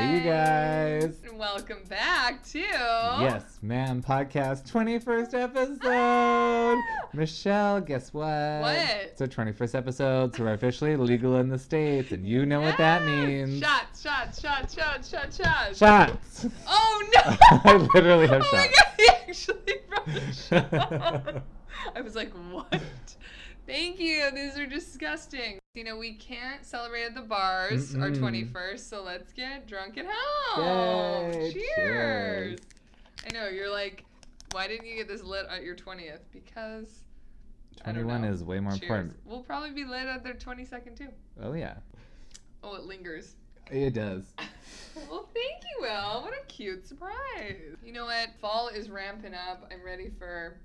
Hey, 0.00 0.14
you 0.16 0.20
guys. 0.24 1.14
And 1.28 1.38
welcome 1.38 1.82
back 1.86 2.42
to 2.52 2.58
Yes, 2.58 3.58
ma'am. 3.60 4.02
Podcast 4.02 4.66
21st 4.66 5.34
episode. 5.34 5.78
Ah! 5.84 6.76
Michelle, 7.12 7.82
guess 7.82 8.14
what? 8.14 8.24
What? 8.62 8.76
It's 8.78 9.20
our 9.20 9.26
21st 9.26 9.74
episode, 9.74 10.34
so 10.34 10.44
we're 10.44 10.54
officially 10.54 10.96
legal 10.96 11.36
in 11.36 11.50
the 11.50 11.58
States, 11.58 12.12
and 12.12 12.26
you 12.26 12.46
know 12.46 12.62
what 12.62 12.78
that 12.78 13.04
means. 13.04 13.60
Shots, 13.62 14.00
shots, 14.00 14.40
shots, 14.40 14.74
shots, 14.74 15.10
shots, 15.10 15.36
shots. 15.36 15.78
Shots. 15.78 16.46
Oh 16.66 17.10
no! 17.14 17.36
I 17.70 17.76
literally 17.94 18.26
have 18.26 18.42
oh 18.42 18.56
my 18.56 18.68
god, 18.68 18.84
he 18.96 19.08
actually 19.28 19.74
brought 19.86 20.08
a 20.08 20.32
shot. 20.32 21.42
I 21.94 22.00
was 22.00 22.16
like, 22.16 22.32
what? 22.50 22.82
Thank 23.66 24.00
you. 24.00 24.30
These 24.34 24.56
are 24.58 24.66
disgusting. 24.66 25.59
You 25.74 25.84
know, 25.84 25.96
we 25.96 26.14
can't 26.14 26.66
celebrate 26.66 27.04
at 27.04 27.14
the 27.14 27.20
bars 27.20 27.94
our 27.94 28.10
Mm-mm. 28.10 28.52
21st, 28.52 28.80
so 28.80 29.04
let's 29.04 29.32
get 29.32 29.68
drunk 29.68 29.96
at 29.98 30.06
home. 30.10 31.32
Yay, 31.32 31.52
Cheers. 31.52 31.64
cheers. 31.76 32.58
I 33.24 33.32
know, 33.32 33.46
you're 33.48 33.70
like, 33.70 34.04
why 34.50 34.66
didn't 34.66 34.86
you 34.86 34.96
get 34.96 35.06
this 35.06 35.22
lit 35.22 35.46
at 35.48 35.62
your 35.62 35.76
20th? 35.76 36.18
Because. 36.32 37.02
I 37.84 37.92
don't 37.92 38.02
21 38.02 38.22
know. 38.22 38.32
is 38.32 38.42
way 38.42 38.58
more 38.58 38.72
Cheers. 38.72 38.82
important. 38.82 39.16
We'll 39.24 39.44
probably 39.44 39.70
be 39.70 39.84
lit 39.84 40.08
at 40.08 40.24
their 40.24 40.34
22nd 40.34 40.98
too. 40.98 41.08
Oh, 41.40 41.52
yeah. 41.52 41.74
Oh, 42.64 42.74
it 42.74 42.82
lingers. 42.82 43.36
It 43.70 43.94
does. 43.94 44.24
well, 45.08 45.28
thank 45.32 45.62
you, 45.62 45.82
Will. 45.82 46.22
What 46.22 46.32
a 46.32 46.44
cute 46.48 46.84
surprise. 46.88 47.76
You 47.84 47.92
know 47.92 48.06
what? 48.06 48.30
Fall 48.40 48.66
is 48.74 48.90
ramping 48.90 49.34
up. 49.34 49.70
I'm 49.72 49.86
ready 49.86 50.10
for 50.18 50.56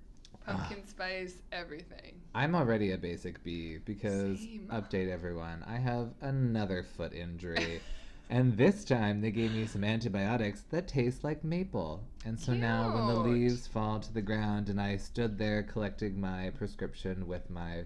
pumpkin 0.45 0.77
ah. 0.81 0.89
spice 0.89 1.35
everything. 1.51 2.13
I'm 2.33 2.55
already 2.55 2.91
a 2.91 2.97
basic 2.97 3.43
B 3.43 3.79
because, 3.85 4.39
Same. 4.39 4.67
update 4.71 5.09
everyone, 5.09 5.63
I 5.67 5.77
have 5.77 6.09
another 6.21 6.85
foot 6.97 7.13
injury. 7.13 7.81
and 8.29 8.57
this 8.57 8.83
time 8.83 9.21
they 9.21 9.31
gave 9.31 9.53
me 9.53 9.65
some 9.65 9.83
antibiotics 9.83 10.63
that 10.71 10.87
taste 10.87 11.23
like 11.23 11.43
maple. 11.43 12.03
And 12.25 12.39
so 12.39 12.53
now 12.53 12.93
when 12.93 13.07
the 13.07 13.19
leaves 13.19 13.67
fall 13.67 13.99
to 13.99 14.13
the 14.13 14.21
ground 14.21 14.69
and 14.69 14.79
I 14.79 14.97
stood 14.97 15.37
there 15.37 15.63
collecting 15.63 16.19
my 16.19 16.51
prescription 16.57 17.27
with 17.27 17.49
my 17.49 17.85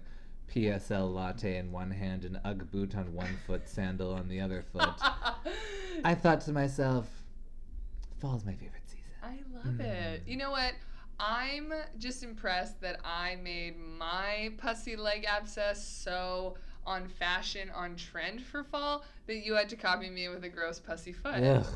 PSL 0.52 1.12
latte 1.14 1.56
in 1.56 1.70
one 1.70 1.90
hand 1.90 2.24
and 2.24 2.40
Ugg 2.44 2.70
boot 2.70 2.96
on 2.96 3.14
one 3.14 3.38
foot, 3.46 3.68
sandal 3.68 4.12
on 4.12 4.28
the 4.28 4.40
other 4.40 4.64
foot, 4.72 4.88
I 6.04 6.14
thought 6.14 6.40
to 6.42 6.52
myself, 6.52 7.06
fall's 8.20 8.44
my 8.44 8.54
favorite 8.54 8.82
season. 8.86 9.04
I 9.22 9.38
love 9.54 9.76
hmm. 9.76 9.80
it. 9.80 10.22
You 10.26 10.36
know 10.36 10.50
what? 10.50 10.72
I'm 11.20 11.72
just 11.98 12.22
impressed 12.22 12.80
that 12.80 12.98
I 13.04 13.36
made 13.36 13.76
my 13.78 14.52
pussy 14.56 14.96
leg 14.96 15.26
abscess 15.28 15.86
so 15.86 16.56
on 16.86 17.08
fashion, 17.08 17.70
on 17.74 17.94
trend 17.94 18.40
for 18.40 18.64
fall, 18.64 19.04
that 19.26 19.36
you 19.44 19.54
had 19.54 19.68
to 19.68 19.76
copy 19.76 20.08
me 20.08 20.28
with 20.28 20.42
a 20.44 20.48
gross 20.48 20.80
pussy 20.80 21.12
foot. 21.12 21.34
Ugh, 21.42 21.66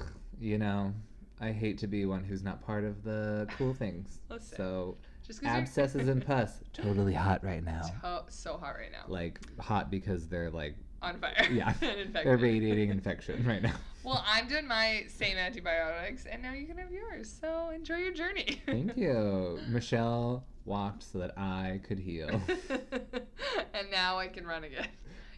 you 0.41 0.56
know, 0.56 0.95
I 1.41 1.53
hate 1.53 1.77
to 1.78 1.87
be 1.87 2.06
one 2.06 2.25
who's 2.25 2.42
not 2.42 2.65
part 2.65 2.84
of 2.84 3.05
the 3.05 3.47
cool 3.59 3.75
things. 3.75 4.20
Listen, 4.31 4.56
So 4.56 4.97
abscesses 5.45 6.09
and 6.09 6.25
pus, 6.27 6.61
totally 6.72 7.12
hot 7.15 7.45
right 7.45 7.62
now. 7.62 7.83
so, 8.03 8.25
so 8.28 8.56
hot 8.56 8.77
right 8.77 8.92
now. 8.92 9.05
Like 9.09 9.39
hot 9.61 9.91
because 9.91 10.27
they're 10.27 10.50
like 10.50 10.75
on 11.05 11.19
fire. 11.19 11.47
Yeah. 11.52 11.74
they're 12.12 12.36
radiating 12.36 12.91
infection 12.91 13.44
right 13.47 13.62
now. 13.62 13.74
Well, 14.05 14.22
I'm 14.28 14.47
doing 14.48 14.69
my 14.69 15.05
same 15.08 15.38
antibiotics, 15.38 16.27
and 16.30 16.42
now 16.42 16.52
you 16.52 16.66
can 16.66 16.77
have 16.77 16.92
yours. 16.92 17.34
So 17.41 17.70
enjoy 17.70 17.97
your 17.97 18.12
journey. 18.12 18.60
Thank 18.66 18.98
you. 18.98 19.58
Michelle 19.69 20.44
walked 20.66 21.05
so 21.05 21.20
that 21.20 21.38
I 21.38 21.80
could 21.88 21.98
heal. 21.98 22.28
and 22.28 23.91
now 23.91 24.19
I 24.19 24.28
can 24.28 24.47
run 24.47 24.64
again. 24.64 24.88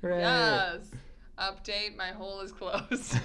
Hooray. 0.00 0.19
Yes. 0.19 0.91
Update: 1.39 1.97
My 1.97 2.09
hole 2.09 2.41
is 2.41 2.50
closed. 2.50 3.16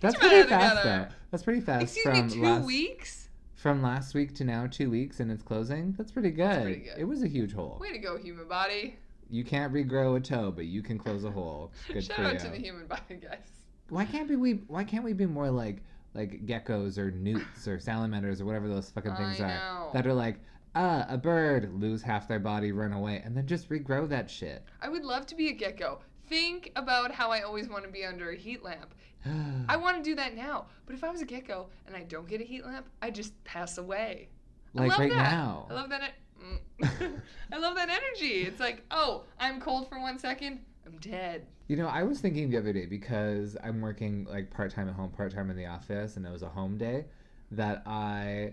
That's 0.00 0.16
pretty 0.16 0.48
fast 0.48 0.76
together. 0.76 0.80
though. 0.84 1.14
That's 1.32 1.42
pretty 1.42 1.62
fast 1.62 1.82
Excuse 1.82 2.04
from 2.04 2.26
me, 2.28 2.32
two 2.32 2.42
last 2.42 2.64
weeks? 2.64 3.28
from 3.54 3.82
last 3.82 4.14
week 4.14 4.34
to 4.36 4.44
now, 4.44 4.68
two 4.68 4.88
weeks 4.88 5.18
and 5.18 5.32
it's 5.32 5.42
closing. 5.42 5.94
That's 5.98 6.12
pretty 6.12 6.30
good. 6.30 6.62
pretty 6.62 6.80
good. 6.82 6.94
It 6.98 7.04
was 7.04 7.22
a 7.24 7.28
huge 7.28 7.54
hole. 7.54 7.78
Way 7.80 7.90
to 7.90 7.98
go, 7.98 8.16
human 8.18 8.46
body. 8.46 8.98
You 9.30 9.44
can't 9.44 9.72
regrow 9.72 10.16
a 10.16 10.20
toe, 10.20 10.50
but 10.50 10.66
you 10.66 10.82
can 10.82 10.98
close 10.98 11.24
a 11.24 11.30
hole. 11.30 11.72
Good 11.92 12.04
Shout 12.04 12.16
for 12.16 12.22
out 12.22 12.32
you. 12.34 12.38
to 12.40 12.48
the 12.50 12.58
human 12.58 12.86
body, 12.86 13.16
guys. 13.20 13.50
Why 13.88 14.04
can't 14.04 14.28
be 14.28 14.36
we? 14.36 14.54
Why 14.68 14.84
can't 14.84 15.04
we 15.04 15.12
be 15.12 15.26
more 15.26 15.50
like 15.50 15.82
like 16.14 16.46
geckos 16.46 16.98
or 16.98 17.10
newts 17.10 17.68
or 17.68 17.78
salamanders 17.78 18.40
or 18.40 18.46
whatever 18.46 18.68
those 18.68 18.90
fucking 18.90 19.14
things 19.16 19.40
I 19.40 19.44
are 19.44 19.48
know. 19.48 19.90
that 19.92 20.06
are 20.06 20.14
like 20.14 20.38
ah 20.74 21.04
a 21.08 21.18
bird 21.18 21.72
lose 21.74 22.02
half 22.02 22.26
their 22.26 22.38
body 22.38 22.72
run 22.72 22.92
away 22.92 23.20
and 23.24 23.36
then 23.36 23.46
just 23.46 23.68
regrow 23.68 24.08
that 24.08 24.30
shit. 24.30 24.64
I 24.80 24.88
would 24.88 25.04
love 25.04 25.26
to 25.26 25.34
be 25.34 25.48
a 25.48 25.52
gecko. 25.52 26.00
Think 26.28 26.72
about 26.74 27.12
how 27.12 27.30
I 27.30 27.42
always 27.42 27.68
want 27.68 27.84
to 27.84 27.90
be 27.90 28.04
under 28.04 28.30
a 28.30 28.36
heat 28.36 28.64
lamp. 28.64 28.94
I 29.68 29.76
want 29.76 29.98
to 29.98 30.02
do 30.02 30.14
that 30.16 30.34
now. 30.34 30.66
But 30.86 30.94
if 30.94 31.04
I 31.04 31.10
was 31.10 31.20
a 31.20 31.26
gecko 31.26 31.68
and 31.86 31.94
I 31.94 32.02
don't 32.04 32.26
get 32.26 32.40
a 32.40 32.44
heat 32.44 32.64
lamp, 32.64 32.86
I 33.02 33.10
just 33.10 33.32
pass 33.44 33.78
away. 33.78 34.28
I 34.76 34.80
like 34.80 34.90
love 34.90 34.98
right 35.00 35.10
that. 35.10 35.30
now. 35.32 35.66
I 35.70 35.74
love 35.74 35.90
that. 35.90 36.12
Mm. 36.42 37.20
I 37.52 37.58
love 37.58 37.76
that 37.76 37.88
energy. 37.88 38.42
It's 38.42 38.60
like, 38.60 38.84
oh, 38.90 39.24
I'm 39.38 39.60
cold 39.60 39.88
for 39.88 40.00
one 40.00 40.18
second, 40.18 40.60
I'm 40.86 40.96
dead. 40.98 41.46
You 41.68 41.76
know, 41.76 41.88
I 41.88 42.04
was 42.04 42.20
thinking 42.20 42.50
the 42.50 42.58
other 42.58 42.72
day 42.72 42.86
because 42.86 43.56
I'm 43.62 43.80
working 43.80 44.26
like 44.28 44.50
part 44.50 44.72
time 44.72 44.88
at 44.88 44.94
home, 44.94 45.10
part 45.10 45.32
time 45.34 45.50
in 45.50 45.56
the 45.56 45.66
office, 45.66 46.16
and 46.16 46.24
it 46.24 46.30
was 46.30 46.42
a 46.42 46.48
home 46.48 46.78
day. 46.78 47.06
That 47.52 47.82
I, 47.86 48.52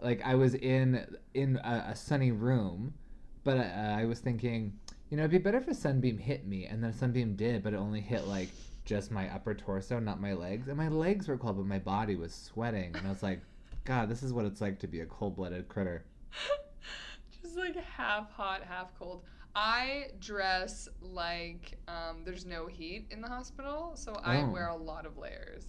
like, 0.00 0.22
I 0.24 0.34
was 0.34 0.54
in 0.54 1.06
in 1.34 1.56
a, 1.58 1.86
a 1.88 1.96
sunny 1.96 2.32
room, 2.32 2.94
but 3.44 3.58
uh, 3.58 3.96
I 3.96 4.04
was 4.04 4.20
thinking, 4.20 4.72
you 5.10 5.16
know, 5.16 5.22
it'd 5.22 5.30
be 5.30 5.38
better 5.38 5.58
if 5.58 5.68
a 5.68 5.74
sunbeam 5.74 6.18
hit 6.18 6.46
me, 6.46 6.66
and 6.66 6.82
then 6.82 6.90
a 6.90 6.94
sunbeam 6.94 7.34
did, 7.34 7.62
but 7.62 7.72
it 7.72 7.76
only 7.76 8.00
hit 8.00 8.26
like 8.26 8.48
just 8.84 9.10
my 9.10 9.32
upper 9.34 9.54
torso, 9.54 9.98
not 9.98 10.20
my 10.20 10.32
legs, 10.32 10.68
and 10.68 10.76
my 10.76 10.88
legs 10.88 11.28
were 11.28 11.36
cold, 11.36 11.56
but 11.56 11.66
my 11.66 11.78
body 11.78 12.16
was 12.16 12.34
sweating, 12.34 12.94
and 12.94 13.06
I 13.06 13.10
was 13.10 13.22
like, 13.22 13.40
God, 13.84 14.08
this 14.08 14.22
is 14.22 14.32
what 14.32 14.44
it's 14.44 14.60
like 14.60 14.78
to 14.80 14.86
be 14.86 15.00
a 15.00 15.06
cold 15.06 15.36
blooded 15.36 15.68
critter. 15.68 16.04
Like 17.60 17.76
half 17.84 18.30
hot, 18.32 18.62
half 18.66 18.98
cold. 18.98 19.22
I 19.54 20.06
dress 20.18 20.88
like 21.00 21.78
um, 21.88 22.22
there's 22.24 22.46
no 22.46 22.66
heat 22.66 23.06
in 23.10 23.20
the 23.20 23.28
hospital, 23.28 23.92
so 23.94 24.14
I 24.24 24.42
Oh. 24.42 24.50
wear 24.50 24.68
a 24.68 24.76
lot 24.76 25.06
of 25.06 25.18
layers, 25.18 25.64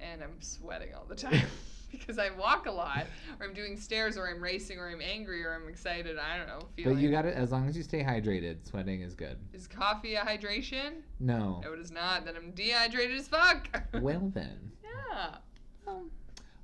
and 0.00 0.22
I'm 0.22 0.40
sweating 0.42 0.94
all 0.94 1.04
the 1.08 1.14
time 1.14 1.46
because 1.90 2.18
I 2.18 2.30
walk 2.30 2.66
a 2.66 2.70
lot, 2.72 3.06
or 3.38 3.46
I'm 3.46 3.54
doing 3.54 3.76
stairs, 3.76 4.18
or 4.18 4.28
I'm 4.28 4.42
racing, 4.42 4.78
or 4.78 4.88
I'm 4.90 5.00
angry, 5.00 5.44
or 5.44 5.54
I'm 5.54 5.68
excited. 5.68 6.18
I 6.18 6.36
don't 6.38 6.46
know. 6.48 6.68
Feeling. 6.76 6.94
But 6.94 7.00
you 7.02 7.10
got 7.10 7.24
it 7.24 7.34
as 7.34 7.52
long 7.52 7.68
as 7.68 7.76
you 7.76 7.82
stay 7.84 8.02
hydrated. 8.02 8.66
Sweating 8.68 9.00
is 9.02 9.14
good. 9.14 9.38
Is 9.52 9.66
coffee 9.68 10.16
a 10.16 10.20
hydration? 10.22 11.02
No. 11.20 11.60
No, 11.64 11.72
it 11.72 11.78
is 11.80 11.90
not. 11.92 12.24
Then 12.26 12.36
I'm 12.36 12.50
dehydrated 12.50 13.16
as 13.18 13.28
fuck. 13.28 13.68
Well 14.00 14.30
then. 14.34 14.72
yeah. 14.84 15.36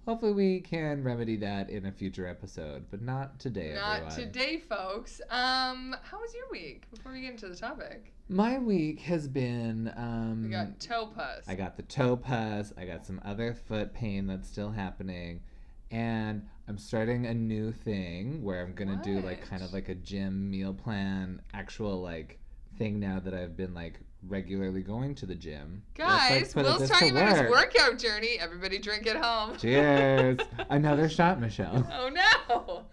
Hopefully, 0.07 0.33
we 0.33 0.61
can 0.61 1.03
remedy 1.03 1.35
that 1.39 1.69
in 1.69 1.87
a 1.87 1.91
future 1.91 2.29
episode, 2.29 2.85
but 2.93 3.03
not 3.03 3.41
today, 3.41 3.73
Not 3.75 4.03
everyone. 4.03 4.15
today, 4.17 4.59
folks. 4.59 5.21
Um, 5.31 5.97
how 6.01 6.21
was 6.21 6.33
your 6.33 6.49
week? 6.53 6.85
Before 6.95 7.11
we 7.11 7.23
get 7.23 7.33
into 7.33 7.49
the 7.49 7.57
topic, 7.57 8.13
My 8.29 8.57
week 8.59 9.01
has 9.01 9.27
been. 9.27 9.93
Um, 9.97 10.45
we 10.45 10.49
got 10.51 10.79
toe 10.79 11.07
pus. 11.07 11.43
I 11.49 11.57
got 11.57 11.77
the 11.77 11.83
toe 11.83 12.17
pus. 12.17 12.73
I 12.79 12.85
got 12.85 13.05
some 13.05 13.21
other 13.25 13.53
foot 13.53 13.93
pain 13.95 14.29
that's 14.29 14.49
still 14.49 14.71
happening, 14.71 15.41
and 15.91 16.47
I'm 16.69 16.79
starting 16.79 17.27
a 17.27 17.35
new 17.35 17.73
thing 17.73 18.45
where 18.45 18.63
I'm 18.63 18.75
gonna 18.75 19.01
do 19.03 19.21
like 19.21 19.45
kind 19.49 19.63
of 19.65 19.73
like 19.73 19.89
a 19.89 19.95
gym 19.97 20.49
meal 20.49 20.73
plan, 20.73 21.43
actual 21.53 22.01
like 22.01 22.39
thing 22.79 23.01
now 23.01 23.19
that 23.19 23.35
I've 23.35 23.57
been 23.57 23.75
like 23.75 23.99
regularly 24.29 24.83
going 24.83 25.15
to 25.17 25.27
the 25.27 25.35
gym. 25.35 25.83
Let's, 25.99 26.31
like, 26.31 26.43
Guys, 26.43 26.55
Will's 26.55 26.89
talking 26.89 27.11
about 27.11 27.37
his 27.39 27.51
workout 27.51 27.99
journey. 27.99 28.39
Everybody 28.41 28.79
drink 28.79 29.07
at 29.07 29.17
home. 29.17 29.57
Cheers! 29.57 30.39
Another 30.71 31.09
shot, 31.09 31.41
Michelle. 31.41 31.87
oh 31.93 32.09
no. 32.09 32.85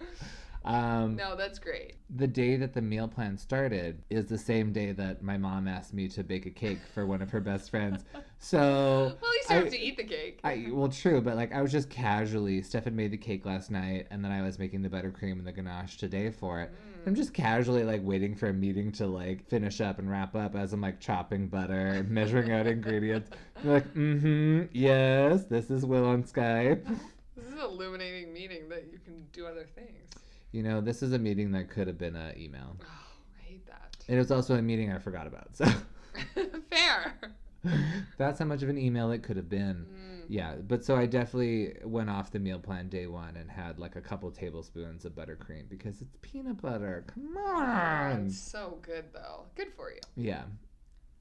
Um, 0.65 1.15
No, 1.15 1.36
that's 1.36 1.60
great. 1.60 1.95
the 2.10 2.27
day 2.27 2.56
that 2.57 2.74
the 2.74 2.81
meal 2.81 3.07
plan 3.07 3.38
started 3.38 4.01
is 4.10 4.25
the 4.27 4.38
same 4.38 4.71
day 4.71 4.92
that 4.94 5.21
my 5.21 5.38
mom 5.38 5.68
asked 5.68 5.94
me 5.94 6.07
to 6.10 6.24
bake 6.24 6.45
a 6.45 6.50
cake 6.50 6.80
for 6.94 7.06
one 7.06 7.21
of 7.21 7.30
her 7.31 7.39
best 7.42 7.69
friends. 7.69 8.04
So 8.39 8.57
Well, 8.60 9.06
at 9.07 9.21
least 9.31 9.50
you 9.50 9.56
I- 9.56 9.60
have 9.60 9.69
to 9.69 9.80
eat 9.80 9.95
the 9.95 10.04
cake. 10.04 10.42
I 10.44 10.68
well 10.69 10.89
true, 10.89 11.21
but 11.21 11.38
like 11.38 11.54
I 11.54 11.62
was 11.62 11.71
just 11.71 11.89
casually 11.89 12.62
Stefan 12.62 12.94
made 12.94 13.12
the 13.12 13.18
cake 13.18 13.45
last 13.45 13.71
night 13.71 14.07
and 14.12 14.21
then 14.21 14.33
I 14.33 14.42
was 14.42 14.60
making 14.60 14.81
the 14.81 14.89
buttercream 14.89 15.33
and 15.39 15.48
the 15.48 15.54
ganache 15.54 15.95
today 15.95 16.30
for 16.30 16.60
it. 16.60 16.69
Mm. 16.71 17.07
I'm 17.07 17.16
just 17.16 17.33
casually 17.33 17.86
like 17.86 18.01
waiting 18.04 18.36
for 18.36 18.50
a 18.50 18.54
meeting 18.54 18.92
to 18.94 19.07
like 19.07 19.48
finish 19.48 19.80
up 19.80 19.98
and 19.98 20.12
wrap 20.12 20.36
up 20.36 20.56
as 20.57 20.74
I'm 20.74 20.81
like 20.81 21.00
chopping 21.00 21.48
butter 21.48 21.88
and 21.88 22.09
measuring 22.09 22.51
out 22.51 22.68
ingredients. 22.68 23.30
They're 23.63 23.75
like, 23.75 23.94
mm-hmm, 23.94 24.63
yes, 24.74 25.45
this 25.45 25.71
is 25.71 25.86
Will 25.86 26.06
on 26.06 26.24
Skype. 26.24 26.83
This 27.38 27.48
is 27.48 27.54
an 27.54 27.59
illuminating 27.62 28.31
meeting 28.33 28.68
that 28.69 28.88
you 28.92 29.00
can 29.00 29.25
do 29.31 29.45
other 29.48 29.66
things. 29.74 30.12
You 30.53 30.61
know, 30.61 30.81
this 30.81 31.01
is 31.01 31.11
a 31.13 31.19
meeting 31.19 31.51
that 31.53 31.69
could 31.69 31.88
have 31.88 31.97
been 31.97 32.15
an 32.15 32.39
email. 32.39 32.77
Oh, 32.79 32.85
I 32.85 33.50
hate 33.50 33.65
that. 33.65 33.97
It 34.07 34.17
was 34.17 34.31
also 34.31 34.55
a 34.55 34.61
meeting 34.61 34.91
I 34.91 35.00
forgot 35.00 35.27
about. 35.27 35.57
So 35.57 35.65
Fair. 36.71 37.19
that's 38.17 38.38
how 38.39 38.45
much 38.45 38.61
of 38.61 38.69
an 38.69 38.77
email 38.77 39.11
it 39.11 39.23
could 39.23 39.35
have 39.35 39.50
been. 39.50 39.88
Mm. 39.89 40.25
Yeah, 40.29 40.55
but 40.67 40.85
so 40.85 40.95
I 40.95 41.07
definitely 41.07 41.75
went 41.83 42.09
off 42.09 42.31
the 42.31 42.39
meal 42.39 42.59
plan 42.59 42.88
day 42.88 43.07
one 43.07 43.35
and 43.35 43.50
had 43.50 43.79
like 43.79 43.95
a 43.95 44.01
couple 44.01 44.29
tablespoons 44.31 45.05
of 45.05 45.13
buttercream 45.13 45.67
because 45.69 46.01
it's 46.01 46.15
peanut 46.21 46.61
butter. 46.61 47.03
Come 47.07 47.35
on. 47.35 48.27
It's 48.27 48.38
so 48.38 48.77
good 48.83 49.06
though. 49.11 49.45
Good 49.56 49.73
for 49.75 49.91
you. 49.91 50.01
Yeah. 50.15 50.44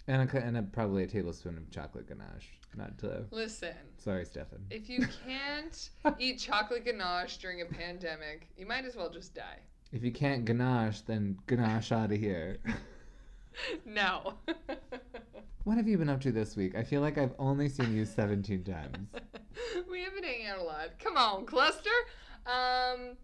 And 0.08 0.28
a, 0.28 0.36
and 0.36 0.56
a, 0.56 0.62
probably 0.62 1.04
a 1.04 1.06
tablespoon 1.06 1.56
of 1.56 1.70
chocolate 1.70 2.08
ganache. 2.08 2.48
Not 2.76 2.98
to. 2.98 3.24
Listen, 3.30 3.74
Sorry, 3.98 4.24
Stefan. 4.24 4.64
if 4.70 4.88
you 4.88 5.06
can't 5.26 5.90
eat 6.18 6.38
chocolate 6.38 6.84
ganache 6.84 7.36
during 7.36 7.60
a 7.60 7.66
pandemic, 7.66 8.48
you 8.56 8.66
might 8.66 8.84
as 8.84 8.96
well 8.96 9.10
just 9.10 9.34
die. 9.34 9.58
If 9.92 10.02
you 10.02 10.10
can't 10.10 10.44
ganache, 10.44 11.02
then 11.02 11.38
ganache 11.46 11.92
out 11.92 12.12
of 12.12 12.18
here. 12.18 12.58
No. 13.84 14.34
What 15.64 15.76
have 15.76 15.86
you 15.86 15.96
been 15.96 16.08
up 16.08 16.20
to 16.22 16.32
this 16.32 16.56
week? 16.56 16.74
I 16.74 16.82
feel 16.82 17.00
like 17.02 17.18
I've 17.18 17.34
only 17.38 17.68
seen 17.68 17.94
you 17.94 18.04
17 18.04 18.64
times. 18.64 18.96
we 19.88 20.02
have 20.02 20.12
been 20.12 20.24
hanging 20.24 20.48
out 20.48 20.58
a 20.58 20.62
lot. 20.64 20.98
Come 20.98 21.16
on, 21.16 21.46
cluster. 21.46 21.90
Um, 22.46 23.16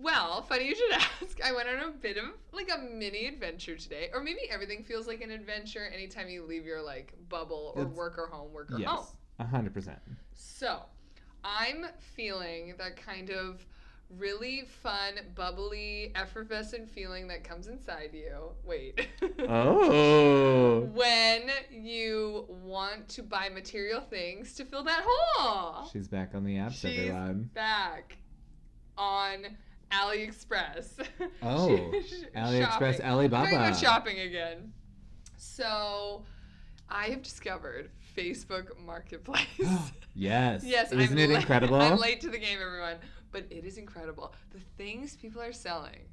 well, 0.00 0.42
funny 0.42 0.66
you 0.68 0.74
should 0.76 0.92
ask. 1.22 1.40
I 1.44 1.52
went 1.52 1.68
on 1.68 1.88
a 1.88 1.90
bit 1.92 2.16
of 2.16 2.24
like 2.52 2.70
a 2.74 2.78
mini 2.78 3.26
adventure 3.26 3.76
today, 3.76 4.10
or 4.14 4.22
maybe 4.22 4.40
everything 4.50 4.82
feels 4.84 5.06
like 5.06 5.20
an 5.20 5.30
adventure 5.30 5.86
anytime 5.92 6.28
you 6.28 6.44
leave 6.44 6.64
your 6.64 6.82
like 6.82 7.12
bubble 7.28 7.72
or 7.76 7.82
It's- 7.82 7.96
work 7.96 8.18
or 8.18 8.26
home, 8.28 8.52
work 8.52 8.70
or 8.70 8.78
home. 8.78 8.82
Yes, 8.82 9.14
100%. 9.40 9.96
So, 10.34 10.82
I'm 11.44 11.86
feeling 12.14 12.74
that 12.78 12.96
kind 12.96 13.30
of 13.30 13.64
really 14.16 14.62
fun, 14.82 15.14
bubbly, 15.34 16.12
effervescent 16.14 16.88
feeling 16.88 17.28
that 17.28 17.44
comes 17.44 17.66
inside 17.66 18.10
you. 18.14 18.52
Wait. 18.64 19.06
Oh. 19.46 20.80
when 20.94 21.50
you 21.70 22.46
want 22.48 23.06
to 23.10 23.22
buy 23.22 23.48
material 23.50 24.00
things 24.00 24.54
to 24.54 24.64
fill 24.64 24.82
that 24.84 25.02
hole. 25.06 25.88
She's 25.92 26.08
back 26.08 26.34
on 26.34 26.44
the 26.44 26.54
apps, 26.56 26.80
She's 26.80 26.98
everyone. 26.98 27.50
back 27.52 28.16
on 28.96 29.44
AliExpress. 29.92 31.06
Oh, 31.42 31.90
AliExpress 32.36 32.60
shopping. 32.60 32.92
Talking 32.98 33.04
Alibaba. 33.04 33.56
about 33.56 33.76
shopping 33.76 34.18
again. 34.20 34.72
So, 35.36 36.24
I 36.88 37.06
have 37.06 37.22
discovered 37.22 37.90
Facebook 38.16 38.78
Marketplace. 38.84 39.46
yes. 40.14 40.62
yes, 40.64 40.92
Isn't 40.92 41.12
I'm 41.12 41.18
it 41.18 41.30
la- 41.30 41.36
incredible? 41.38 41.76
I'm 41.80 41.98
late 41.98 42.20
to 42.22 42.28
the 42.30 42.38
game, 42.38 42.58
everyone, 42.64 42.96
but 43.32 43.44
it 43.50 43.64
is 43.64 43.78
incredible. 43.78 44.34
The 44.52 44.60
things 44.76 45.16
people 45.16 45.40
are 45.42 45.52
selling, 45.52 46.06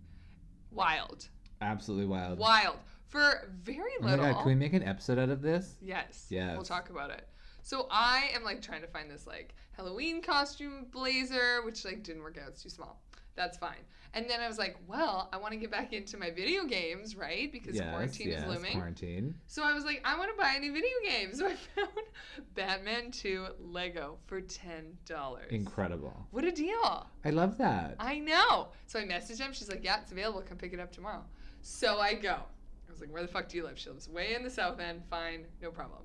wild, 0.72 1.27
Absolutely 1.62 2.06
wild. 2.06 2.38
wild 2.38 2.77
for 3.07 3.50
very 3.63 3.92
Oh 4.00 4.04
my 4.04 4.12
little. 4.12 4.25
god, 4.25 4.38
can 4.39 4.48
we 4.48 4.56
make 4.56 4.74
an 4.74 4.83
episode 4.83 5.18
out 5.18 5.30
of 5.30 5.42
this? 5.42 5.75
Yes. 5.81 6.27
Yes. 6.30 6.56
We'll 6.56 6.66
talk 6.66 6.89
about 6.89 7.10
it. 7.12 7.27
So 7.62 7.88
I 7.89 8.30
am 8.36 8.44
like 8.44 8.62
trying 8.62 8.81
to 8.81 8.88
find 8.88 9.10
this 9.10 9.25
like 9.25 9.56
Halloween 9.72 10.22
costume 10.22 10.86
blazer, 10.92 11.63
which 11.66 11.83
like 11.86 12.04
didn't 12.04 12.22
work 12.22 12.38
out. 12.38 12.50
It's 12.50 12.62
too 12.62 12.69
small. 12.69 13.01
That's 13.35 13.57
fine. 13.57 13.83
And 14.13 14.29
then 14.29 14.39
I 14.39 14.47
was 14.47 14.57
like, 14.57 14.77
well, 14.87 15.27
I 15.33 15.37
want 15.37 15.51
to 15.51 15.57
get 15.59 15.69
back 15.69 15.91
into 15.91 16.17
my 16.17 16.31
video 16.31 16.63
games, 16.63 17.17
right? 17.17 17.51
Because 17.51 17.75
yes, 17.75 17.89
quarantine 17.89 18.29
yes, 18.29 18.43
is 18.43 18.47
looming. 18.47 18.71
quarantine. 18.71 19.35
So 19.47 19.61
I 19.61 19.73
was 19.73 19.83
like, 19.83 20.01
I 20.05 20.17
want 20.17 20.31
to 20.31 20.41
buy 20.41 20.53
any 20.55 20.69
video 20.69 20.89
games. 21.03 21.35
So 21.39 21.47
I 21.47 21.55
found 21.55 21.89
Batman 22.55 23.11
2 23.11 23.45
Lego 23.59 24.17
for 24.25 24.39
ten 24.39 24.97
dollars. 25.05 25.51
Incredible. 25.51 26.25
What 26.31 26.45
a 26.45 26.51
deal! 26.51 27.07
I 27.25 27.29
love 27.31 27.57
that. 27.57 27.95
I 27.99 28.19
know. 28.19 28.69
So 28.87 28.99
I 28.99 29.03
messaged 29.03 29.39
him. 29.39 29.51
She's 29.51 29.69
like, 29.69 29.83
Yeah, 29.83 29.99
it's 30.01 30.13
available. 30.13 30.41
Come 30.47 30.57
pick 30.57 30.71
it 30.71 30.79
up 30.79 30.93
tomorrow. 30.93 31.25
So 31.61 31.99
I 31.99 32.13
go. 32.13 32.35
I 32.88 32.91
was 32.91 33.01
like, 33.01 33.11
Where 33.11 33.21
the 33.21 33.27
fuck 33.27 33.49
do 33.49 33.57
you 33.57 33.65
live? 33.65 33.77
She 33.77 33.89
lives 33.89 34.07
way 34.07 34.33
in 34.33 34.43
the 34.43 34.49
south 34.49 34.79
end. 34.79 35.01
Fine, 35.09 35.45
no 35.61 35.71
problem. 35.71 36.03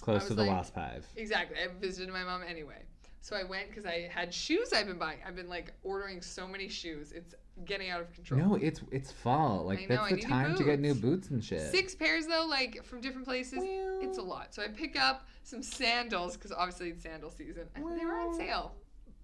Close 0.00 0.26
to 0.28 0.34
the 0.34 0.42
like- 0.42 0.50
Wasp 0.50 0.74
Hive. 0.76 1.06
Exactly. 1.16 1.58
I 1.58 1.68
visited 1.78 2.10
my 2.10 2.24
mom 2.24 2.42
anyway. 2.48 2.84
So 3.24 3.34
I 3.34 3.42
went 3.42 3.70
because 3.70 3.86
I 3.86 4.06
had 4.12 4.34
shoes 4.34 4.74
I've 4.74 4.86
been 4.86 4.98
buying. 4.98 5.16
I've 5.26 5.34
been 5.34 5.48
like 5.48 5.72
ordering 5.82 6.20
so 6.20 6.46
many 6.46 6.68
shoes. 6.68 7.10
It's 7.10 7.34
getting 7.64 7.88
out 7.88 8.02
of 8.02 8.12
control. 8.12 8.38
No, 8.38 8.54
it's 8.56 8.82
it's 8.92 9.10
fall. 9.10 9.64
Like 9.64 9.88
know, 9.88 9.96
that's 9.96 10.12
I 10.12 10.16
the 10.16 10.20
time 10.20 10.54
to 10.56 10.62
get 10.62 10.78
new 10.78 10.92
boots. 10.92 11.30
and 11.30 11.42
shit. 11.42 11.70
Six 11.70 11.94
pairs 11.94 12.26
though, 12.26 12.44
like 12.46 12.84
from 12.84 13.00
different 13.00 13.26
places. 13.26 13.60
Well, 13.60 14.00
It's 14.02 14.18
a 14.18 14.22
lot. 14.22 14.54
So 14.54 14.60
I 14.60 14.68
pick 14.68 15.00
up 15.00 15.26
some 15.42 15.62
sandals 15.62 16.36
because 16.36 16.52
obviously 16.52 16.90
it's 16.90 17.02
sandal 17.02 17.30
season. 17.30 17.64
And 17.74 17.98
they 17.98 18.04
were 18.04 18.12
on 18.12 18.34
sale. 18.34 18.74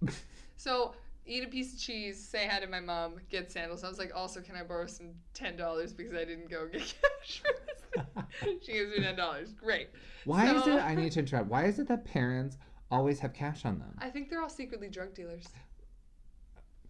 So 0.57 0.93
eat 1.25 1.43
a 1.43 1.47
piece 1.47 1.73
of 1.73 1.79
cheese, 1.79 2.23
say 2.23 2.47
hi 2.47 2.59
to 2.59 2.67
my 2.67 2.79
mom, 2.79 3.15
get 3.29 3.51
sandals. 3.51 3.83
I 3.83 3.89
was 3.89 3.97
like, 3.97 4.11
also, 4.15 4.41
can 4.41 4.55
I 4.55 4.61
borrow 4.61 4.85
some 4.85 5.07
ten 5.33 5.55
dollars 5.57 5.91
because 5.91 6.13
I 6.13 6.25
didn't 6.25 6.49
go 6.49 6.67
get 6.67 6.81
cash 6.81 7.41
for 7.41 7.53
this? 7.65 8.59
she 8.65 8.73
gives 8.73 8.91
me 8.91 9.03
ten 9.03 9.15
dollars. 9.15 9.53
Great. 9.53 9.89
Why 10.25 10.55
is 10.55 10.65
it? 10.67 10.81
I 10.81 10.95
need 10.95 11.11
to 11.13 11.19
interrupt. 11.19 11.49
Why 11.49 11.65
is 11.65 11.79
it 11.79 11.87
that 11.87 12.05
parents 12.05 12.57
always 12.91 13.19
have 13.19 13.33
cash 13.33 13.65
on 13.65 13.79
them? 13.79 13.95
I 13.99 14.09
think 14.09 14.29
they're 14.29 14.41
all 14.41 14.49
secretly 14.49 14.89
drug 14.89 15.13
dealers. 15.13 15.45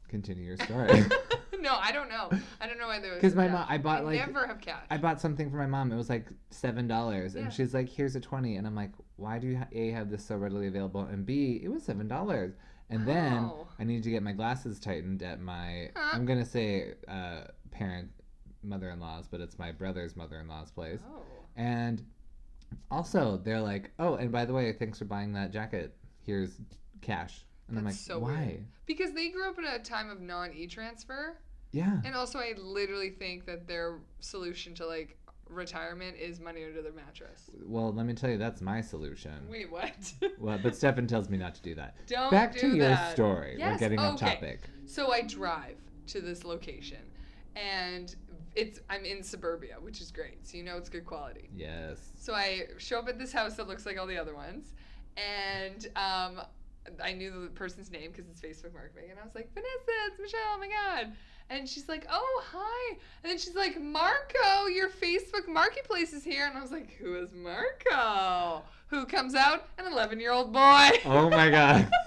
Continue 0.09 0.43
your 0.43 0.57
story. 0.65 1.03
no, 1.59 1.75
I 1.79 1.91
don't 1.93 2.09
know. 2.09 2.29
I 2.59 2.67
don't 2.67 2.77
know 2.77 2.87
why 2.87 2.99
there 2.99 3.11
was. 3.11 3.21
Because 3.21 3.35
my 3.35 3.47
mom, 3.47 3.65
I 3.69 3.77
bought 3.77 3.99
I 3.99 4.03
like 4.03 4.19
never 4.27 4.45
have 4.45 4.59
cash. 4.59 4.83
I 4.89 4.97
bought 4.97 5.21
something 5.21 5.49
for 5.49 5.55
my 5.57 5.67
mom. 5.67 5.91
It 5.91 5.95
was 5.95 6.09
like 6.09 6.27
seven 6.49 6.87
dollars, 6.87 7.35
Yeah. 7.35 7.43
and 7.43 7.53
she's 7.53 7.73
like, 7.73 7.87
"Here's 7.87 8.15
a 8.17 8.19
20 8.19 8.57
and 8.57 8.67
I'm 8.67 8.75
like, 8.75 8.91
"Why 9.15 9.39
do 9.39 9.47
you 9.47 9.57
ha- 9.57 9.67
a 9.71 9.91
have 9.91 10.09
this 10.09 10.25
so 10.25 10.35
readily 10.35 10.67
available?" 10.67 11.01
And 11.01 11.25
b, 11.25 11.61
it 11.63 11.69
was 11.69 11.83
seven 11.83 12.07
dollars. 12.09 12.53
And 12.89 13.07
then 13.07 13.45
Oh. 13.45 13.67
I 13.79 13.85
needed 13.85 14.03
to 14.03 14.09
get 14.11 14.21
my 14.21 14.33
glasses 14.33 14.79
tightened 14.81 15.23
at 15.23 15.39
my. 15.39 15.91
Huh. 15.95 16.09
I'm 16.13 16.25
gonna 16.25 16.45
say 16.45 16.95
uh, 17.07 17.41
parent, 17.71 18.09
mother-in-law's, 18.63 19.29
but 19.29 19.39
it's 19.39 19.57
my 19.57 19.71
brother's 19.71 20.17
mother-in-law's 20.17 20.71
place. 20.71 20.99
Oh. 21.09 21.21
And 21.55 22.03
also, 22.89 23.37
they're 23.43 23.61
like, 23.61 23.91
"Oh, 23.99 24.15
and 24.15 24.31
by 24.31 24.45
the 24.45 24.53
way, 24.53 24.71
thanks 24.73 24.99
for 24.99 25.05
buying 25.05 25.33
that 25.33 25.51
jacket. 25.51 25.95
Here's 26.25 26.59
cash." 27.01 27.45
And 27.67 27.77
I'm 27.77 27.85
like, 27.85 27.93
so 27.93 28.19
"Why?" 28.19 28.45
weird. 28.45 28.65
Because 28.85 29.13
they 29.13 29.29
grew 29.29 29.47
up 29.49 29.57
in 29.57 29.65
a 29.65 29.79
time 29.79 30.09
of 30.09 30.21
non 30.21 30.53
e 30.53 30.67
transfer. 30.67 31.37
Yeah. 31.71 32.01
And 32.03 32.15
also, 32.15 32.39
I 32.39 32.53
literally 32.57 33.11
think 33.11 33.45
that 33.45 33.67
their 33.67 33.99
solution 34.19 34.73
to 34.75 34.85
like 34.85 35.17
retirement 35.47 36.17
is 36.17 36.39
money 36.39 36.63
under 36.65 36.81
their 36.81 36.91
mattress. 36.93 37.49
Well, 37.65 37.93
let 37.93 38.05
me 38.05 38.13
tell 38.13 38.29
you, 38.29 38.37
that's 38.37 38.61
my 38.61 38.81
solution. 38.81 39.47
Wait, 39.49 39.71
what? 39.71 40.13
Well, 40.39 40.59
but 40.61 40.75
Stefan 40.75 41.07
tells 41.07 41.29
me 41.29 41.37
not 41.37 41.55
to 41.55 41.61
do 41.61 41.75
that. 41.75 41.95
Don't 42.07 42.31
Back 42.31 42.53
do 42.53 42.61
to 42.61 42.67
your 42.75 42.87
that. 42.89 43.11
story. 43.13 43.53
We're 43.57 43.59
Yes, 43.59 43.79
getting 43.79 43.99
off 43.99 44.15
okay. 44.21 44.33
topic. 44.35 44.61
So 44.85 45.11
I 45.11 45.21
drive 45.21 45.77
to 46.07 46.21
this 46.21 46.43
location, 46.43 47.01
and 47.55 48.15
it's 48.55 48.79
I'm 48.89 49.05
in 49.05 49.23
suburbia, 49.23 49.75
which 49.79 50.01
is 50.01 50.11
great. 50.11 50.45
So 50.47 50.57
you 50.57 50.63
know 50.63 50.77
it's 50.77 50.89
good 50.89 51.05
quality. 51.05 51.49
Yes. 51.55 51.97
So 52.17 52.33
I 52.33 52.67
show 52.77 52.99
up 52.99 53.09
at 53.09 53.17
this 53.17 53.31
house 53.31 53.55
that 53.55 53.67
looks 53.67 53.85
like 53.85 53.97
all 53.97 54.07
the 54.07 54.17
other 54.17 54.35
ones, 54.35 54.73
and 55.17 55.87
um, 55.95 56.41
I 57.03 57.13
knew 57.13 57.43
the 57.43 57.49
person's 57.49 57.91
name 57.91 58.11
because 58.11 58.29
it's 58.29 58.41
Facebook 58.41 58.73
marketing, 58.73 59.09
and 59.11 59.19
I 59.19 59.23
was 59.23 59.35
like, 59.35 59.53
Vanessa, 59.53 59.91
it's 60.07 60.19
Michelle. 60.19 60.39
Oh 60.53 60.59
my 60.59 60.67
god! 60.67 61.13
And 61.49 61.67
she's 61.67 61.89
like, 61.89 62.05
Oh 62.09 62.43
hi! 62.51 62.97
And 63.23 63.31
then 63.31 63.37
she's 63.37 63.55
like, 63.55 63.79
Marco, 63.81 64.67
your 64.67 64.89
Facebook 64.89 65.47
marketplace 65.47 66.13
is 66.13 66.23
here, 66.23 66.47
and 66.47 66.57
I 66.57 66.61
was 66.61 66.71
like, 66.71 66.91
Who 66.93 67.15
is 67.15 67.31
Marco? 67.33 68.63
Who 68.87 69.05
comes 69.05 69.35
out? 69.35 69.69
An 69.77 69.91
11 69.91 70.19
year 70.19 70.31
old 70.31 70.51
boy. 70.51 70.89
Oh 71.05 71.29
my 71.29 71.49
god. 71.49 71.89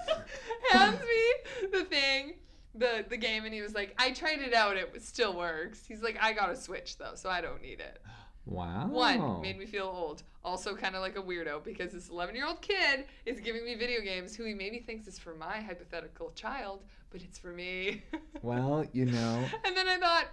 hands 0.71 0.99
me 0.99 1.69
the 1.71 1.85
thing, 1.85 2.33
the 2.77 3.05
the 3.09 3.17
game, 3.17 3.45
and 3.45 3.53
he 3.53 3.61
was 3.61 3.73
like, 3.73 3.93
"I 3.97 4.11
tried 4.11 4.39
it 4.39 4.53
out. 4.53 4.77
It 4.77 5.01
still 5.03 5.35
works." 5.35 5.83
He's 5.87 6.01
like, 6.01 6.17
"I 6.21 6.33
got 6.33 6.49
a 6.49 6.55
Switch 6.55 6.97
though, 6.97 7.13
so 7.15 7.29
I 7.29 7.41
don't 7.41 7.61
need 7.61 7.79
it." 7.79 8.01
Wow. 8.45 8.87
One 8.89 9.41
made 9.41 9.57
me 9.57 9.65
feel 9.65 9.85
old. 9.87 10.21
Also, 10.43 10.75
kind 10.75 10.95
of 10.95 11.01
like 11.01 11.17
a 11.17 11.21
weirdo 11.21 11.63
because 11.63 11.93
this 11.93 12.09
11 12.09 12.35
year 12.35 12.45
old 12.45 12.61
kid 12.61 13.05
is 13.25 13.39
giving 13.39 13.65
me 13.65 13.73
video 13.73 14.01
games 14.01 14.35
who 14.35 14.43
he 14.45 14.53
maybe 14.53 14.77
thinks 14.79 15.07
is 15.07 15.17
for 15.17 15.33
my 15.33 15.59
hypothetical 15.61 16.31
child, 16.35 16.83
but 17.09 17.23
it's 17.23 17.39
for 17.39 17.51
me. 17.51 18.03
Well, 18.43 18.85
you 18.93 19.05
know, 19.05 19.43
and 19.65 19.75
then 19.75 19.87
I 19.89 19.97
thought, 19.97 20.25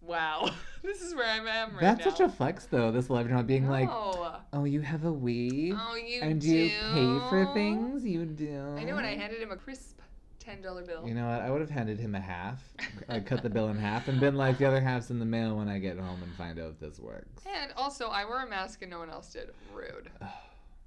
wow, 0.00 0.48
this 0.82 1.02
is 1.02 1.14
where 1.14 1.26
I 1.26 1.36
am 1.36 1.44
right 1.44 1.72
now. 1.72 1.80
that's 1.80 2.06
now. 2.06 2.10
such 2.12 2.20
a 2.20 2.28
flex 2.30 2.64
though. 2.64 2.90
This 2.90 3.08
11 3.10 3.28
year 3.28 3.36
old 3.36 3.46
being 3.46 3.68
like, 3.68 3.88
No. 3.88 4.36
oh, 4.54 4.64
you 4.64 4.80
have 4.80 5.04
a 5.04 5.12
Wii? 5.12 5.78
oh, 5.78 5.94
you 5.96 6.22
and 6.22 6.40
do. 6.40 6.48
you 6.48 6.70
pay 6.70 7.28
for 7.28 7.50
things? 7.52 8.06
You 8.06 8.24
do. 8.24 8.74
I 8.78 8.84
know, 8.84 8.96
and 8.96 9.06
I 9.06 9.16
handed 9.16 9.42
him 9.42 9.50
a 9.50 9.56
crisp 9.56 10.00
$10 10.48 10.86
bill. 10.86 11.06
You 11.06 11.14
know 11.14 11.28
what? 11.28 11.40
I 11.40 11.50
would 11.50 11.60
have 11.60 11.70
handed 11.70 11.98
him 11.98 12.14
a 12.14 12.20
half. 12.20 12.62
I 13.08 13.20
cut 13.20 13.42
the 13.42 13.50
bill 13.50 13.68
in 13.68 13.76
half 13.76 14.08
and 14.08 14.18
been 14.18 14.36
like, 14.36 14.58
the 14.58 14.66
other 14.66 14.80
half's 14.80 15.10
in 15.10 15.18
the 15.18 15.24
mail 15.26 15.56
when 15.56 15.68
I 15.68 15.78
get 15.78 15.98
home 15.98 16.22
and 16.22 16.32
find 16.34 16.58
out 16.58 16.70
if 16.70 16.80
this 16.80 16.98
works. 16.98 17.42
And 17.60 17.72
also, 17.76 18.08
I 18.08 18.24
wore 18.24 18.42
a 18.42 18.48
mask 18.48 18.82
and 18.82 18.90
no 18.90 18.98
one 18.98 19.10
else 19.10 19.32
did. 19.32 19.50
Rude. 19.74 20.10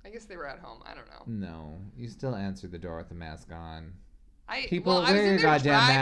I 0.03 0.10
guess 0.10 0.25
they 0.25 0.36
were 0.36 0.48
at 0.48 0.60
home. 0.60 0.80
I 0.86 0.96
don't 0.96 1.08
know. 1.08 1.48
No, 1.48 1.77
you 1.96 2.08
still 2.10 2.36
answer 2.36 2.68
the 2.68 2.80
door 2.80 2.98
with 2.98 3.10
the 3.10 3.15
mask 3.15 3.51
on. 3.51 3.94
I 4.50 4.65
People 4.68 4.94
well, 4.96 5.03
I 5.03 5.12
was 5.12 5.22
wear 5.22 5.25
in 5.34 5.39
your 5.39 5.41
goddamn 5.41 5.86
driveway. 5.86 5.96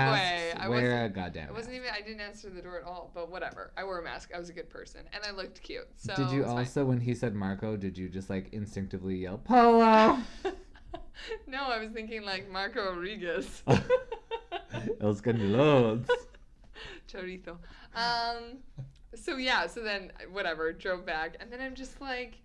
masks. 0.53 0.59
I 0.59 0.69
wear 0.69 1.05
a 1.05 1.09
goddamn 1.09 1.49
I 1.49 1.51
wasn't 1.51 1.75
mask. 1.75 1.83
even. 1.85 1.95
I 2.03 2.07
didn't 2.07 2.21
answer 2.21 2.49
the 2.49 2.61
door 2.61 2.79
at 2.79 2.83
all. 2.85 3.11
But 3.13 3.29
whatever. 3.29 3.71
I 3.77 3.83
wore 3.83 3.99
a 3.99 4.03
mask. 4.03 4.31
I 4.33 4.39
was 4.39 4.49
a 4.49 4.53
good 4.53 4.69
person, 4.69 5.01
and 5.13 5.23
I 5.23 5.31
looked 5.31 5.61
cute. 5.61 5.87
So 5.97 6.15
did 6.15 6.31
you 6.31 6.39
it's 6.41 6.49
fine. 6.49 6.57
also, 6.59 6.85
when 6.85 7.01
he 7.01 7.13
said 7.13 7.35
Marco, 7.35 7.75
did 7.77 7.97
you 7.97 8.09
just 8.09 8.29
like 8.29 8.51
instinctively 8.53 9.17
yell 9.17 9.37
Polo? 9.37 10.17
no, 11.47 11.63
I 11.63 11.79
was 11.79 11.91
thinking 11.91 12.23
like 12.23 12.49
Marco 12.51 12.83
Rodriguez. 12.85 13.63
Els 15.01 15.21
Candelotes. 15.21 16.09
Chorito. 17.11 17.57
Um. 17.95 18.59
So 19.15 19.37
yeah. 19.37 19.67
So 19.67 19.81
then 19.83 20.11
whatever. 20.31 20.71
Drove 20.73 21.05
back, 21.05 21.37
and 21.39 21.51
then 21.51 21.59
I'm 21.61 21.75
just 21.75 21.99
like, 22.01 22.35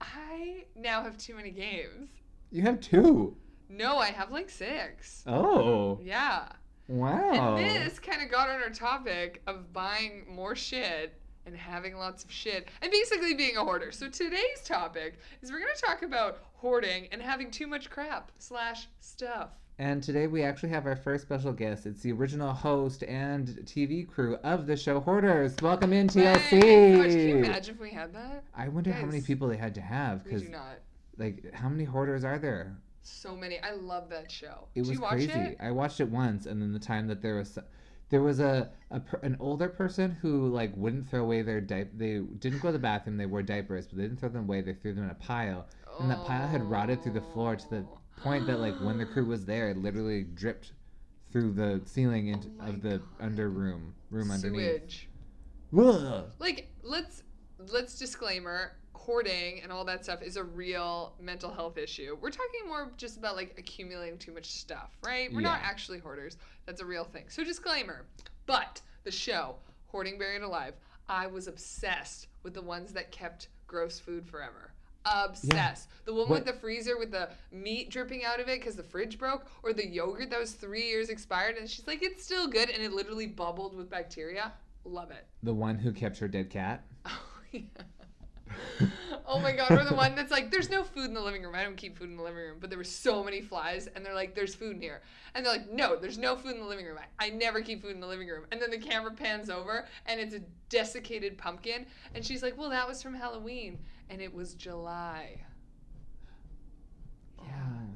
I 0.00 0.64
now 0.74 1.02
have 1.02 1.16
too 1.16 1.34
many 1.34 1.50
games. 1.50 2.10
You 2.50 2.62
have 2.62 2.80
two. 2.80 3.36
No, 3.68 3.98
I 3.98 4.06
have 4.10 4.30
like 4.30 4.48
six. 4.48 5.24
Oh, 5.26 5.98
Yeah. 6.00 6.46
wow. 6.86 7.56
And 7.56 7.84
this 7.84 7.98
kind 7.98 8.22
of 8.22 8.30
got 8.30 8.48
on 8.48 8.62
our 8.62 8.70
topic 8.70 9.42
of 9.48 9.72
buying 9.72 10.24
more 10.30 10.54
shit 10.54 11.20
and 11.46 11.56
having 11.56 11.96
lots 11.96 12.22
of 12.22 12.30
shit 12.30 12.68
and 12.80 12.92
basically 12.92 13.34
being 13.34 13.56
a 13.56 13.64
hoarder. 13.64 13.90
So 13.90 14.08
today's 14.08 14.60
topic 14.64 15.18
is 15.42 15.50
we're 15.50 15.58
gonna 15.58 15.72
talk 15.84 16.02
about 16.02 16.38
hoarding 16.66 17.06
and 17.12 17.20
having 17.22 17.50
too 17.50 17.66
much 17.66 17.90
crap 17.90 18.32
slash 18.38 18.88
stuff. 19.00 19.50
And 19.78 20.02
today 20.02 20.26
we 20.26 20.42
actually 20.42 20.70
have 20.70 20.86
our 20.86 20.96
first 20.96 21.22
special 21.24 21.52
guest. 21.52 21.84
It's 21.84 22.00
the 22.00 22.12
original 22.12 22.52
host 22.52 23.02
and 23.02 23.48
TV 23.64 24.08
crew 24.08 24.36
of 24.42 24.66
the 24.66 24.74
show 24.76 25.00
Hoarders. 25.00 25.54
Welcome 25.60 25.92
in 25.92 26.08
TLC. 26.08 26.96
much. 26.96 27.10
Can 27.10 27.28
you 27.28 27.36
imagine 27.36 27.74
if 27.74 27.80
we 27.80 27.90
had 27.90 28.14
that? 28.14 28.44
I 28.54 28.68
wonder 28.68 28.90
how 28.90 29.04
many 29.04 29.20
people 29.20 29.48
they 29.48 29.58
had 29.58 29.74
to 29.74 29.82
have 29.82 30.24
We 30.24 30.30
because, 30.30 30.42
do 30.44 30.48
not. 30.48 30.78
like, 31.18 31.52
how 31.52 31.68
many 31.68 31.84
hoarders 31.84 32.24
are 32.24 32.38
there? 32.38 32.74
So 33.02 33.36
many. 33.36 33.60
I 33.60 33.72
love 33.72 34.08
that 34.08 34.30
show. 34.32 34.66
It 34.74 34.80
Did 34.80 34.88
was 34.88 34.90
you 34.96 35.00
watch 35.02 35.12
crazy. 35.12 35.30
it? 35.32 35.58
I 35.60 35.70
watched 35.72 36.00
it 36.00 36.08
once, 36.08 36.46
and 36.46 36.60
then 36.62 36.72
the 36.72 36.78
time 36.78 37.06
that 37.08 37.20
there 37.20 37.36
was, 37.36 37.58
there 38.08 38.22
was 38.22 38.40
a, 38.40 38.70
a 38.90 38.98
per- 39.00 39.20
an 39.22 39.36
older 39.40 39.68
person 39.68 40.10
who 40.22 40.48
like 40.48 40.72
wouldn't 40.74 41.08
throw 41.10 41.20
away 41.20 41.42
their 41.42 41.60
diaper. 41.60 41.90
They 41.94 42.20
didn't 42.38 42.60
go 42.62 42.68
to 42.68 42.72
the 42.72 42.78
bathroom. 42.78 43.18
They 43.18 43.26
wore 43.26 43.42
diapers, 43.42 43.86
but 43.86 43.98
they 43.98 44.04
didn't 44.04 44.18
throw 44.20 44.30
them 44.30 44.44
away. 44.44 44.62
They 44.62 44.72
threw 44.72 44.94
them 44.94 45.04
in 45.04 45.10
a 45.10 45.14
pile, 45.14 45.66
and 46.00 46.10
that 46.10 46.24
pile 46.24 46.46
had 46.46 46.62
rotted 46.68 47.02
through 47.02 47.12
the 47.12 47.20
floor 47.20 47.56
to 47.56 47.70
the 47.70 47.86
point 48.18 48.46
that 48.46 48.60
like 48.60 48.74
when 48.80 48.98
the 48.98 49.06
crew 49.06 49.24
was 49.24 49.44
there, 49.44 49.70
it 49.70 49.76
literally 49.76 50.24
dripped 50.24 50.72
through 51.32 51.52
the 51.52 51.80
ceiling 51.84 52.28
into, 52.28 52.48
Oh 52.60 52.68
of 52.68 52.82
the 52.82 52.98
God. 52.98 53.02
under 53.20 53.50
room 53.50 53.94
room 54.10 54.30
underneath. 54.30 54.60
Sewage. 54.60 55.08
Ugh. 55.76 56.24
Like 56.38 56.68
let's 56.82 57.22
let's 57.72 57.98
disclaimer 57.98 58.72
hoarding 58.94 59.60
and 59.62 59.70
all 59.70 59.84
that 59.84 60.02
stuff 60.04 60.20
is 60.22 60.36
a 60.36 60.42
real 60.42 61.14
mental 61.20 61.52
health 61.52 61.78
issue. 61.78 62.16
We're 62.20 62.30
talking 62.30 62.66
more 62.66 62.92
just 62.96 63.16
about 63.18 63.36
like 63.36 63.54
accumulating 63.58 64.18
too 64.18 64.32
much 64.32 64.46
stuff, 64.46 64.96
right? 65.04 65.32
We're 65.32 65.42
not 65.42 65.60
actually 65.62 65.98
hoarders. 65.98 66.36
That's 66.66 66.80
a 66.80 66.84
real 66.84 67.04
thing. 67.04 67.24
So 67.28 67.44
disclaimer. 67.44 68.06
But 68.46 68.80
the 69.04 69.10
show 69.12 69.56
Hoarding 69.86 70.18
Buried 70.18 70.42
Alive, 70.42 70.74
I 71.08 71.26
was 71.28 71.46
obsessed 71.46 72.26
with 72.42 72.54
the 72.54 72.62
ones 72.62 72.92
that 72.92 73.12
kept 73.12 73.48
gross 73.66 73.98
food 74.00 74.26
forever. 74.26 74.72
Obsessed. 75.06 75.88
The 76.04 76.14
one 76.14 76.28
with 76.28 76.44
the 76.44 76.52
freezer 76.52 76.98
with 76.98 77.10
the 77.10 77.30
meat 77.52 77.90
dripping 77.90 78.24
out 78.24 78.40
of 78.40 78.48
it 78.48 78.60
because 78.60 78.76
the 78.76 78.82
fridge 78.82 79.18
broke, 79.18 79.46
or 79.62 79.72
the 79.72 79.86
yogurt 79.86 80.30
that 80.30 80.40
was 80.40 80.52
three 80.52 80.86
years 80.86 81.08
expired, 81.08 81.56
and 81.56 81.68
she's 81.68 81.86
like, 81.86 82.02
it's 82.02 82.24
still 82.24 82.48
good, 82.48 82.70
and 82.70 82.82
it 82.82 82.92
literally 82.92 83.26
bubbled 83.26 83.76
with 83.76 83.90
bacteria. 83.90 84.52
Love 84.84 85.10
it. 85.10 85.26
The 85.42 85.54
one 85.54 85.78
who 85.78 85.92
kept 85.92 86.18
her 86.18 86.28
dead 86.28 86.50
cat. 86.50 86.84
Oh, 87.48 87.58
yeah. 87.58 88.86
oh 89.26 89.38
my 89.38 89.52
god, 89.52 89.70
or 89.70 89.84
the 89.84 89.94
one 89.94 90.14
that's 90.14 90.30
like, 90.30 90.50
there's 90.50 90.68
no 90.68 90.82
food 90.82 91.06
in 91.06 91.14
the 91.14 91.20
living 91.20 91.42
room. 91.42 91.54
I 91.54 91.62
don't 91.62 91.76
keep 91.76 91.96
food 91.96 92.10
in 92.10 92.16
the 92.16 92.22
living 92.22 92.38
room, 92.38 92.56
but 92.60 92.70
there 92.70 92.78
were 92.78 92.84
so 92.84 93.22
many 93.22 93.40
flies, 93.40 93.86
and 93.94 94.04
they're 94.04 94.14
like, 94.14 94.34
there's 94.34 94.54
food 94.54 94.76
in 94.76 94.82
here. 94.82 95.02
And 95.34 95.44
they're 95.44 95.52
like, 95.52 95.70
no, 95.70 95.96
there's 95.96 96.18
no 96.18 96.36
food 96.36 96.54
in 96.54 96.60
the 96.60 96.66
living 96.66 96.86
room. 96.86 96.98
I, 96.98 97.26
I 97.26 97.30
never 97.30 97.60
keep 97.60 97.82
food 97.82 97.92
in 97.92 98.00
the 98.00 98.06
living 98.06 98.28
room. 98.28 98.44
And 98.50 98.60
then 98.60 98.70
the 98.70 98.78
camera 98.78 99.12
pans 99.12 99.48
over, 99.48 99.86
and 100.06 100.20
it's 100.20 100.34
a 100.34 100.40
desiccated 100.68 101.38
pumpkin. 101.38 101.86
And 102.14 102.24
she's 102.24 102.42
like, 102.42 102.58
well, 102.58 102.70
that 102.70 102.86
was 102.86 103.02
from 103.02 103.14
Halloween, 103.14 103.78
and 104.10 104.20
it 104.20 104.32
was 104.34 104.54
July. 104.54 105.40
Oh, 107.38 107.44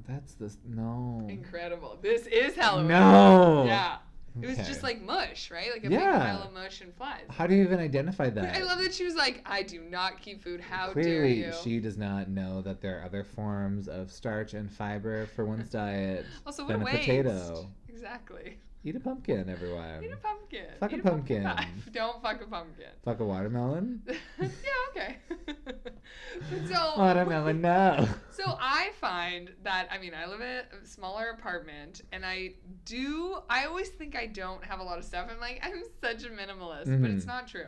that's 0.07 0.35
the 0.35 0.55
no. 0.69 1.27
Incredible. 1.29 1.99
This 2.01 2.27
is 2.27 2.55
Halloween. 2.55 2.89
No. 2.89 3.65
Yeah. 3.67 3.97
It 4.41 4.47
was 4.47 4.59
Okay. 4.61 4.69
just 4.69 4.85
like 4.85 5.03
mush, 5.03 5.51
right? 5.51 5.71
Like 5.73 5.85
a 5.85 5.91
Yeah. 5.91 5.99
big 6.13 6.21
pile 6.21 6.43
of 6.45 6.53
mush 6.53 6.81
and 6.83 6.95
flies. 6.95 7.25
How 7.31 7.49
do 7.49 7.55
you 7.55 7.63
even 7.65 7.81
identify 7.81 8.31
that? 8.31 8.55
I 8.57 8.63
love 8.63 8.79
that 8.79 8.95
she 8.95 9.05
was 9.05 9.17
like, 9.17 9.43
I 9.45 9.65
do 9.65 9.81
not 9.81 10.21
keep 10.23 10.41
food. 10.41 10.61
How 10.61 10.87
dare 10.87 10.93
Clearly, 10.93 11.45
you? 11.47 11.53
she 11.65 11.81
does 11.81 11.99
not 11.99 12.29
know 12.29 12.63
that 12.63 12.81
there 12.81 13.01
are 13.01 13.05
other 13.05 13.25
forms 13.25 13.89
of 13.89 14.13
starch 14.13 14.55
and 14.55 14.71
fiber 14.71 15.27
for 15.27 15.45
one's 15.45 15.69
diet 15.71 16.27
Also, 16.47 16.63
what 16.63 16.73
than 16.73 16.83
a 16.83 16.83
a 16.83 16.85
waste. 16.85 16.99
potato. 17.01 17.67
Exactly. 17.89 18.59
Eat 18.83 18.97
a 18.97 19.01
pumpkin, 19.01 19.49
everyone. 19.51 20.03
Eat 20.03 20.11
a 20.13 20.17
pumpkin. 20.17 20.65
Fuck 20.81 20.93
a 20.93 20.97
Eat 20.97 21.03
pumpkin. 21.03 21.43
pie. 21.45 21.69
Don't 21.93 22.23
fuck 22.23 22.41
a 22.41 22.47
pumpkin. 22.47 22.87
Fuck 23.05 23.21
a 23.21 23.25
watermelon. 23.27 24.03
yeah, 24.41 24.47
okay. 24.91 25.17
so, 26.67 26.95
Watermelon, 26.97 27.61
no. 27.61 28.09
so 28.31 28.45
I 28.59 28.91
find 29.01 29.51
that 29.65 29.89
I 29.91 29.99
mean 29.99 30.13
I 30.15 30.27
live 30.27 30.41
in 30.41 30.47
a 30.83 30.87
smaller 30.87 31.29
apartment, 31.39 32.01
and 32.13 32.25
I 32.25 32.55
do. 32.87 33.39
I 33.51 33.67
always 33.67 33.89
think 33.91 34.17
I 34.17 34.27
don't 34.27 34.65
have 34.65 34.81
a 34.81 34.83
lot 34.83 34.99
of 34.99 35.05
stuff. 35.05 35.29
I'm 35.31 35.41
like 35.41 35.61
I'm 35.63 35.83
such 36.03 36.25
a 36.25 36.31
minimalist, 36.31 37.01
but 37.03 37.11
it's 37.11 37.25
Mhm. 37.25 37.29
not 37.29 37.49
true. 37.49 37.67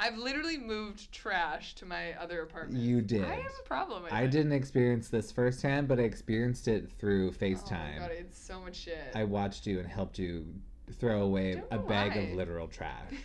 I've 0.00 0.16
literally 0.16 0.58
moved 0.58 1.10
trash 1.12 1.74
to 1.76 1.86
my 1.86 2.12
other 2.14 2.42
apartment. 2.42 2.82
You 2.82 3.00
did. 3.00 3.24
I 3.24 3.34
have 3.34 3.52
a 3.60 3.66
problem. 3.66 4.04
I, 4.10 4.26
didn't 4.26 4.52
experience 4.52 5.08
this 5.08 5.32
firsthand, 5.32 5.88
but 5.88 5.98
I 5.98 6.02
experienced 6.02 6.68
it 6.68 6.90
through 6.98 7.32
FaceTime. 7.32 7.96
Oh 7.96 8.00
my 8.02 8.06
god, 8.08 8.10
it's 8.12 8.38
so 8.38 8.60
much 8.60 8.76
shit. 8.76 9.12
I 9.14 9.24
watched 9.24 9.66
you 9.66 9.80
and 9.80 9.88
helped 9.88 10.18
you 10.18 10.46
throw 11.00 11.22
away 11.22 11.62
a 11.70 11.78
bag 11.78 12.12
why. 12.14 12.22
of 12.22 12.32
literal 12.36 12.68
trash. 12.68 13.12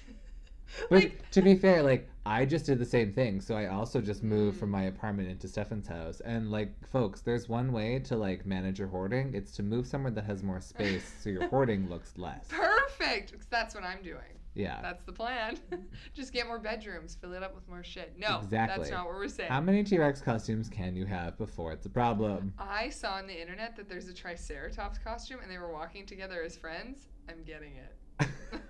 But 0.90 1.04
like 1.04 1.30
to 1.32 1.44
be 1.44 1.56
fair, 1.56 1.84
like 1.84 2.10
I 2.26 2.46
just 2.46 2.66
did 2.66 2.80
the 2.80 2.86
same 2.86 3.14
thing. 3.14 3.42
So 3.42 3.54
I 3.56 3.68
also 3.68 4.02
just 4.02 4.24
moved 4.24 4.58
Mm. 4.58 4.60
from 4.62 4.72
my 4.72 4.84
apartment 4.86 5.30
into 5.30 5.48
Stefan's 5.48 5.88
house. 5.88 6.20
And 6.22 6.50
like 6.50 6.72
folks, 6.88 7.22
there's 7.22 7.48
one 7.48 7.72
way 7.72 8.00
to 8.00 8.16
like 8.16 8.44
manage 8.48 8.80
your 8.80 8.88
hoarding. 8.88 9.36
It's 9.36 9.52
to 9.58 9.62
move 9.64 9.86
somewhere 9.86 10.12
that 10.14 10.24
has 10.24 10.42
more 10.42 10.60
space 10.62 11.14
so 11.22 11.30
your 11.30 11.48
hoarding 11.50 11.90
looks 11.90 12.18
less. 12.18 12.48
perfect. 12.50 13.36
That's 13.52 13.76
what 13.76 13.84
I'm 13.84 14.02
doing. 14.02 14.40
Yeah. 14.56 14.80
That's 14.82 15.04
the 15.04 15.12
plan. 15.12 15.58
Just 16.14 16.34
get 16.34 16.48
more 16.48 16.60
bedrooms, 16.60 17.18
fill 17.20 17.34
it 17.34 17.44
up 17.44 17.56
with 17.56 17.68
more 17.68 17.84
shit. 17.84 18.14
No, 18.18 18.40
Exactly. 18.44 18.78
that's 18.78 18.92
not 18.92 19.06
what 19.06 19.16
we're 19.16 19.28
saying. 19.28 19.52
How 19.52 19.62
many 19.62 19.84
T-Rex 19.84 20.22
costumes 20.22 20.70
can 20.70 20.96
you 20.96 21.06
have 21.06 21.38
before 21.38 21.72
it's 21.72 21.86
a 21.86 21.90
problem? 21.90 22.54
I 22.60 22.90
saw 22.90 23.14
on 23.14 23.28
the 23.28 23.40
internet 23.40 23.76
that 23.78 23.90
there's 23.90 24.08
a 24.08 24.14
Triceratops 24.14 25.00
costume 25.00 25.40
and 25.42 25.52
they 25.52 25.58
were 25.58 25.72
walking 25.72 26.06
together 26.06 26.44
as 26.44 26.56
friends. 26.56 27.08
I'm 27.30 27.44
getting 27.44 27.74
it. 27.76 27.96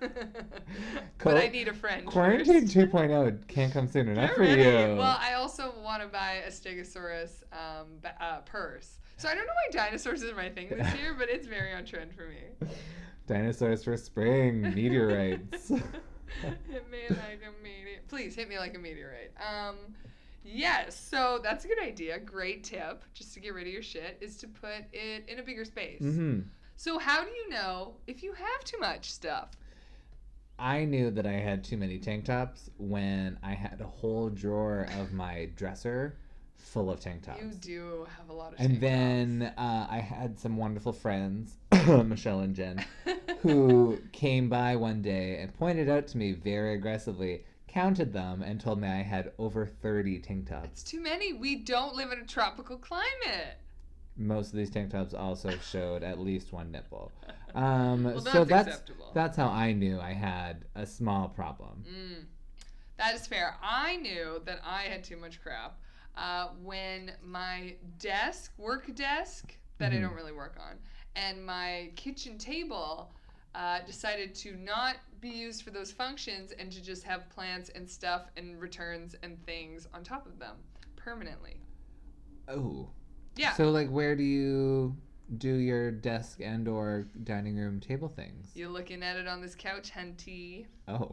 but 1.22 1.36
I 1.36 1.48
need 1.48 1.68
a 1.68 1.74
friend. 1.74 2.06
Quarantine 2.06 2.62
first. 2.62 2.74
2.0 2.74 3.46
can't 3.48 3.72
come 3.72 3.86
soon 3.86 4.08
enough 4.08 4.32
for 4.32 4.44
you. 4.44 4.96
Well, 4.96 5.18
I 5.20 5.34
also 5.34 5.74
want 5.82 6.02
to 6.02 6.08
buy 6.08 6.42
a 6.46 6.50
Stegosaurus 6.50 7.42
um, 7.52 7.88
uh, 8.20 8.38
purse. 8.38 8.98
So 9.16 9.28
I 9.28 9.34
don't 9.34 9.46
know 9.46 9.52
why 9.52 9.84
dinosaurs 9.84 10.22
is 10.22 10.34
my 10.34 10.48
thing 10.48 10.68
this 10.70 10.94
year, 10.94 11.14
but 11.16 11.28
it's 11.28 11.46
very 11.46 11.72
on 11.72 11.84
trend 11.84 12.12
for 12.14 12.26
me. 12.26 12.68
Dinosaurs 13.26 13.84
for 13.84 13.96
spring, 13.96 14.60
meteorites. 14.60 15.68
hit 15.68 16.90
me 16.90 16.98
like 17.08 17.40
a 17.42 17.62
meteorite. 17.62 18.06
Please 18.08 18.34
hit 18.34 18.48
me 18.48 18.58
like 18.58 18.74
a 18.74 18.78
meteorite. 18.78 19.32
Um, 19.38 19.76
yes. 20.42 20.98
So 20.98 21.40
that's 21.42 21.64
a 21.64 21.68
good 21.68 21.82
idea. 21.82 22.18
Great 22.18 22.64
tip, 22.64 23.04
just 23.14 23.34
to 23.34 23.40
get 23.40 23.54
rid 23.54 23.66
of 23.66 23.72
your 23.72 23.82
shit, 23.82 24.18
is 24.20 24.36
to 24.38 24.48
put 24.48 24.84
it 24.92 25.24
in 25.28 25.38
a 25.38 25.42
bigger 25.42 25.64
space. 25.64 26.00
hmm 26.00 26.40
So 26.76 26.98
how 26.98 27.24
do 27.24 27.30
you 27.30 27.48
know 27.48 27.94
if 28.06 28.22
you 28.22 28.32
have 28.32 28.64
too 28.64 28.78
much 28.78 29.10
stuff? 29.12 29.50
I 30.58 30.84
knew 30.84 31.10
that 31.10 31.26
I 31.26 31.32
had 31.32 31.64
too 31.64 31.76
many 31.76 31.98
tank 31.98 32.26
tops 32.26 32.70
when 32.78 33.38
I 33.42 33.54
had 33.54 33.80
a 33.80 33.86
whole 33.86 34.28
drawer 34.28 34.86
of 35.00 35.12
my 35.12 35.48
dresser 35.56 36.16
full 36.56 36.90
of 36.90 37.00
tank 37.00 37.22
tops. 37.24 37.40
You 37.42 37.50
do 37.60 38.06
have 38.18 38.28
a 38.28 38.32
lot 38.32 38.52
of. 38.54 38.60
and 38.60 38.80
then 38.80 39.52
uh, 39.56 39.86
I 39.90 39.98
had 39.98 40.38
some 40.38 40.56
wonderful 40.56 40.92
friends, 40.92 41.56
Michelle 41.86 42.40
and 42.40 42.54
Jen, 42.54 42.84
who 43.40 43.98
came 44.12 44.48
by 44.48 44.76
one 44.76 45.02
day 45.02 45.38
and 45.40 45.54
pointed 45.56 45.88
out 45.88 46.06
to 46.08 46.18
me 46.18 46.32
very 46.32 46.74
aggressively, 46.74 47.44
counted 47.68 48.12
them, 48.12 48.42
and 48.42 48.60
told 48.60 48.80
me 48.80 48.88
I 48.88 49.02
had 49.02 49.32
over 49.38 49.66
30 49.66 50.18
tank 50.20 50.48
tops. 50.48 50.68
It's 50.72 50.82
too 50.82 51.00
many. 51.00 51.32
We 51.32 51.56
don't 51.56 51.94
live 51.94 52.10
in 52.12 52.18
a 52.20 52.26
tropical 52.26 52.76
climate. 52.78 53.58
Most 54.16 54.52
of 54.52 54.56
these 54.58 54.70
tank 54.70 54.90
tops 54.90 55.12
also 55.14 55.50
showed 55.70 56.02
at 56.02 56.18
least 56.20 56.52
one 56.52 56.70
nipple. 56.70 57.12
Um, 57.54 58.02
Well, 58.02 58.18
so 58.18 58.44
that's 58.44 58.48
that's 58.48 58.68
acceptable. 58.68 59.10
that's 59.14 59.36
how 59.36 59.46
I 59.46 59.70
knew 59.74 60.00
I 60.00 60.12
had 60.12 60.64
a 60.74 60.84
small 60.84 61.28
problem. 61.28 61.84
Mm, 61.88 62.24
that 62.96 63.14
is 63.14 63.28
fair. 63.28 63.54
I 63.62 63.94
knew 63.98 64.42
that 64.44 64.58
I 64.66 64.82
had 64.82 65.04
too 65.04 65.16
much 65.16 65.40
crap 65.40 65.78
uh, 66.16 66.48
when 66.62 67.12
my 67.22 67.74
desk, 67.98 68.52
work 68.58 68.94
desk, 68.94 69.56
that 69.78 69.92
I 69.92 69.96
Mhm. 69.96 70.02
don't 70.02 70.14
really 70.14 70.32
work 70.32 70.56
on, 70.60 70.78
and 71.16 71.44
my 71.44 71.92
kitchen 71.96 72.38
table 72.38 73.12
uh, 73.54 73.80
decided 73.86 74.34
to 74.34 74.56
not 74.56 74.96
be 75.20 75.28
used 75.28 75.62
for 75.62 75.70
those 75.70 75.92
functions 75.92 76.50
and 76.52 76.72
to 76.72 76.82
just 76.82 77.04
have 77.04 77.28
plants 77.30 77.68
and 77.70 77.88
stuff 77.88 78.28
and 78.36 78.60
returns 78.60 79.14
and 79.22 79.40
things 79.46 79.86
on 79.94 80.02
top 80.02 80.26
of 80.26 80.40
them 80.40 80.56
permanently. 80.96 81.60
Oh. 82.48 82.90
Yeah. 83.36 83.52
So 83.52 83.70
like, 83.70 83.88
where 83.90 84.16
do 84.16 84.24
you 84.24 84.96
do 85.38 85.54
your 85.54 85.90
desk 85.92 86.40
and 86.40 86.66
or 86.66 87.06
dining 87.22 87.56
room 87.56 87.78
table 87.80 88.08
things? 88.08 88.50
You're 88.54 88.68
looking 88.68 89.02
at 89.04 89.16
it 89.16 89.28
on 89.28 89.40
this 89.40 89.54
couch, 89.54 89.92
hunty. 89.92 90.66
Oh. 90.88 91.12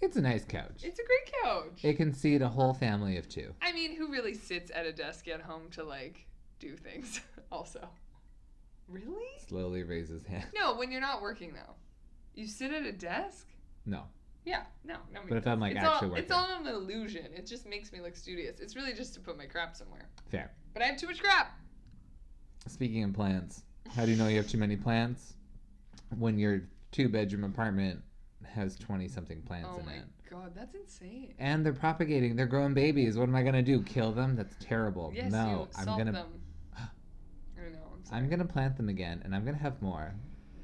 It's 0.00 0.16
a 0.16 0.20
nice 0.20 0.44
couch. 0.44 0.82
It's 0.82 0.98
a 0.98 1.02
great 1.04 1.32
couch. 1.42 1.80
It 1.82 1.94
can 1.94 2.12
seat 2.12 2.42
a 2.42 2.48
whole 2.48 2.74
family 2.74 3.16
of 3.16 3.28
two. 3.28 3.54
I 3.62 3.72
mean, 3.72 3.96
who 3.96 4.10
really 4.10 4.34
sits 4.34 4.70
at 4.74 4.86
a 4.86 4.92
desk 4.92 5.26
at 5.28 5.40
home 5.40 5.68
to 5.72 5.84
like 5.84 6.26
do 6.60 6.76
things? 6.76 7.20
also, 7.52 7.88
really? 8.88 9.24
Slowly 9.48 9.82
raises 9.82 10.24
hand. 10.24 10.46
No, 10.54 10.76
when 10.76 10.92
you're 10.92 11.00
not 11.00 11.22
working 11.22 11.54
though, 11.54 11.74
you 12.34 12.46
sit 12.46 12.72
at 12.72 12.84
a 12.84 12.92
desk. 12.92 13.48
No. 13.86 14.02
Yeah, 14.44 14.62
no, 14.84 14.94
no. 15.12 15.20
But 15.28 15.38
if 15.38 15.46
I'm, 15.48 15.58
like, 15.58 15.74
it's 15.74 15.84
actually 15.84 16.10
all, 16.10 16.14
it's 16.14 16.30
all 16.30 16.46
an 16.60 16.68
illusion. 16.68 17.26
It 17.34 17.46
just 17.46 17.66
makes 17.66 17.92
me 17.92 18.00
look 18.00 18.14
studious. 18.14 18.60
It's 18.60 18.76
really 18.76 18.92
just 18.92 19.12
to 19.14 19.20
put 19.20 19.36
my 19.36 19.46
crap 19.46 19.74
somewhere. 19.74 20.08
Fair. 20.30 20.52
But 20.72 20.84
I 20.84 20.86
have 20.86 20.96
too 20.96 21.08
much 21.08 21.20
crap. 21.20 21.58
Speaking 22.68 23.02
of 23.02 23.12
plants, 23.12 23.62
how 23.96 24.04
do 24.04 24.12
you 24.12 24.16
know 24.16 24.28
you 24.28 24.36
have 24.36 24.48
too 24.48 24.58
many 24.58 24.76
plants? 24.76 25.34
When 26.16 26.38
your 26.38 26.62
two 26.92 27.08
bedroom 27.08 27.42
apartment 27.42 28.02
has 28.56 28.76
20 28.76 29.06
something 29.08 29.40
plants 29.42 29.68
oh 29.72 29.78
in 29.78 29.86
my 29.86 29.92
it. 29.92 30.04
god, 30.28 30.52
that's 30.56 30.74
insane. 30.74 31.34
And 31.38 31.64
they're 31.64 31.72
propagating, 31.72 32.34
they're 32.34 32.46
growing 32.46 32.74
babies. 32.74 33.16
What 33.16 33.28
am 33.28 33.36
I 33.36 33.42
going 33.42 33.54
to 33.54 33.62
do? 33.62 33.82
Kill 33.82 34.10
them? 34.12 34.34
That's 34.34 34.56
terrible. 34.60 35.12
Yes, 35.14 35.30
no, 35.30 35.68
you 35.70 35.78
I'm 35.78 35.84
going 35.86 36.06
to 36.06 36.12
them. 36.12 36.26
I 36.76 36.80
know. 37.70 37.78
I'm 37.94 38.04
sorry. 38.04 38.20
I'm 38.20 38.28
going 38.28 38.40
to 38.40 38.44
plant 38.44 38.76
them 38.76 38.88
again 38.88 39.22
and 39.24 39.34
I'm 39.34 39.44
going 39.44 39.56
to 39.56 39.62
have 39.62 39.80
more. 39.80 40.12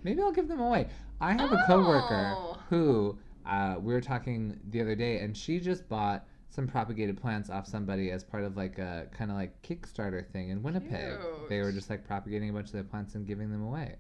Maybe 0.02 0.20
I'll 0.20 0.32
give 0.32 0.49
them 0.49 0.61
away. 0.61 0.88
I 1.20 1.32
have 1.32 1.52
a 1.52 1.62
coworker 1.68 2.34
Oh. 2.37 2.58
who 2.68 3.16
uh, 3.46 3.76
we 3.80 3.92
were 3.92 4.00
talking 4.00 4.58
the 4.70 4.80
other 4.80 4.96
day 4.96 5.20
and 5.20 5.37
she 5.37 5.61
just 5.61 5.88
bought 5.88 6.26
some 6.50 6.66
propagated 6.66 7.20
plants 7.20 7.49
off 7.49 7.66
somebody 7.66 8.11
as 8.11 8.22
part 8.25 8.44
of 8.44 8.56
like 8.56 8.78
a 8.78 9.06
kind 9.16 9.30
of 9.30 9.37
like 9.37 9.61
Kickstarter 9.62 10.26
thing 10.32 10.50
in 10.50 10.62
Winnipeg. 10.62 11.18
They 11.49 11.61
were 11.61 11.72
just 11.72 11.88
like 11.88 12.04
propagating 12.06 12.50
a 12.50 12.52
bunch 12.52 12.66
of 12.66 12.72
their 12.72 12.82
plants 12.84 13.14
and 13.14 13.26
giving 13.26 13.50
them 13.50 13.62
away. 13.62 13.94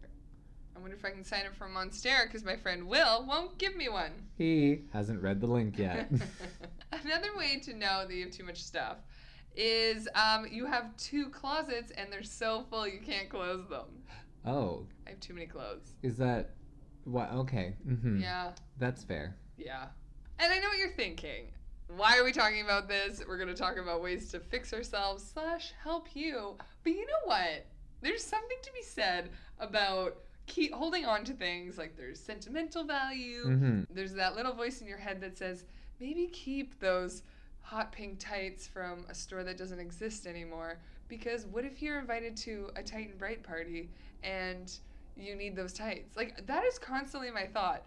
I 0.82 0.84
wonder 0.84 0.96
if 0.96 1.04
I 1.04 1.10
can 1.10 1.22
sign 1.22 1.46
up 1.46 1.54
for 1.54 1.68
Monstera 1.68 2.24
because 2.24 2.42
my 2.44 2.56
friend 2.56 2.88
Will 2.88 3.24
won't 3.24 3.56
give 3.56 3.76
me 3.76 3.88
one. 3.88 4.10
He 4.36 4.80
hasn't 4.92 5.22
read 5.22 5.40
the 5.40 5.46
link 5.46 5.78
yet. 5.78 6.10
Another 7.04 7.28
way 7.38 7.60
to 7.60 7.72
know 7.72 8.04
that 8.04 8.12
you 8.12 8.24
have 8.24 8.32
too 8.32 8.42
much 8.42 8.60
stuff 8.60 8.96
is 9.54 10.08
um, 10.16 10.44
you 10.50 10.66
have 10.66 10.96
two 10.96 11.28
closets 11.28 11.92
and 11.92 12.12
they're 12.12 12.24
so 12.24 12.64
full 12.68 12.88
you 12.88 12.98
can't 12.98 13.28
close 13.28 13.64
them. 13.68 14.02
oh, 14.44 14.84
I 15.06 15.10
have 15.10 15.20
too 15.20 15.34
many 15.34 15.46
clothes. 15.46 15.92
is 16.02 16.16
that 16.16 16.50
what? 17.04 17.30
Okay. 17.32 17.76
hmm 17.84 18.18
Yeah, 18.18 18.50
That's 18.80 19.04
fair. 19.04 19.36
yeah. 19.56 19.84
And 20.40 20.52
I 20.52 20.58
know 20.58 20.66
what 20.66 20.78
you're 20.78 20.96
thinking. 20.96 21.52
Why 21.96 22.18
are 22.18 22.24
we 22.24 22.32
talking 22.32 22.62
about 22.64 22.88
this? 22.88 23.22
We're 23.24 23.36
going 23.38 23.50
to 23.50 23.54
talk 23.54 23.76
about 23.76 24.02
ways 24.02 24.32
to 24.32 24.40
fix 24.40 24.72
ourselves 24.72 25.30
slash 25.32 25.74
help 25.80 26.08
you. 26.14 26.56
But 26.82 26.90
you 26.94 27.06
know 27.06 27.22
what? 27.26 27.66
There's 28.00 28.24
something 28.24 28.56
to 28.64 28.72
be 28.72 28.82
said 28.82 29.30
about 29.60 30.16
keep 30.46 30.72
holding 30.74 31.04
on 31.04 31.24
to 31.24 31.32
things 31.32 31.78
like 31.78 31.96
there's 31.96 32.20
sentimental 32.20 32.84
value. 32.84 33.44
hmm 33.44 33.80
There's 33.90 34.14
that 34.14 34.36
little 34.36 34.52
voice 34.52 34.80
in 34.80 34.86
your 34.86 34.98
head 34.98 35.20
that 35.20 35.38
says, 35.38 35.64
maybe 36.00 36.26
keep 36.26 36.78
those 36.80 37.22
hot 37.60 37.92
pink 37.92 38.18
tights 38.18 38.66
from 38.66 39.04
a 39.08 39.14
store 39.14 39.44
that 39.44 39.56
doesn't 39.56 39.78
exist 39.78 40.26
anymore. 40.26 40.78
Because 41.08 41.46
what 41.46 41.64
if 41.64 41.82
you're 41.82 41.98
invited 41.98 42.36
to 42.38 42.70
a 42.76 42.82
tight 42.82 43.10
and 43.10 43.18
bright 43.18 43.42
party 43.42 43.90
and 44.22 44.72
you 45.16 45.34
need 45.36 45.54
those 45.54 45.72
tights? 45.72 46.16
Like, 46.16 46.46
that 46.46 46.64
is 46.64 46.78
constantly 46.78 47.30
my 47.30 47.46
thought. 47.46 47.86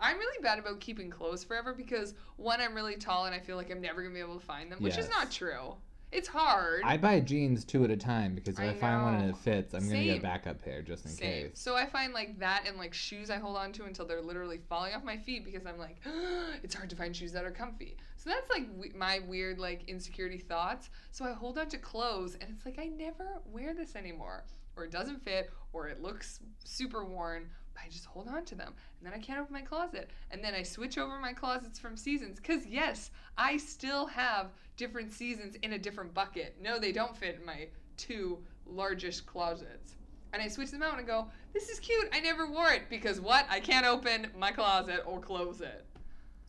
I'm 0.00 0.18
really 0.18 0.42
bad 0.42 0.58
about 0.58 0.78
keeping 0.80 1.08
clothes 1.08 1.42
forever 1.42 1.72
because, 1.72 2.14
one, 2.36 2.60
I'm 2.60 2.74
really 2.74 2.96
tall 2.96 3.24
and 3.24 3.34
I 3.34 3.38
feel 3.40 3.56
like 3.56 3.70
I'm 3.70 3.80
never 3.80 4.02
going 4.02 4.12
to 4.12 4.14
be 4.14 4.20
able 4.20 4.38
to 4.38 4.44
find 4.44 4.70
them, 4.70 4.82
which 4.82 4.98
is 4.98 5.08
not 5.08 5.30
true. 5.30 5.74
It's 6.12 6.28
hard. 6.28 6.82
I 6.84 6.96
buy 6.96 7.20
jeans 7.20 7.64
two 7.64 7.84
at 7.84 7.90
a 7.90 7.96
time 7.96 8.34
because 8.34 8.54
if 8.58 8.64
I, 8.64 8.68
I 8.68 8.74
find 8.74 9.02
one 9.02 9.14
and 9.16 9.30
it 9.30 9.36
fits, 9.36 9.74
I'm 9.74 9.86
gonna 9.88 10.04
get 10.04 10.18
a 10.18 10.22
backup 10.22 10.62
pair 10.64 10.80
just 10.80 11.04
in 11.04 11.10
Same. 11.10 11.48
case. 11.48 11.50
So 11.54 11.74
I 11.74 11.86
find 11.86 12.14
like 12.14 12.38
that 12.38 12.64
and 12.66 12.78
like 12.78 12.94
shoes 12.94 13.28
I 13.28 13.36
hold 13.36 13.56
on 13.56 13.72
to 13.72 13.84
until 13.84 14.06
they're 14.06 14.22
literally 14.22 14.60
falling 14.68 14.94
off 14.94 15.02
my 15.04 15.16
feet 15.16 15.44
because 15.44 15.66
I'm 15.66 15.78
like, 15.78 15.96
it's 16.62 16.74
hard 16.74 16.90
to 16.90 16.96
find 16.96 17.14
shoes 17.14 17.32
that 17.32 17.44
are 17.44 17.50
comfy. 17.50 17.96
So 18.16 18.30
that's 18.30 18.48
like 18.50 18.66
we- 18.76 18.92
my 18.96 19.20
weird 19.26 19.58
like 19.58 19.88
insecurity 19.88 20.38
thoughts. 20.38 20.90
So 21.10 21.24
I 21.24 21.32
hold 21.32 21.58
on 21.58 21.68
to 21.70 21.78
clothes 21.78 22.36
and 22.40 22.50
it's 22.54 22.64
like 22.64 22.78
I 22.78 22.86
never 22.86 23.40
wear 23.44 23.74
this 23.74 23.96
anymore, 23.96 24.44
or 24.76 24.84
it 24.84 24.92
doesn't 24.92 25.24
fit, 25.24 25.50
or 25.72 25.88
it 25.88 26.00
looks 26.00 26.40
super 26.64 27.04
worn. 27.04 27.50
I 27.82 27.88
just 27.88 28.06
hold 28.06 28.28
on 28.28 28.44
to 28.46 28.54
them, 28.54 28.72
and 28.98 29.06
then 29.06 29.18
I 29.18 29.22
can't 29.22 29.40
open 29.40 29.52
my 29.52 29.62
closet, 29.62 30.10
and 30.30 30.42
then 30.42 30.54
I 30.54 30.62
switch 30.62 30.98
over 30.98 31.18
my 31.18 31.32
closets 31.32 31.78
from 31.78 31.96
seasons. 31.96 32.40
Cause 32.40 32.66
yes, 32.66 33.10
I 33.36 33.56
still 33.56 34.06
have 34.06 34.52
different 34.76 35.12
seasons 35.12 35.56
in 35.62 35.72
a 35.72 35.78
different 35.78 36.14
bucket. 36.14 36.56
No, 36.60 36.78
they 36.78 36.92
don't 36.92 37.16
fit 37.16 37.36
in 37.38 37.46
my 37.46 37.68
two 37.96 38.38
largest 38.66 39.26
closets 39.26 39.96
and 40.36 40.42
I 40.42 40.48
switch 40.48 40.70
them 40.70 40.82
out 40.82 40.98
and 40.98 41.06
go, 41.06 41.28
this 41.54 41.70
is 41.70 41.80
cute. 41.80 42.08
I 42.12 42.20
never 42.20 42.46
wore 42.46 42.70
it 42.70 42.90
because 42.90 43.20
what? 43.20 43.46
I 43.48 43.58
can't 43.58 43.86
open 43.86 44.28
my 44.36 44.52
closet 44.52 45.02
or 45.06 45.18
close 45.18 45.62
it. 45.62 45.86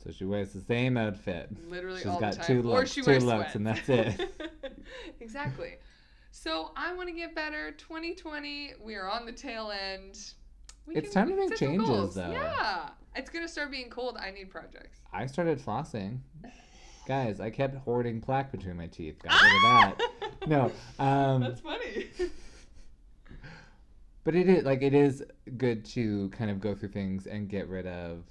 So 0.03 0.11
she 0.11 0.25
wears 0.25 0.51
the 0.51 0.59
same 0.59 0.97
outfit. 0.97 1.49
Literally 1.69 1.99
She's 1.99 2.07
all 2.07 2.19
got 2.19 2.33
the 2.33 2.37
time. 2.39 2.47
two 2.47 2.69
or 2.69 2.79
looks, 2.79 2.91
she 2.91 3.01
two 3.01 3.11
wears 3.11 3.23
looks, 3.23 3.55
and 3.55 3.65
that's 3.65 3.87
it. 3.87 4.29
exactly. 5.21 5.75
So 6.31 6.71
I 6.75 6.93
want 6.93 7.07
to 7.07 7.15
get 7.15 7.33
better. 7.33 7.71
2020, 7.71 8.73
we 8.83 8.95
are 8.95 9.09
on 9.09 9.25
the 9.25 9.31
tail 9.31 9.71
end. 9.71 10.33
We 10.87 10.95
It's 10.95 11.13
time 11.13 11.29
to 11.29 11.35
make 11.35 11.55
changes, 11.57 11.87
goals. 11.87 12.15
though. 12.15 12.31
Yeah. 12.31 12.89
It's 13.15 13.29
going 13.29 13.45
to 13.45 13.51
start 13.51 13.71
being 13.71 13.89
cold. 13.89 14.17
I 14.19 14.31
need 14.31 14.49
projects. 14.49 14.99
I 15.11 15.25
started 15.25 15.59
flossing. 15.59 16.19
Guys, 17.07 17.39
I 17.39 17.49
kept 17.49 17.75
hoarding 17.77 18.21
plaque 18.21 18.51
between 18.51 18.77
my 18.77 18.87
teeth. 18.87 19.17
Got 19.23 19.41
rid 19.41 19.55
of 19.55 19.61
that. 19.61 20.47
No, 20.47 20.71
um, 20.99 21.41
That's 21.41 21.59
funny. 21.61 22.07
but 24.23 24.35
it 24.35 24.49
is 24.49 24.63
like 24.65 24.81
it 24.81 24.93
is 24.93 25.23
good 25.57 25.85
to 25.85 26.29
kind 26.29 26.51
of 26.51 26.59
go 26.59 26.75
through 26.75 26.89
things 26.89 27.27
and 27.27 27.47
get 27.49 27.67
rid 27.69 27.87
of 27.87 28.23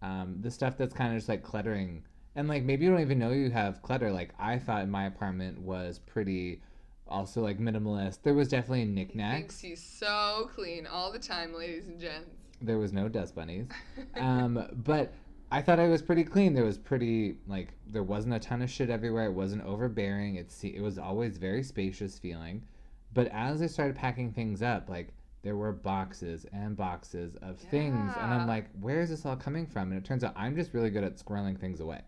um, 0.00 0.36
the 0.40 0.50
stuff 0.50 0.76
that's 0.76 0.94
kind 0.94 1.12
of 1.12 1.18
just 1.18 1.28
like 1.28 1.42
cluttering. 1.42 2.04
And 2.36 2.48
like 2.48 2.62
maybe 2.62 2.84
you 2.84 2.90
don't 2.90 3.00
even 3.00 3.18
know 3.18 3.30
you 3.30 3.50
have 3.50 3.82
clutter. 3.82 4.10
Like 4.12 4.32
I 4.38 4.58
thought 4.58 4.88
my 4.88 5.06
apartment 5.06 5.60
was 5.60 5.98
pretty, 5.98 6.62
also 7.08 7.40
like 7.40 7.58
minimalist. 7.58 8.18
There 8.22 8.34
was 8.34 8.48
definitely 8.48 8.80
he 8.80 8.86
knickknacks. 8.86 9.60
he's 9.60 9.82
so 9.82 10.50
clean 10.54 10.86
all 10.86 11.12
the 11.12 11.18
time, 11.18 11.54
ladies 11.54 11.86
and 11.86 12.00
gents. 12.00 12.30
There 12.60 12.78
was 12.78 12.92
no 12.92 13.08
dust 13.08 13.34
bunnies. 13.34 13.66
um, 14.16 14.66
but 14.84 15.12
I 15.50 15.62
thought 15.62 15.78
I 15.78 15.88
was 15.88 16.02
pretty 16.02 16.24
clean. 16.24 16.54
There 16.54 16.64
was 16.64 16.78
pretty 16.78 17.36
like 17.46 17.68
there 17.86 18.02
wasn't 18.02 18.34
a 18.34 18.40
ton 18.40 18.62
of 18.62 18.70
shit 18.70 18.90
everywhere. 18.90 19.26
It 19.26 19.32
wasn't 19.32 19.64
overbearing. 19.64 20.36
It 20.36 20.52
it 20.62 20.80
was 20.80 20.98
always 20.98 21.36
very 21.36 21.62
spacious 21.62 22.18
feeling. 22.18 22.64
But 23.12 23.28
as 23.28 23.62
I 23.62 23.66
started 23.66 23.94
packing 23.94 24.32
things 24.32 24.62
up, 24.62 24.88
like 24.88 25.08
there 25.42 25.56
were 25.56 25.72
boxes 25.72 26.46
and 26.52 26.76
boxes 26.76 27.36
of 27.42 27.58
things, 27.58 28.12
and 28.18 28.34
I'm 28.34 28.48
like, 28.48 28.68
where 28.80 29.00
is 29.02 29.10
this 29.10 29.26
all 29.26 29.36
coming 29.36 29.66
from? 29.66 29.92
And 29.92 30.00
it 30.00 30.04
turns 30.04 30.24
out 30.24 30.32
I'm 30.34 30.56
just 30.56 30.72
really 30.74 30.90
good 30.90 31.04
at 31.04 31.18
squirreling 31.18 31.60
things 31.60 31.80
away. 31.80 32.00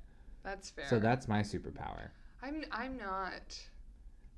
That's 0.42 0.70
fair. 0.70 0.86
So 0.88 0.98
that's 0.98 1.28
my 1.28 1.40
superpower. 1.40 2.08
I'm 2.42 2.64
I'm 2.72 2.96
not 2.96 3.58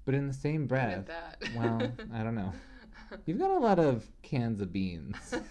But 0.09 0.14
in 0.14 0.27
the 0.27 0.33
same 0.33 0.66
breath, 0.66 1.07
well, 1.55 1.83
I 2.14 2.23
don't 2.23 2.35
know. 2.35 2.51
You've 3.27 3.38
got 3.38 3.51
a 3.51 3.59
lot 3.59 3.79
of 3.79 4.07
cans 4.23 4.62
of 4.62 4.73
beans. 4.73 5.14
what 5.31 5.42
does 5.42 5.51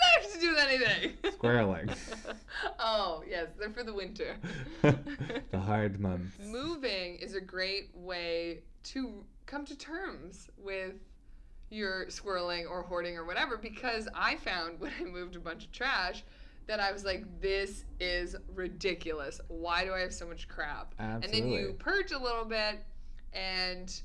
that 0.00 0.22
have 0.22 0.32
to 0.32 0.40
do 0.40 0.48
with 0.48 0.58
anything? 0.58 1.12
Squirreling. 1.38 1.94
oh, 2.78 3.22
yes, 3.28 3.48
they're 3.58 3.68
for 3.68 3.84
the 3.84 3.92
winter. 3.92 4.36
the 4.80 5.60
hard 5.60 6.00
months. 6.00 6.38
Moving 6.46 7.16
is 7.16 7.34
a 7.34 7.42
great 7.42 7.90
way 7.92 8.60
to 8.84 9.22
come 9.44 9.66
to 9.66 9.76
terms 9.76 10.48
with 10.56 10.94
your 11.68 12.06
squirreling 12.06 12.66
or 12.66 12.80
hoarding 12.80 13.18
or 13.18 13.26
whatever 13.26 13.58
because 13.58 14.08
I 14.14 14.36
found 14.36 14.80
when 14.80 14.92
I 14.98 15.04
moved 15.04 15.36
a 15.36 15.40
bunch 15.40 15.66
of 15.66 15.72
trash 15.72 16.24
that 16.68 16.80
I 16.80 16.90
was 16.90 17.04
like, 17.04 17.26
this 17.42 17.84
is 18.00 18.34
ridiculous. 18.54 19.42
Why 19.48 19.84
do 19.84 19.92
I 19.92 20.00
have 20.00 20.14
so 20.14 20.26
much 20.26 20.48
crap? 20.48 20.94
Absolutely. 20.98 21.38
And 21.38 21.52
then 21.52 21.52
you 21.52 21.74
purge 21.78 22.12
a 22.12 22.18
little 22.18 22.46
bit 22.46 22.82
and 23.34 24.00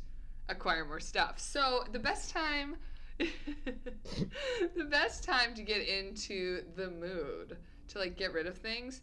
acquire 0.50 0.86
more 0.86 1.00
stuff. 1.00 1.40
So 1.40 1.84
the 1.92 2.00
best 2.00 2.32
time 2.32 2.76
the 3.20 4.86
best 4.90 5.24
time 5.24 5.54
to 5.56 5.62
get 5.62 5.86
into 5.88 6.64
the 6.76 6.90
mood 6.90 7.58
to 7.90 8.00
like 8.00 8.16
get 8.16 8.34
rid 8.34 8.48
of 8.48 8.58
things 8.58 9.02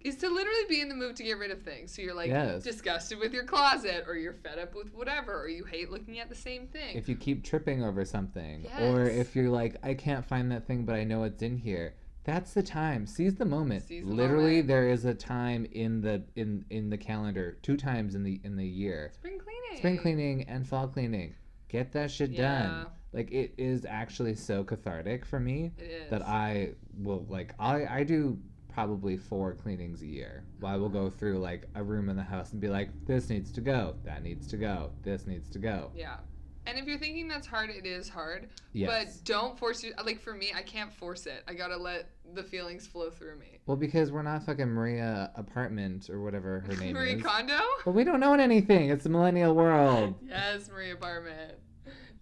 is 0.00 0.16
to 0.16 0.28
literally 0.28 0.64
be 0.68 0.80
in 0.80 0.88
the 0.88 0.96
mood 0.96 1.14
to 1.14 1.22
get 1.22 1.38
rid 1.38 1.52
of 1.52 1.62
things. 1.62 1.94
So 1.94 2.02
you're 2.02 2.14
like 2.14 2.28
Yes. 2.28 2.64
disgusted 2.64 3.18
with 3.20 3.32
your 3.32 3.44
closet 3.44 4.04
or 4.08 4.16
you're 4.16 4.32
fed 4.32 4.58
up 4.58 4.74
with 4.74 4.92
whatever 4.92 5.40
or 5.40 5.48
you 5.48 5.64
hate 5.64 5.90
looking 5.92 6.18
at 6.18 6.28
the 6.28 6.34
same 6.34 6.66
thing. 6.66 6.96
if 6.96 7.08
you 7.08 7.14
keep 7.14 7.44
tripping 7.44 7.84
over 7.84 8.04
something 8.04 8.66
or 8.80 9.06
if 9.08 9.36
you're 9.36 9.48
like 9.50 9.76
i 9.84 9.94
can't 9.94 10.24
find 10.24 10.50
that 10.50 10.66
thing 10.66 10.84
but 10.84 10.96
i 10.96 11.04
know 11.04 11.22
it's 11.22 11.40
in 11.42 11.56
here 11.56 11.94
that's 12.24 12.52
the 12.54 12.62
time 12.62 13.06
seize 13.06 13.34
the 13.36 13.44
moment 13.44 13.82
Seize 13.86 14.04
the 14.04 14.10
literally 14.12 14.50
moment. 14.52 14.68
there 14.68 14.88
is 14.88 15.04
a 15.04 15.14
time 15.14 15.66
in 15.72 16.00
the 16.00 16.22
in 16.36 16.64
in 16.70 16.90
the 16.90 16.98
calendar 16.98 17.58
two 17.62 17.76
times 17.76 18.14
in 18.14 18.22
the 18.22 18.40
in 18.44 18.56
the 18.56 18.66
year 18.66 19.10
spring 19.14 19.38
cleaning. 19.38 19.78
spring 19.78 19.98
cleaning 19.98 20.42
and 20.48 20.66
fall 20.66 20.86
cleaning 20.88 21.34
get 21.68 21.92
that 21.92 22.10
shit 22.10 22.30
Yeah. 22.30 22.62
done 22.62 22.86
like 23.12 23.30
it 23.32 23.54
is 23.58 23.84
actually 23.84 24.34
so 24.34 24.62
cathartic 24.64 25.24
for 25.26 25.40
me 25.40 25.72
It 25.78 25.82
is. 25.84 26.10
that 26.10 26.22
i 26.22 26.72
will 26.98 27.26
like 27.28 27.54
i 27.58 27.86
i 27.86 28.04
do 28.04 28.38
probably 28.68 29.18
four 29.18 29.52
cleanings 29.54 30.00
a 30.02 30.06
year 30.06 30.44
i 30.64 30.76
will 30.76 30.88
go 30.88 31.06
uh-huh. 31.08 31.16
through 31.18 31.38
like 31.38 31.68
a 31.74 31.82
room 31.82 32.08
in 32.08 32.16
the 32.16 32.22
house 32.22 32.52
and 32.52 32.60
be 32.60 32.68
like 32.68 32.88
this 33.06 33.28
needs 33.28 33.50
to 33.52 33.60
go 33.60 33.96
that 34.04 34.22
needs 34.22 34.46
to 34.46 34.56
go 34.56 34.90
this 35.02 35.26
needs 35.26 35.50
to 35.50 35.58
go 35.58 35.90
Yeah. 35.94 36.16
And 36.66 36.78
if 36.78 36.86
you're 36.86 36.98
thinking 36.98 37.26
that's 37.28 37.46
hard, 37.46 37.70
it 37.70 37.86
is 37.86 38.08
hard. 38.08 38.48
yes 38.72 38.88
But 39.18 39.24
don't 39.24 39.58
force 39.58 39.82
it. 39.84 39.94
Like 40.04 40.20
for 40.20 40.32
me, 40.34 40.52
I 40.56 40.62
can't 40.62 40.92
force 40.92 41.26
it. 41.26 41.42
I 41.48 41.54
gotta 41.54 41.76
let 41.76 42.10
the 42.34 42.42
feelings 42.42 42.86
flow 42.86 43.10
through 43.10 43.38
me. 43.38 43.58
Well, 43.66 43.76
because 43.76 44.12
we're 44.12 44.22
not 44.22 44.44
fucking 44.44 44.68
Maria 44.68 45.30
Apartment 45.34 46.08
or 46.08 46.22
whatever 46.22 46.60
her 46.60 46.76
name 46.80 46.94
Marie 46.94 47.14
is. 47.14 47.22
Kondo? 47.22 47.58
Well, 47.84 47.94
we 47.94 48.04
don't 48.04 48.22
own 48.22 48.40
anything. 48.40 48.90
It's 48.90 49.06
a 49.06 49.08
millennial 49.08 49.54
world. 49.54 50.14
Yes, 50.28 50.68
Marie 50.70 50.92
Apartment. 50.92 51.54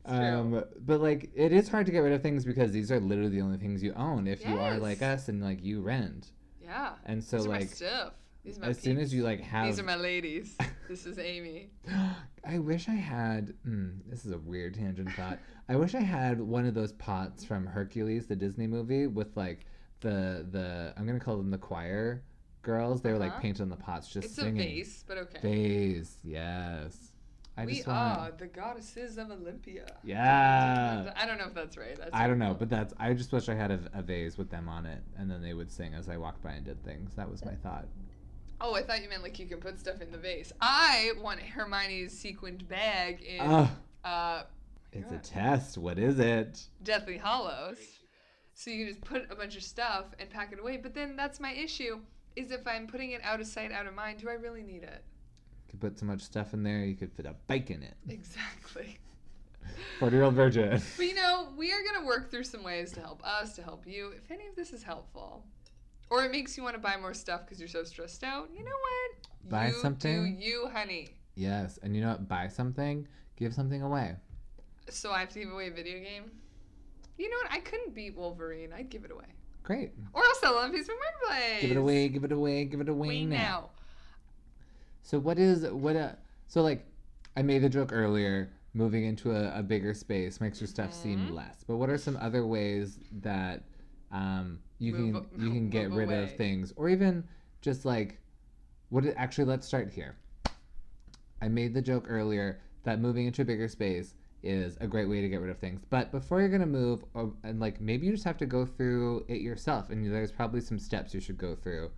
Um, 0.07 0.65
but 0.81 1.01
like, 1.01 1.31
it 1.35 1.53
is 1.53 1.69
hard 1.69 1.87
to 1.87 1.93
get 1.93 2.01
rid 2.01 2.13
of 2.13 2.23
things 2.23 2.45
because 2.45 2.73
these 2.73 2.91
are 2.91 2.99
literally 2.99 3.31
the 3.31 3.43
only 3.43 3.59
things 3.59 3.83
you 3.83 3.93
own. 3.95 4.27
If 4.27 4.45
you 4.47 4.59
are 4.59 4.79
like 4.79 5.03
us 5.03 5.29
and 5.29 5.43
like 5.43 5.63
you 5.63 5.83
rent, 5.83 6.33
yeah. 6.63 6.93
and 7.05 7.23
so 7.23 7.37
These 7.39 7.47
like, 7.47 7.69
stuff. 7.69 8.15
These 8.45 8.57
are 8.59 8.61
my 8.63 8.69
as 8.69 8.79
soon 8.81 8.99
as 8.99 9.13
you 9.13 9.23
like 9.23 9.41
have, 9.41 9.67
These 9.67 9.79
are 9.81 9.85
my 9.85 9.97
ladies. 9.97 10.57
this 10.89 11.05
is 11.07 11.19
Amy. 11.19 11.71
I 12.45 12.59
wish 12.59 12.89
I 12.89 12.95
had. 12.95 13.53
Mm, 13.69 13.99
this 14.09 14.25
is 14.25 14.33
a 14.33 14.39
weird 14.39 14.75
tangent 14.75 15.11
thought. 15.13 15.39
I 15.69 15.77
wish 15.77 15.95
I 15.95 16.01
had 16.01 16.41
one 16.41 16.67
of 16.67 16.75
those 16.75 16.93
pots 16.93 17.45
from 17.45 17.67
Hercules, 17.67 18.27
the 18.27 18.37
Disney 18.37 18.67
movie, 18.67 19.07
with 19.07 19.37
like 19.37 19.67
the 20.01 20.47
the 20.51 20.95
I'm 20.97 21.07
gonna 21.07 21.21
call 21.21 21.37
them 21.37 21.51
the 21.51 21.59
choir 21.59 22.23
girls. 22.63 23.03
They 23.03 23.13
were 23.13 23.19
like 23.19 23.33
Uh-huh. 23.33 23.41
painted 23.41 23.63
on 23.63 23.69
the 23.69 23.77
pots, 23.77 24.09
just 24.09 24.27
it's 24.29 24.35
singing. 24.37 24.59
a 24.61 24.65
vase, 24.65 25.05
but 25.07 25.19
okay. 25.19 25.39
Vase, 25.43 26.17
yes. 26.25 27.13
I 27.59 27.67
we 27.67 27.75
just 27.75 27.87
want. 27.89 28.19
are 28.21 28.31
the 28.39 28.47
goddesses 28.47 29.19
of 29.19 29.31
Olympia. 29.31 29.85
Yeah. 30.03 31.13
I 31.15 31.27
don't 31.27 31.37
know 31.37 31.47
if 31.49 31.55
that's 31.55 31.77
right. 31.77 31.95
That's 31.99 32.11
I 32.15 32.27
don't 32.27 32.39
know, 32.39 32.55
but 32.59 32.71
that's. 32.71 32.95
I 32.99 33.13
just 33.13 33.33
wish 33.33 33.51
I 33.51 33.55
had 33.55 33.71
a, 33.71 33.81
a 33.93 34.01
vase 34.03 34.39
with 34.39 34.49
them 34.51 34.67
on 34.69 34.87
it, 34.87 35.03
and 35.19 35.31
then 35.31 35.43
they 35.43 35.53
would 35.53 35.71
sing 35.71 35.93
as 35.93 36.09
I 36.09 36.17
walked 36.17 36.43
by 36.43 36.53
and 36.53 36.65
did 36.65 36.83
things. 36.85 37.13
That 37.17 37.31
was 37.31 37.45
my 37.45 37.55
thought. 37.57 37.87
Oh, 38.61 38.75
I 38.75 38.83
thought 38.83 39.03
you 39.03 39.09
meant 39.09 39.23
like 39.23 39.39
you 39.39 39.47
can 39.47 39.59
put 39.59 39.79
stuff 39.81 40.03
in 40.03 40.11
the 40.11 40.19
vase. 40.19 40.53
I 40.61 41.13
want 41.21 41.41
Hermione's 41.41 42.13
sequined 42.13 42.69
bag 42.69 43.23
in 43.23 43.41
Oh, 43.41 43.71
uh, 44.05 44.43
it's 44.93 45.13
a 45.13 45.19
test. 45.19 45.79
What 45.79 45.99
is 45.99 46.19
it? 46.19 46.63
Deathly 46.83 47.17
Hallows. 47.17 47.79
So 48.55 48.71
you 48.71 48.85
can 48.85 48.95
just 48.95 49.05
put 49.05 49.31
a 49.31 49.35
bunch 49.35 49.57
of 49.57 49.63
stuff 49.63 50.07
and 50.19 50.29
pack 50.29 50.53
it 50.53 50.61
away. 50.61 50.77
But 50.77 50.95
then 50.95 51.17
that's 51.17 51.41
my 51.41 51.53
issue: 51.53 52.01
is 52.37 52.51
if 52.51 52.67
I'm 52.67 52.87
putting 52.87 53.13
it 53.13 53.21
out 53.25 53.41
of 53.41 53.47
sight, 53.47 53.73
out 53.73 53.87
of 53.87 53.95
mind, 53.95 54.19
do 54.19 54.29
I 54.29 54.35
really 54.35 54.63
need 54.63 54.83
it? 54.83 55.03
You 55.67 55.71
could 55.71 55.81
put 55.81 55.99
so 55.99 56.07
much 56.07 56.21
stuff 56.21 56.53
in 56.53 56.63
there, 56.63 56.85
you 56.85 56.97
could 56.97 57.13
fit 57.13 57.27
a 57.27 57.35
bike 57.47 57.71
in 57.71 57.83
it. 57.83 57.95
Exactly. 58.09 58.99
Forty 59.99 60.17
year 60.17 60.25
old 60.25 60.35
virgin. 60.35 60.83
But 60.97 61.07
you 61.07 61.15
know, 61.15 61.49
we 61.57 61.73
are 61.73 61.83
gonna 61.83 62.07
work 62.07 62.31
through 62.31 62.45
some 62.45 62.63
ways 62.63 62.93
to 62.93 63.01
help 63.01 63.25
us, 63.25 63.55
to 63.55 63.63
help 63.63 63.87
you. 63.87 64.13
If 64.17 64.31
any 64.31 64.47
of 64.49 64.57
this 64.57 64.73
is 64.73 64.83
helpful, 64.83 65.45
or 66.11 66.25
it 66.25 66.33
makes 66.33 66.57
you 66.57 66.63
want 66.63 66.75
to 66.75 66.81
buy 66.81 66.97
more 66.97 67.15
stuff 67.15 67.43
because 67.45 67.59
you're 67.59 67.69
so 67.69 67.85
stressed 67.85 68.23
out, 68.25 68.49
you 68.53 68.65
know 68.65 68.71
what? 68.71 69.51
Buy 69.51 69.69
you 69.69 69.75
something? 69.75 70.37
Do 70.39 70.45
you, 70.45 70.69
honey? 70.73 71.09
Yes, 71.37 71.79
and 71.83 71.95
you 71.95 72.03
know 72.03 72.09
what? 72.11 72.29
Buy 72.29 72.49
something, 72.49 73.07
give 73.37 73.55
something 73.55 73.83
away. 73.83 74.17
So 74.89 75.13
I 75.13 75.21
have 75.21 75.29
to 75.31 75.39
give 75.39 75.51
away 75.53 75.69
a 75.69 75.71
video 75.71 75.99
game. 76.01 76.25
You 77.17 77.31
know 77.31 77.37
what? 77.43 77.53
I 77.53 77.61
couldn't 77.61 77.95
beat 77.95 78.17
Wolverine. 78.17 78.73
I'd 78.73 78.91
give 78.91 79.05
it 79.05 79.11
away, 79.13 79.27
Great. 79.63 79.93
or 80.13 80.23
I'll 80.25 80.35
sell 80.37 80.55
it 80.59 80.65
on 80.65 80.73
Facebook 80.73 80.97
Marketplace. 81.01 81.63
Give 81.63 81.71
it 81.71 81.77
away. 81.77 82.09
Give 82.09 82.25
it 82.25 82.33
away. 82.33 82.65
Give 82.65 82.81
it 82.81 82.89
away 82.89 83.09
Wait 83.09 83.25
now. 83.27 83.37
now. 83.37 83.71
So 85.03 85.19
what 85.19 85.39
is 85.39 85.65
what? 85.71 85.97
Uh, 85.97 86.13
so 86.49 86.63
like, 86.63 86.85
I 87.37 87.43
made 87.43 87.63
the 87.63 87.69
joke 87.69 87.91
earlier. 87.93 88.51
Moving 88.73 89.05
into 89.05 89.33
a, 89.33 89.59
a 89.59 89.63
bigger 89.65 89.93
space 89.95 90.41
makes 90.41 90.61
your 90.61 90.69
stuff 90.69 90.95
seem 90.95 91.19
Mhm. 91.27 91.33
less. 91.35 91.65
But 91.67 91.77
what 91.77 91.91
are 91.91 91.99
some 91.99 92.17
other 92.19 92.47
ways 92.47 93.01
that 93.23 93.65
um, 94.13 94.61
you 94.81 94.93
Move 94.95 95.31
can 95.31 95.41
you 95.47 95.51
can 95.53 95.71
get 95.79 95.91
rid 95.93 96.09
away. 96.09 96.25
of 96.25 96.37
things, 96.37 96.73
or 96.77 96.89
even 96.89 97.23
just 97.61 97.85
like, 97.85 98.19
what? 98.89 99.05
it- 99.05 99.15
Actually, 99.17 99.45
let's 99.45 99.67
start 99.67 99.91
here. 99.93 100.17
I 101.41 101.49
made 101.49 101.75
the 101.75 101.83
joke 101.83 102.07
earlier 102.09 102.61
that 102.83 102.99
moving 103.01 103.27
into 103.27 103.43
a 103.43 103.45
bigger 103.45 103.69
space 103.69 104.15
is 104.43 104.77
a 104.81 104.87
great 104.87 105.07
way 105.09 105.21
to 105.21 105.29
get 105.29 105.41
rid 105.41 105.51
of 105.51 105.59
things. 105.59 105.83
But 105.91 106.11
before 106.11 106.41
you're 106.41 106.49
gonna 106.49 106.67
move, 106.67 107.05
or, 107.15 107.33
and 107.45 107.61
like 107.61 107.81
maybe 107.81 108.07
you 108.07 108.13
just 108.13 108.25
have 108.25 108.39
to 108.39 108.47
go 108.47 108.65
through 108.67 109.25
it 109.29 109.41
yourself, 109.43 109.91
and 109.91 110.05
there's 110.13 110.33
probably 110.33 110.61
some 110.63 110.79
steps 110.79 111.13
you 111.15 111.21
should 111.21 111.39
go 111.39 111.55
through 111.55 111.91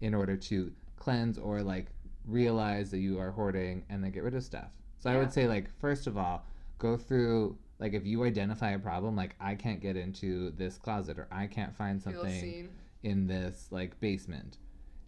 in 0.00 0.14
order 0.14 0.36
to 0.36 0.72
cleanse 0.96 1.38
or 1.38 1.60
like 1.62 1.86
realize 2.24 2.90
that 2.92 2.98
you 2.98 3.18
are 3.18 3.30
hoarding 3.32 3.84
and 3.90 4.02
then 4.02 4.10
get 4.12 4.22
rid 4.22 4.34
of 4.34 4.44
stuff. 4.44 4.70
So 4.98 5.10
I 5.10 5.16
would 5.16 5.32
say 5.32 5.48
like 5.48 5.68
first 5.80 6.06
of 6.06 6.16
all, 6.16 6.44
go 6.78 6.96
through 6.96 7.56
like 7.78 7.94
if 7.94 8.04
you 8.06 8.24
identify 8.24 8.70
a 8.70 8.78
problem 8.78 9.16
like 9.16 9.34
I 9.40 9.54
can't 9.54 9.80
get 9.80 9.96
into 9.96 10.50
this 10.52 10.78
closet 10.78 11.18
or 11.18 11.28
I 11.30 11.46
can't 11.46 11.74
find 11.74 12.02
something 12.02 12.68
in 13.02 13.26
this 13.26 13.68
like 13.70 13.98
basement 14.00 14.58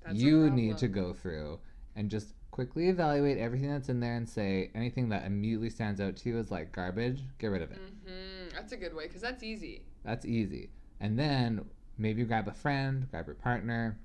That's 0.05 0.19
you 0.19 0.51
need 0.51 0.79
to 0.79 0.89
go 0.89 1.13
through 1.13 1.59
and 1.97 2.11
just 2.11 2.35
quickly 2.51 2.89
evaluate 2.89 3.39
everything 3.39 3.71
that's 3.71 3.89
in 3.89 4.01
there 4.01 4.17
and 4.17 4.29
say 4.29 4.71
anything 4.75 5.09
that 5.09 5.25
immediately 5.25 5.71
stands 5.71 6.01
out 6.01 6.17
to 6.17 6.29
you 6.29 6.39
is 6.39 6.51
like 6.51 6.73
garbage, 6.73 7.23
get 7.39 7.49
rid 7.49 7.63
of 7.63 7.71
it. 7.71 7.79
Mm-hmm. 7.79 8.55
That's 8.55 8.73
a 8.73 8.77
good 8.77 8.95
way 8.95 9.07
because 9.07 9.23
that's 9.23 9.43
easy. 9.43 9.83
That's 10.05 10.27
easy. 10.27 10.71
And 11.01 11.19
then 11.19 11.65
maybe 11.99 12.21
you 12.21 12.27
grab 12.27 12.49
a 12.49 12.53
friend, 12.53 13.07
grab 13.11 13.27
your 13.27 13.37
partner, 13.37 13.99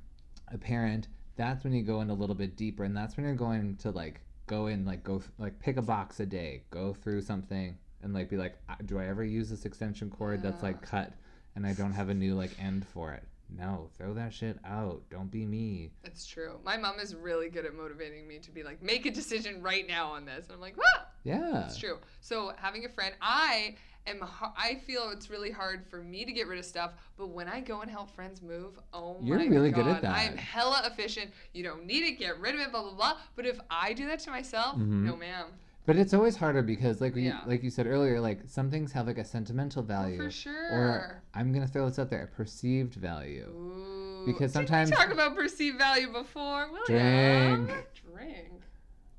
a 0.51 0.57
parent. 0.57 1.07
That's 1.35 1.63
when 1.63 1.73
you 1.73 1.83
go 1.83 2.01
in 2.01 2.09
a 2.09 2.13
little 2.13 2.35
bit 2.35 2.55
deeper, 2.55 2.83
and 2.83 2.95
that's 2.95 3.17
when 3.17 3.25
you're 3.25 3.35
going 3.35 3.75
to 3.77 3.91
like 3.91 4.21
go 4.47 4.67
in, 4.67 4.85
like 4.85 5.03
go 5.03 5.21
like 5.37 5.59
pick 5.59 5.77
a 5.77 5.81
box 5.81 6.19
a 6.19 6.25
day, 6.25 6.63
go 6.69 6.93
through 6.93 7.21
something, 7.21 7.77
and 8.05 8.13
like 8.13 8.29
be 8.29 8.37
like, 8.37 8.53
"Uh, 8.69 8.75
do 8.85 8.97
I 8.99 9.07
ever 9.07 9.25
use 9.25 9.49
this 9.49 9.65
extension 9.65 10.09
cord 10.09 10.41
that's 10.41 10.63
like 10.63 10.81
cut, 10.81 11.11
and 11.55 11.65
I 11.67 11.73
don't 11.73 11.91
have 11.91 12.07
a 12.07 12.13
new 12.13 12.35
like 12.35 12.51
end 12.57 12.87
for 12.87 13.11
it? 13.11 13.23
No, 13.49 13.89
throw 13.97 14.13
that 14.13 14.33
shit 14.33 14.57
out. 14.65 15.01
Don't 15.09 15.29
be 15.29 15.45
me. 15.45 15.91
That's 16.03 16.25
true. 16.25 16.59
My 16.63 16.77
mom 16.77 16.99
is 16.99 17.13
really 17.13 17.49
good 17.49 17.65
at 17.65 17.75
motivating 17.75 18.27
me 18.27 18.39
to 18.39 18.51
be 18.51 18.63
like, 18.63 18.81
make 18.81 19.05
a 19.05 19.11
decision 19.11 19.61
right 19.61 19.87
now 19.87 20.07
on 20.11 20.25
this. 20.25 20.45
And 20.47 20.55
I'm 20.55 20.61
like, 20.61 20.75
what? 20.77 21.11
Yeah. 21.23 21.65
It's 21.65 21.77
true. 21.77 21.97
So 22.21 22.53
having 22.57 22.85
a 22.85 22.89
friend, 22.89 23.13
I 23.21 23.75
am. 24.07 24.23
I 24.57 24.81
feel 24.87 25.09
it's 25.11 25.29
really 25.29 25.51
hard 25.51 25.85
for 25.89 25.97
me 26.01 26.25
to 26.25 26.31
get 26.31 26.47
rid 26.47 26.57
of 26.59 26.65
stuff, 26.65 26.91
but 27.17 27.27
when 27.29 27.47
I 27.47 27.59
go 27.59 27.81
and 27.81 27.89
help 27.89 28.09
friends 28.15 28.41
move, 28.41 28.79
oh 28.93 29.17
You're 29.21 29.37
my 29.37 29.45
really 29.45 29.69
god, 29.71 29.83
good 29.83 29.91
at 29.95 30.01
that. 30.01 30.15
I 30.15 30.23
am 30.23 30.37
hella 30.37 30.81
efficient. 30.85 31.31
You 31.53 31.63
don't 31.63 31.85
need 31.85 32.03
it. 32.03 32.17
Get 32.19 32.39
rid 32.39 32.55
of 32.55 32.61
it. 32.61 32.71
Blah 32.71 32.81
blah 32.81 32.93
blah. 32.93 33.17
But 33.35 33.45
if 33.45 33.59
I 33.69 33.93
do 33.93 34.07
that 34.07 34.19
to 34.21 34.31
myself, 34.31 34.75
Mhm. 34.77 35.03
no 35.03 35.15
ma'am. 35.15 35.47
But 35.85 35.97
it's 35.97 36.13
always 36.15 36.35
harder 36.35 36.63
because, 36.63 36.99
like 36.99 37.15
you, 37.15 37.31
like 37.45 37.61
you 37.61 37.69
said 37.69 37.85
earlier, 37.85 38.19
like 38.19 38.39
some 38.47 38.71
things 38.71 38.91
have 38.93 39.05
like 39.05 39.19
a 39.19 39.25
sentimental 39.25 39.83
Oh, 39.83 39.85
value, 39.85 40.17
for 40.17 40.31
sure. 40.31 40.69
or 40.71 41.21
I'm 41.33 41.53
gonna 41.53 41.67
throw 41.67 41.87
this 41.87 41.99
out 41.99 42.09
there, 42.09 42.23
a 42.23 42.27
perceived 42.27 42.95
value. 42.95 43.47
Ooh. 43.55 44.23
because 44.25 44.51
sometimes 44.51 44.89
sometimes- 44.89 44.89
we 44.89 44.95
talk 44.95 45.13
about 45.27 45.35
perceived 45.37 45.77
value 45.77 46.11
before. 46.11 46.67
William? 46.71 47.67
Drink. 47.67 47.85
Drink. 48.15 48.51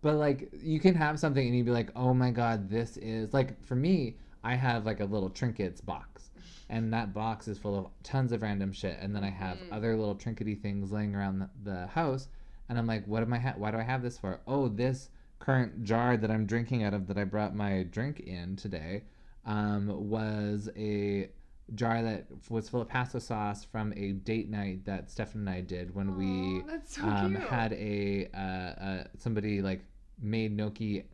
But 0.03 0.17
like 0.17 0.49
you 0.61 0.81
can 0.81 0.95
have 0.97 1.21
something 1.21 1.47
and 1.47 1.57
you'd 1.57 1.67
be 1.67 1.73
like, 1.73 1.91
oh 1.95 2.13
my 2.13 2.31
god, 2.33 2.69
this 2.69 2.97
is 2.97 3.33
like 3.33 3.63
for 3.65 3.77
me, 3.77 4.17
I 4.43 4.57
have 4.57 4.85
like 4.85 4.99
a 5.01 5.05
little 5.05 5.31
trinkets 5.31 5.81
box, 5.81 6.31
and 6.69 6.93
that 6.93 7.15
box 7.15 7.47
is 7.47 7.59
full 7.59 7.79
of 7.79 7.87
tons 8.03 8.33
of 8.33 8.43
random 8.43 8.73
shit, 8.73 8.99
and 9.01 9.15
then 9.15 9.23
I 9.23 9.31
have 9.31 9.57
Mhm. 9.59 9.69
other 9.73 9.97
little 9.97 10.17
trinkety 10.17 10.61
things 10.61 10.91
laying 10.91 11.15
around 11.15 11.39
the, 11.39 11.49
the 11.63 11.87
house, 11.87 12.27
and 12.69 12.77
I'm 12.77 12.87
like, 12.89 13.07
what 13.07 13.23
am 13.23 13.33
I? 13.33 13.39
Ha- 13.39 13.55
why 13.57 13.71
do 13.71 13.79
I 13.79 13.83
have 13.85 14.03
this 14.03 14.19
for? 14.19 14.41
Oh, 14.49 14.67
this 14.69 15.11
current 15.39 15.85
jar 15.85 16.17
that 16.17 16.31
I'm 16.31 16.47
drinking 16.47 16.83
out 16.85 16.95
of 16.95 17.07
that 17.09 17.19
I 17.19 17.25
brought 17.25 17.55
my 17.55 17.85
drink 17.85 18.21
in 18.21 18.57
today, 18.57 19.05
um, 19.45 20.09
was 20.11 20.69
a 20.77 21.29
jar 21.75 22.03
that 22.03 22.27
was 22.49 22.69
full 22.69 22.81
of 22.81 22.89
pasta 22.89 23.21
sauce 23.21 23.65
from 23.65 23.93
a 23.97 24.13
date 24.13 24.49
night 24.49 24.85
that 24.85 25.11
Stefan 25.11 25.41
and 25.43 25.51
I 25.51 25.61
did 25.61 25.95
when 25.95 26.17
we 26.17 26.63
so 26.87 27.03
um, 27.03 27.35
had 27.35 27.73
a 27.73 28.29
uh, 28.33 28.39
uh, 28.39 29.05
somebody 29.19 29.61
like 29.63 29.85
made 30.23 30.57
gnocchi 30.57 31.05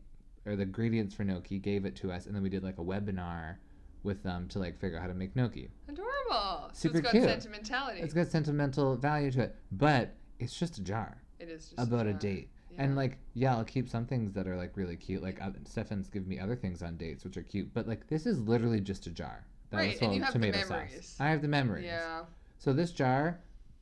or 0.45 0.55
the 0.55 0.61
ingredients 0.63 1.15
for 1.15 1.23
gnocchi 1.23 1.57
gave 1.57 1.85
it 1.85 1.95
to 1.97 2.11
us 2.11 2.27
and 2.27 2.35
then 2.35 2.43
we 2.43 2.49
did 2.49 2.63
like 2.63 2.77
a 2.77 2.83
webinar 2.83 3.55
with 4.03 4.21
them 4.21 4.47
to 4.49 4.59
like 4.59 4.79
figure 4.79 4.97
out 4.97 5.01
how 5.01 5.07
to 5.07 5.13
make 5.15 5.35
gnocchi 5.35 5.71
Adorable. 5.89 6.69
So 6.73 6.89
Super 6.89 6.97
it's 6.99 7.01
got 7.05 7.11
cute. 7.11 7.23
sentimentality. 7.23 8.01
it's 8.01 8.13
got 8.13 8.27
sentimental 8.27 8.95
value 8.95 9.31
to 9.31 9.41
it 9.41 9.55
but 9.71 10.13
it's 10.39 10.57
just 10.57 10.77
a 10.77 10.81
jar 10.83 11.17
It 11.39 11.49
is 11.49 11.69
just 11.69 11.79
about 11.87 12.05
a 12.05 12.11
jar. 12.11 12.19
date 12.19 12.49
Yeah. 12.75 12.83
and 12.83 12.95
like 12.95 13.17
yeah 13.33 13.55
i'll 13.55 13.63
keep 13.63 13.87
some 13.89 14.05
things 14.05 14.31
that 14.33 14.47
are 14.47 14.55
like 14.57 14.75
really 14.75 14.95
cute 14.95 15.21
like 15.23 15.41
uh, 15.41 15.51
stefan's 15.65 16.09
give 16.09 16.27
me 16.27 16.39
other 16.39 16.55
things 16.55 16.81
on 16.81 16.97
dates 16.97 17.23
which 17.23 17.37
are 17.37 17.43
cute 17.43 17.73
but 17.73 17.87
like 17.87 18.07
this 18.07 18.25
is 18.25 18.39
literally 18.39 18.79
just 18.81 19.07
a 19.07 19.11
jar 19.11 19.45
that 19.69 19.77
Right, 19.77 19.89
was 19.91 19.99
and 20.01 20.07
full 20.07 20.15
you 20.15 20.21
of 20.21 20.25
have 20.25 20.33
the 20.33 20.39
tomato 20.39 20.59
sauce 20.59 20.69
memories. 20.69 21.17
i 21.19 21.29
have 21.29 21.41
the 21.41 21.47
memories 21.47 21.85
Yeah. 21.85 22.23
so 22.59 22.73
this 22.73 22.91
jar 22.91 23.39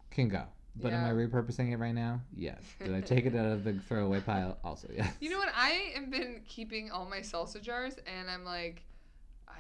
can 0.10 0.28
go 0.30 0.44
but 0.76 0.94
am 0.94 1.04
i 1.06 1.10
repurposing 1.12 1.72
it 1.72 1.78
right 1.78 1.94
now 1.96 2.22
yes 2.36 2.62
did 2.80 2.94
i 2.96 3.02
take 3.02 3.26
it 3.26 3.36
out 3.36 3.46
of 3.46 3.64
the 3.64 3.74
throwaway 3.88 4.20
pile 4.22 4.58
also 4.64 4.88
yes 4.96 5.14
You 5.20 5.30
know 5.30 5.38
what? 5.38 5.50
I 5.56 5.92
have 5.96 6.10
been 6.10 6.42
keeping 6.48 6.92
all 6.92 7.06
my 7.06 7.20
salsa 7.20 7.62
jars, 7.62 7.96
and 8.08 8.30
I'm 8.30 8.46
like, 8.46 8.84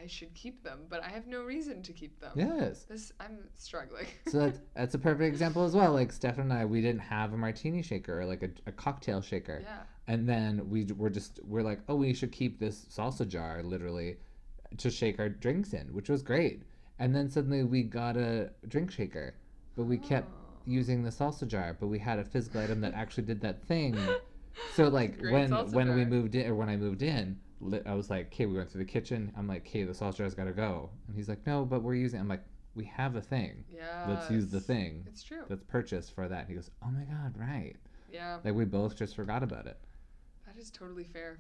I 0.02 0.08
should 0.08 0.34
keep 0.34 0.64
them, 0.64 0.80
but 0.90 1.04
I 1.04 1.10
have 1.10 1.28
no 1.28 1.44
reason 1.44 1.82
to 1.84 1.94
keep 1.94 2.20
them. 2.20 2.32
Yes. 2.36 2.84
This 2.84 3.12
I'm 3.20 3.40
struggling. 3.58 4.08
So 4.30 4.40
that's, 4.40 4.60
that's 4.76 4.96
a 4.96 5.00
perfect 5.00 5.28
example 5.28 5.64
as 5.64 5.76
well. 5.76 5.94
Like 5.94 6.12
Stefan 6.12 6.46
and 6.46 6.54
I, 6.54 6.66
we 6.66 6.82
didn't 6.82 7.02
have 7.02 7.34
a 7.34 7.38
martini 7.38 7.82
shaker 7.82 8.20
or 8.22 8.26
like 8.26 8.44
a, 8.44 8.50
a 8.68 8.72
cocktail 8.72 9.22
shaker. 9.22 9.62
yeah. 9.64 9.80
And 10.08 10.28
then 10.28 10.70
we 10.70 10.86
were 10.98 11.10
just, 11.10 11.40
we're 11.44 11.62
like, 11.62 11.80
oh, 11.88 11.96
we 11.96 12.14
should 12.14 12.32
keep 12.32 12.60
this 12.60 12.86
salsa 12.86 13.28
jar 13.28 13.62
literally 13.64 14.18
to 14.78 14.90
shake 14.90 15.20
our 15.20 15.30
drinks 15.30 15.74
in, 15.74 15.88
which 15.94 16.10
was 16.10 16.22
great. 16.24 16.64
And 17.00 17.16
then 17.16 17.30
suddenly 17.30 17.64
we 17.64 17.84
got 17.84 18.18
a 18.18 18.50
drink 18.68 18.92
shaker, 18.92 19.36
but 19.76 19.84
we 19.84 19.98
kept 19.98 20.30
Oh. 20.30 20.38
using 20.66 21.04
the 21.04 21.10
salsa 21.10 21.48
jar, 21.48 21.76
but 21.80 21.88
we 21.88 21.98
had 22.00 22.20
a 22.20 22.24
physical 22.26 22.62
item 22.62 22.82
that 22.82 22.94
actually 22.94 23.24
did 23.24 23.42
that 23.42 23.64
thing. 23.68 23.98
So 24.76 24.90
like 24.90 25.18
when 25.22 25.50
when 25.72 25.96
we 25.96 26.04
moved 26.04 26.36
in 26.36 26.46
or 26.46 26.56
when 26.56 26.68
I 26.68 26.76
moved 26.76 27.02
in, 27.02 27.40
li- 27.62 27.82
I 27.86 27.94
was 27.94 28.10
like, 28.10 28.28
"Okay, 28.28 28.46
we 28.46 28.58
went 28.58 28.70
through 28.72 28.80
the 28.84 28.92
kitchen." 28.92 29.32
I'm 29.38 29.48
like, 29.48 29.62
"Okay, 29.68 29.84
the 29.84 29.94
salsa 29.94 30.18
jar's 30.18 30.36
got 30.36 30.46
to 30.46 30.52
go," 30.54 30.90
and 31.08 31.16
he's 31.16 31.30
like, 31.30 31.46
"No, 31.46 31.66
but 31.66 31.82
we're 31.84 31.96
using." 31.96 32.20
I'm 32.20 32.28
like, 32.28 32.44
"We 32.76 32.86
have 32.86 33.16
a 33.16 33.22
thing. 33.22 33.64
Yeah. 33.70 34.06
Let's 34.08 34.30
use 34.30 34.50
the 34.50 34.60
thing 34.60 35.04
It's 35.08 35.24
true. 35.24 35.44
that's 35.48 35.64
purchased 35.64 36.14
for 36.14 36.28
that." 36.28 36.48
He 36.48 36.56
goes, 36.56 36.70
"Oh 36.84 36.90
my 36.92 37.04
god, 37.04 37.38
right!" 37.38 37.76
Yeah. 38.12 38.40
Like 38.44 38.54
we 38.56 38.66
both 38.66 38.96
just 38.98 39.16
forgot 39.16 39.44
about 39.44 39.68
it. 39.68 39.78
That 40.46 40.58
is 40.58 40.70
totally 40.72 41.06
fair. 41.06 41.40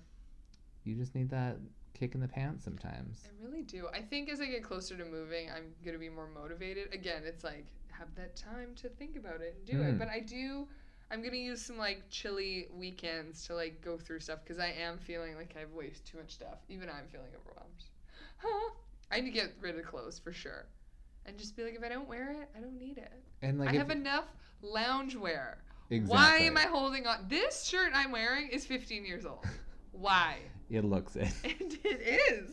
You 0.83 0.95
just 0.95 1.13
need 1.15 1.29
that 1.29 1.57
kick 1.93 2.15
in 2.15 2.21
the 2.21 2.27
pants 2.27 2.63
sometimes. 2.63 3.23
I 3.25 3.43
really 3.43 3.61
do. 3.63 3.87
I 3.93 4.01
think 4.01 4.29
as 4.29 4.39
I 4.41 4.45
get 4.45 4.63
closer 4.63 4.95
to 4.97 5.05
moving, 5.05 5.49
I'm 5.51 5.73
gonna 5.85 5.97
be 5.99 6.09
more 6.09 6.27
motivated. 6.27 6.93
Again, 6.93 7.23
it's 7.25 7.43
like 7.43 7.65
have 7.89 8.13
that 8.15 8.35
time 8.35 8.73
to 8.75 8.89
think 8.89 9.15
about 9.15 9.41
it 9.41 9.55
and 9.57 9.65
do 9.65 9.73
Mm. 9.73 9.89
it. 9.89 9.99
But 9.99 10.07
I 10.07 10.21
do. 10.21 10.67
I'm 11.11 11.21
gonna 11.21 11.35
use 11.35 11.61
some 11.61 11.77
like 11.77 12.03
chilly 12.09 12.67
weekends 12.73 13.45
to 13.47 13.55
like 13.55 13.81
go 13.83 13.97
through 13.97 14.21
stuff 14.21 14.39
because 14.43 14.59
I 14.59 14.67
am 14.81 14.97
feeling 14.97 15.35
like 15.35 15.53
I 15.57 15.59
have 15.59 15.71
wasted 15.73 16.05
too 16.05 16.17
much 16.17 16.31
stuff. 16.31 16.59
Even 16.69 16.89
I'm 16.89 17.07
feeling 17.11 17.27
overwhelmed. 17.39 17.83
Huh? 18.37 18.69
I 19.11 19.19
need 19.19 19.31
to 19.31 19.31
get 19.31 19.51
rid 19.59 19.77
of 19.77 19.85
clothes 19.85 20.19
for 20.19 20.31
sure. 20.31 20.67
and 21.25 21.37
just 21.37 21.57
be 21.57 21.63
like, 21.63 21.75
if 21.75 21.83
I 21.83 21.89
don't 21.89 22.07
wear 22.07 22.31
it, 22.31 22.49
I 22.57 22.61
don't 22.61 22.77
need 22.79 22.97
it. 22.97 23.11
And 23.41 23.59
like 23.59 23.69
I 23.69 23.73
have 23.73 23.89
enough 23.89 24.23
loungewear. 24.63 25.55
exactly. 25.89 26.15
Why 26.15 26.37
am 26.37 26.55
I 26.57 26.61
holding 26.61 27.05
on? 27.07 27.25
This 27.27 27.65
shirt 27.65 27.91
I'm 27.93 28.11
wearing 28.11 28.47
is 28.47 28.65
15 28.65 29.03
years 29.05 29.25
old. 29.25 29.45
Why? 29.91 30.37
It 30.69 30.85
looks 30.85 31.17
it. 31.17 31.27
And 31.43 31.77
it 31.83 31.99
is. 32.31 32.51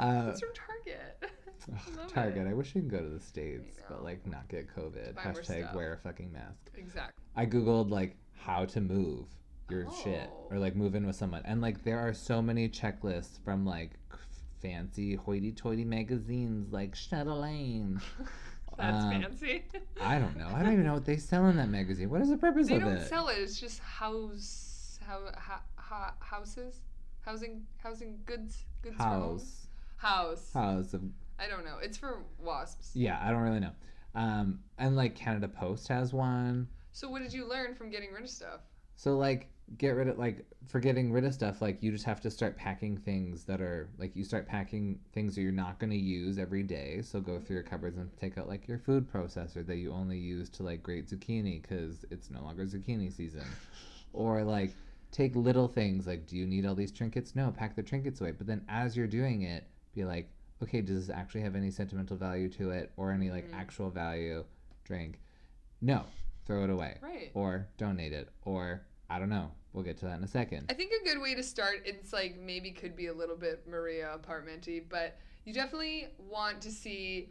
Uh, 0.00 0.30
It's 0.30 0.40
from 0.40 0.48
Target. 0.52 1.16
ugh, 1.22 1.96
love 1.96 2.12
Target. 2.12 2.44
it. 2.44 2.50
I 2.50 2.54
wish 2.54 2.74
we 2.74 2.80
could 2.80 2.90
go 2.90 2.98
to 2.98 3.08
the 3.08 3.20
states, 3.20 3.78
but 3.88 4.02
like 4.02 4.26
not 4.26 4.48
get 4.48 4.66
COVID. 4.74 5.14
Hashtag 5.14 5.72
wear 5.72 5.92
a 5.92 5.98
fucking 5.98 6.32
mask. 6.32 6.72
Exactly. 6.76 7.22
I 7.36 7.46
googled 7.46 7.90
like 7.90 8.16
how 8.38 8.64
to 8.66 8.80
move 8.80 9.26
your 9.68 9.86
shit 10.02 10.30
Oh. 10.32 10.46
or 10.50 10.58
like 10.58 10.74
move 10.76 10.94
in 10.94 11.06
with 11.06 11.16
someone, 11.16 11.42
and 11.44 11.60
like 11.60 11.82
there 11.84 11.98
are 11.98 12.12
so 12.14 12.40
many 12.40 12.68
checklists 12.68 13.38
from 13.44 13.64
like 13.66 13.92
fancy 14.62 15.14
hoity-toity 15.14 15.84
magazines 15.84 16.72
like 16.72 16.94
Chatelaine. 16.94 18.00
That's 18.78 19.04
Um, 19.04 19.10
fancy. 19.22 19.64
I 20.00 20.18
don't 20.18 20.36
know. 20.36 20.48
I 20.48 20.62
don't 20.62 20.72
even 20.74 20.84
know 20.84 20.92
what 20.94 21.04
they 21.06 21.16
sell 21.16 21.46
in 21.46 21.56
that 21.56 21.68
magazine. 21.70 22.10
What 22.10 22.20
is 22.20 22.28
the 22.28 22.36
purpose 22.36 22.68
they 22.68 22.76
of 22.76 22.82
it? 22.82 22.84
They 22.84 22.94
don't 22.96 23.08
sell 23.08 23.28
it. 23.28 23.38
It's 23.38 23.58
just 23.58 23.78
house, 23.80 24.98
how, 25.06 25.20
ha, 25.36 25.62
ha, 25.76 26.14
houses, 26.20 26.82
housing, 27.22 27.66
housing 27.78 28.18
goods, 28.26 28.64
goods. 28.82 28.96
House, 28.98 29.66
House. 29.96 30.50
house 30.52 30.92
of 30.94 31.02
I 31.38 31.48
don't 31.48 31.64
know. 31.64 31.76
It's 31.82 31.96
for 31.98 32.22
wasps. 32.38 32.90
yeah. 32.94 33.18
I 33.22 33.30
don't 33.30 33.42
really 33.42 33.60
know. 33.60 33.72
Um, 34.14 34.60
and 34.78 34.94
like 34.96 35.14
Canada 35.14 35.48
Post 35.48 35.88
has 35.88 36.12
one. 36.12 36.68
So 36.96 37.10
what 37.10 37.20
did 37.20 37.30
you 37.30 37.46
learn 37.46 37.74
from 37.74 37.90
getting 37.90 38.10
rid 38.10 38.22
of 38.22 38.30
stuff? 38.30 38.60
So 38.94 39.18
like 39.18 39.50
get 39.76 39.90
rid 39.90 40.08
of 40.08 40.16
like 40.16 40.46
for 40.66 40.80
getting 40.80 41.12
rid 41.12 41.24
of 41.24 41.34
stuff 41.34 41.60
like 41.60 41.82
you 41.82 41.92
just 41.92 42.06
have 42.06 42.22
to 42.22 42.30
start 42.30 42.56
packing 42.56 42.96
things 42.96 43.44
that 43.44 43.60
are 43.60 43.90
like 43.98 44.16
you 44.16 44.24
start 44.24 44.48
packing 44.48 44.98
things 45.12 45.34
that 45.34 45.42
you're 45.42 45.52
not 45.52 45.78
going 45.78 45.90
to 45.90 45.98
use 45.98 46.38
every 46.38 46.62
day. 46.62 47.02
So 47.02 47.20
go 47.20 47.38
through 47.38 47.56
your 47.56 47.64
cupboards 47.64 47.98
and 47.98 48.10
take 48.16 48.38
out 48.38 48.48
like 48.48 48.66
your 48.66 48.78
food 48.78 49.12
processor 49.12 49.66
that 49.66 49.76
you 49.76 49.92
only 49.92 50.16
use 50.16 50.48
to 50.48 50.62
like 50.62 50.82
grate 50.82 51.06
zucchini 51.06 51.62
cuz 51.62 52.06
it's 52.10 52.30
no 52.30 52.42
longer 52.42 52.64
zucchini 52.64 53.12
season. 53.12 53.44
or 54.14 54.42
like 54.42 54.70
take 55.12 55.36
little 55.36 55.68
things 55.68 56.06
like 56.06 56.26
do 56.26 56.34
you 56.34 56.46
need 56.46 56.64
all 56.64 56.74
these 56.74 56.92
trinkets? 56.92 57.36
No, 57.36 57.50
pack 57.50 57.76
the 57.76 57.82
trinkets 57.82 58.22
away. 58.22 58.30
But 58.30 58.46
then 58.46 58.64
as 58.70 58.96
you're 58.96 59.06
doing 59.06 59.42
it, 59.42 59.64
be 59.94 60.06
like, 60.06 60.30
okay, 60.62 60.80
does 60.80 61.08
this 61.08 61.14
actually 61.14 61.42
have 61.42 61.56
any 61.56 61.70
sentimental 61.70 62.16
value 62.16 62.48
to 62.52 62.70
it 62.70 62.90
or 62.96 63.12
any 63.12 63.30
like 63.30 63.50
Mhm. 63.50 63.54
actual 63.54 63.90
value? 63.90 64.46
Drink. 64.84 65.20
No, 65.82 66.06
throw 66.46 66.64
it 66.64 66.70
away 66.70 66.98
Right. 67.02 67.30
or 67.34 67.68
donate 67.76 68.12
it 68.12 68.28
or 68.44 68.82
I 69.10 69.18
don't 69.18 69.28
know. 69.28 69.52
We'll 69.72 69.84
get 69.84 69.98
to 69.98 70.06
that 70.06 70.16
in 70.18 70.24
a 70.24 70.28
second. 70.28 70.66
I 70.70 70.74
think 70.74 70.90
a 71.00 71.04
good 71.04 71.20
way 71.20 71.34
to 71.34 71.42
start, 71.42 71.82
it's 71.84 72.12
like 72.12 72.38
maybe 72.38 72.70
could 72.70 72.96
be 72.96 73.08
a 73.08 73.12
little 73.12 73.36
bit 73.36 73.66
Maria 73.68 74.18
apartmenty, 74.18 74.82
but 74.88 75.18
you 75.44 75.52
definitely 75.52 76.08
want 76.18 76.60
to 76.62 76.70
see, 76.70 77.28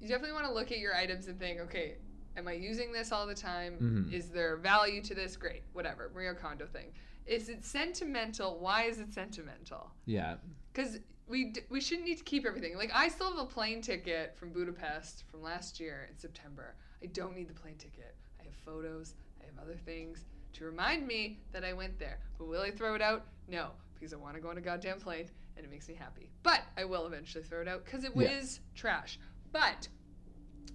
you 0.00 0.08
definitely 0.08 0.32
want 0.32 0.46
to 0.46 0.52
look 0.52 0.70
at 0.70 0.78
your 0.78 0.94
items 0.94 1.26
and 1.26 1.38
think, 1.38 1.60
okay, 1.60 1.96
am 2.36 2.46
I 2.46 2.52
using 2.52 2.92
this 2.92 3.10
all 3.12 3.26
the 3.26 3.34
time? 3.34 4.06
Mhm. 4.08 4.12
Is 4.12 4.30
there 4.30 4.56
value 4.56 5.02
to 5.02 5.14
this? 5.14 5.36
Great, 5.36 5.64
whatever. 5.72 6.10
Maria 6.14 6.34
Kondo 6.34 6.66
thing. 6.66 6.92
Is 7.26 7.48
it 7.48 7.64
sentimental? 7.64 8.58
Why 8.60 8.84
is 8.84 9.00
it 9.00 9.12
sentimental? 9.12 9.90
Yeah. 10.06 10.36
Because 10.72 11.00
we 11.26 11.46
d- 11.50 11.60
we 11.68 11.80
shouldn't 11.80 12.06
need 12.08 12.18
to 12.18 12.24
keep 12.24 12.46
everything. 12.46 12.76
Like 12.76 12.90
I 12.94 13.08
still 13.08 13.28
have 13.28 13.38
a 13.38 13.44
plane 13.44 13.82
ticket 13.82 14.36
from 14.36 14.52
Budapest 14.52 15.24
from 15.30 15.42
last 15.42 15.78
year 15.80 16.06
in 16.10 16.16
September. 16.16 16.76
I 17.02 17.06
don't 17.06 17.34
need 17.36 17.48
the 17.48 17.54
plane 17.54 17.76
ticket. 17.76 18.14
I 18.40 18.44
have 18.44 18.54
photos. 18.64 19.14
I 19.40 19.46
have 19.46 19.58
other 19.62 19.76
things 19.76 20.24
to 20.54 20.64
remind 20.64 21.06
me 21.06 21.38
that 21.52 21.64
I 21.64 21.72
went 21.72 21.98
there. 21.98 22.18
But 22.38 22.48
will 22.48 22.60
I 22.60 22.70
throw 22.70 22.94
it 22.94 23.02
out? 23.02 23.26
No, 23.48 23.70
because 23.94 24.12
I 24.12 24.16
want 24.16 24.34
to 24.34 24.40
go 24.40 24.48
on 24.50 24.58
a 24.58 24.60
goddamn 24.60 24.98
plane 25.00 25.26
and 25.56 25.64
it 25.64 25.70
makes 25.70 25.88
me 25.88 25.94
happy. 25.94 26.30
But 26.42 26.62
I 26.76 26.84
will 26.84 27.06
eventually 27.06 27.44
throw 27.44 27.60
it 27.62 27.68
out 27.68 27.84
because 27.84 28.04
it 28.04 28.12
Yeah. 28.16 28.30
is 28.30 28.60
trash. 28.74 29.18
But 29.52 29.88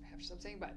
I 0.04 0.08
have 0.10 0.20
to 0.20 0.26
stop 0.26 0.42
saying 0.42 0.60
but. 0.60 0.76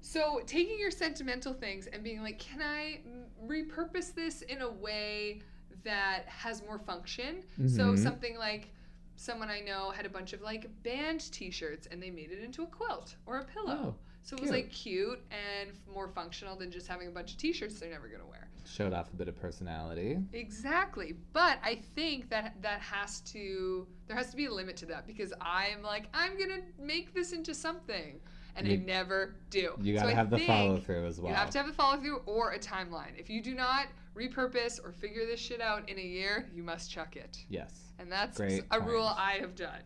So 0.00 0.40
taking 0.46 0.78
your 0.78 0.90
sentimental 0.90 1.54
things 1.54 1.86
and 1.86 2.02
being 2.02 2.22
like, 2.22 2.38
can 2.38 2.60
I 2.60 3.00
repurpose 3.46 4.14
this 4.14 4.42
in 4.42 4.62
a 4.62 4.70
way 4.70 5.42
that 5.84 6.26
has 6.26 6.62
more 6.62 6.78
function? 6.78 7.44
So 7.66 7.92
Mhm. 7.94 7.98
something 7.98 8.36
like 8.36 8.70
someone 9.16 9.48
I 9.48 9.60
know 9.60 9.90
had 9.90 10.04
a 10.06 10.08
bunch 10.08 10.32
of 10.32 10.40
like 10.42 10.82
band 10.82 11.30
T-shirts 11.32 11.86
and 11.86 12.02
they 12.02 12.10
made 12.10 12.32
it 12.32 12.42
into 12.42 12.62
a 12.62 12.66
quilt 12.66 13.16
or 13.26 13.38
a 13.38 13.44
pillow. 13.44 13.94
Oh, 13.96 13.98
so 14.22 14.36
it 14.36 14.40
was 14.42 14.50
like 14.50 14.70
cute 14.70 15.20
and 15.30 15.70
more 15.92 16.08
functional 16.08 16.56
than 16.56 16.70
just 16.70 16.86
having 16.86 17.08
a 17.08 17.10
bunch 17.10 17.32
of 17.32 17.38
T-shirts 17.38 17.80
they're 17.80 17.90
never 17.90 18.08
gonna 18.08 18.26
wear. 18.26 18.48
Showed 18.64 18.92
off 18.92 19.12
a 19.12 19.16
bit 19.16 19.26
of 19.28 19.36
personality. 19.40 20.18
Exactly, 20.32 21.14
but 21.32 21.58
I 21.64 21.80
think 21.96 22.30
that 22.30 22.54
that 22.62 22.80
has 22.80 23.20
to 23.32 23.86
there 24.06 24.16
has 24.16 24.30
to 24.30 24.36
be 24.36 24.46
a 24.46 24.52
limit 24.52 24.76
to 24.78 24.86
that 24.86 25.06
because 25.06 25.32
I'm 25.40 25.82
like 25.82 26.06
I'm 26.14 26.38
gonna 26.38 26.60
make 26.78 27.12
this 27.14 27.32
into 27.32 27.54
something, 27.54 28.20
and 28.54 28.68
I 28.68 28.76
never 28.76 29.34
do. 29.50 29.72
You 29.80 29.96
So 29.96 30.02
gotta 30.02 30.12
I 30.12 30.14
have 30.14 30.30
the 30.30 30.38
follow 30.40 30.78
through 30.78 31.06
as 31.06 31.20
well. 31.20 31.30
you 31.30 31.36
have 31.36 31.50
to 31.50 31.58
have 31.58 31.68
a 31.68 31.72
follow 31.72 32.00
through 32.00 32.18
or 32.26 32.52
a 32.52 32.58
timeline. 32.58 33.18
If 33.18 33.28
you 33.28 33.42
do 33.42 33.54
not 33.54 33.86
repurpose 34.16 34.78
or 34.84 34.92
figure 34.92 35.26
this 35.26 35.40
shit 35.40 35.60
out 35.60 35.88
in 35.88 35.98
a 35.98 36.02
year, 36.02 36.48
you 36.54 36.62
must 36.62 36.90
chuck 36.90 37.16
it. 37.16 37.38
yes. 37.48 37.92
And 37.98 38.10
that's 38.10 38.36
Great 38.36 38.64
a 38.70 38.80
rule. 38.80 39.06
I 39.16 39.34
have 39.40 39.54
done. 39.54 39.80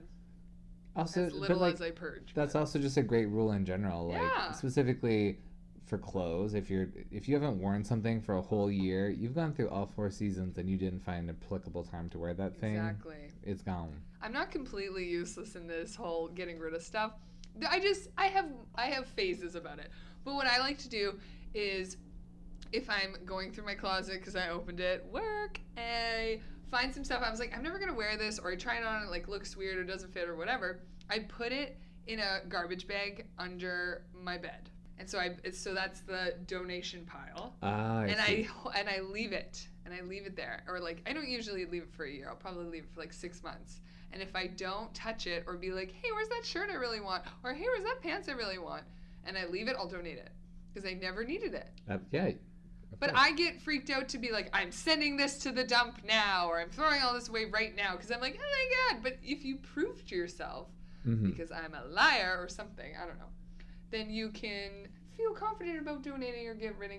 Also, 0.97 1.27
as 1.27 1.33
but 1.33 1.41
little 1.43 1.59
like 1.59 1.75
as 1.75 1.83
I 1.83 1.91
purge. 1.91 2.33
that's 2.35 2.55
but- 2.55 2.61
also 2.61 2.79
just 2.79 2.97
a 2.97 3.03
great 3.03 3.27
rule 3.27 3.53
in 3.53 3.65
general. 3.65 4.09
Like 4.09 4.21
Yeah. 4.23 4.53
specifically 4.53 5.39
for 5.85 5.99
clothes, 5.99 6.55
if 6.55 6.69
you're 6.71 6.89
if 7.13 7.29
you 7.29 7.35
haven't 7.35 7.61
worn 7.61 7.85
something 7.85 8.21
for 8.21 8.37
a 8.37 8.43
whole 8.43 8.71
year, 8.71 9.09
you've 9.11 9.35
gone 9.35 9.53
through 9.53 9.69
all 9.69 9.87
four 9.87 10.11
seasons 10.11 10.59
and 10.59 10.69
you 10.69 10.77
didn't 10.77 11.01
find 11.01 11.29
an 11.29 11.37
applicable 11.43 11.85
time 11.85 12.09
to 12.11 12.19
wear 12.19 12.35
that 12.35 12.57
thing. 12.59 12.75
exactly. 12.77 13.29
It's 13.45 13.63
gone. 13.63 14.01
I'm 14.23 14.33
not 14.33 14.51
completely 14.51 15.07
useless 15.07 15.55
in 15.55 15.67
this 15.69 15.95
whole 15.95 16.29
getting 16.29 16.59
rid 16.59 16.75
of 16.75 16.83
stuff. 16.83 17.13
I 17.69 17.79
just 17.79 18.09
I 18.19 18.27
have 18.27 18.51
I 18.75 18.87
have 18.87 19.07
phases 19.07 19.55
about 19.55 19.79
it. 19.79 19.91
But 20.25 20.35
what 20.35 20.47
I 20.47 20.59
like 20.59 20.79
to 20.79 20.89
do 20.89 21.19
is 21.55 21.99
if 22.73 22.91
I'm 22.91 23.15
going 23.25 23.53
through 23.53 23.65
my 23.67 23.75
closet 23.75 24.19
because 24.19 24.35
I 24.35 24.49
opened 24.49 24.81
it, 24.81 25.07
work, 25.13 25.61
I 25.77 26.41
find 26.70 26.94
some 26.94 27.05
stuff 27.05 27.22
I 27.24 27.31
was 27.31 27.40
like 27.40 27.55
I'm 27.57 27.62
never 27.62 27.79
gonna 27.79 27.94
wear 27.94 28.16
this, 28.16 28.38
or 28.38 28.50
I 28.52 28.57
try 28.57 28.76
it 28.76 28.85
on 28.85 28.96
and 28.96 29.05
it 29.07 29.11
like 29.11 29.29
looks 29.29 29.57
weird 29.57 29.76
or 29.79 29.85
doesn't 29.85 30.12
fit 30.12 30.29
or 30.29 30.37
whatever. 30.37 30.81
I 31.09 31.20
put 31.20 31.52
it 31.52 31.79
in 32.07 32.20
a 32.20 32.40
garbage 32.48 32.87
bag 32.87 33.26
under 33.38 34.02
my 34.12 34.38
bed, 34.38 34.70
and 34.98 35.09
so 35.09 35.18
I 35.18 35.37
so 35.52 35.74
that's 35.74 36.00
the 36.00 36.35
donation 36.46 37.05
pile 37.07 37.55
Ah, 37.62 38.00
I 38.00 38.07
and 38.07 38.20
see. 38.20 38.48
I 38.66 38.79
and 38.81 38.88
I 38.88 39.00
leave 39.00 39.33
it 39.33 39.66
and 39.85 39.94
I 39.94 40.00
leave 40.02 40.26
it 40.26 40.35
there 40.37 40.64
or 40.68 40.81
like 40.81 41.02
I 41.07 41.12
don't 41.12 41.29
usually 41.29 41.64
leave 41.66 41.83
it 41.83 41.92
for 41.92 42.05
a 42.05 42.11
year. 42.11 42.29
I'll 42.29 42.37
probably 42.37 42.64
leave 42.66 42.85
it 42.85 42.90
for 42.94 43.00
like 43.00 43.12
six 43.12 43.42
months. 43.42 43.81
And 44.12 44.22
if 44.22 44.35
I 44.37 44.46
don't 44.46 44.94
touch 44.94 45.26
it 45.26 45.44
or 45.46 45.57
be 45.57 45.72
like, 45.72 45.92
hey, 45.92 46.09
where's 46.12 46.29
that 46.29 46.42
shirt 46.44 46.70
I 46.70 46.74
really 46.74 47.00
want? 47.00 47.24
Or 47.44 47.52
hey, 47.52 47.64
where's 47.64 47.83
that 47.85 48.00
pants 48.00 48.29
I 48.29 48.33
really 48.33 48.57
want? 48.59 48.85
And 49.24 49.37
I 49.37 49.46
leave 49.46 49.68
it, 49.68 49.74
I'll 49.76 49.88
donate 49.88 50.16
it 50.16 50.31
because 50.72 50.88
I 50.88 50.94
never 50.94 51.24
needed 51.24 51.55
it. 51.55 51.68
Uh, 51.90 51.98
yeah. 52.12 52.31
Of 52.92 53.01
But. 53.01 53.12
I 53.14 53.33
get 53.33 53.61
freaked 53.61 53.90
out 53.90 54.09
to 54.11 54.18
be 54.18 54.31
like, 54.33 54.49
I'm 54.53 54.72
sending 54.72 55.16
this 55.16 55.38
to 55.38 55.53
the 55.53 55.64
dump 55.64 56.01
now, 56.07 56.49
or 56.49 56.61
I'm 56.61 56.70
throwing 56.70 57.01
all 57.03 57.14
this 57.14 57.29
away 57.29 57.46
right 57.46 57.75
now 57.77 57.92
because 57.92 58.11
I'm 58.11 58.20
like, 58.20 58.38
oh 58.40 58.42
my 58.90 58.92
god. 58.94 59.03
But 59.03 59.16
if 59.22 59.44
you 59.44 59.57
prove 59.57 60.07
to 60.07 60.14
yourself 60.16 60.68
Mhm. 61.07 61.25
because 61.25 61.51
I'm 61.53 61.75
a 61.75 61.85
liar 61.87 62.37
or 62.40 62.49
something, 62.49 62.94
I 63.01 63.07
don't 63.07 63.18
know, 63.18 63.31
then 63.90 64.11
you 64.11 64.31
can 64.31 64.88
feel 65.16 65.33
confident 65.33 65.79
about 65.81 66.03
donating 66.03 66.46
or 66.46 66.55
get 66.55 66.77
rid 66.79 66.90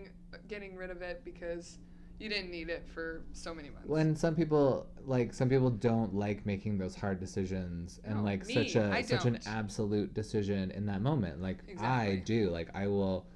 getting 0.47 0.75
rid 0.75 0.89
of 0.89 1.01
it 1.01 1.23
because 1.25 1.77
you 2.19 2.29
didn't 2.29 2.49
need 2.49 2.69
it 2.69 2.87
for 2.87 3.21
so 3.33 3.53
many 3.53 3.69
months. 3.69 3.87
when 3.87 4.15
some 4.15 4.33
people 4.35 4.87
like 5.05 5.33
some 5.35 5.47
people 5.49 5.69
don't 5.69 6.15
like 6.15 6.43
making 6.47 6.77
those 6.79 6.95
hard 6.95 7.19
decisions 7.19 7.99
and 8.03 8.15
No, 8.17 8.23
like 8.23 8.45
me, 8.47 8.53
such 8.55 8.75
a 8.75 9.03
such 9.03 9.25
an 9.25 9.37
absolute 9.45 10.15
decision 10.15 10.71
in 10.71 10.87
that 10.87 11.01
moment 11.01 11.41
like 11.41 11.59
i 11.79 12.15
do 12.25 12.49
like 12.49 12.69
i 12.73 12.87
will 12.87 13.27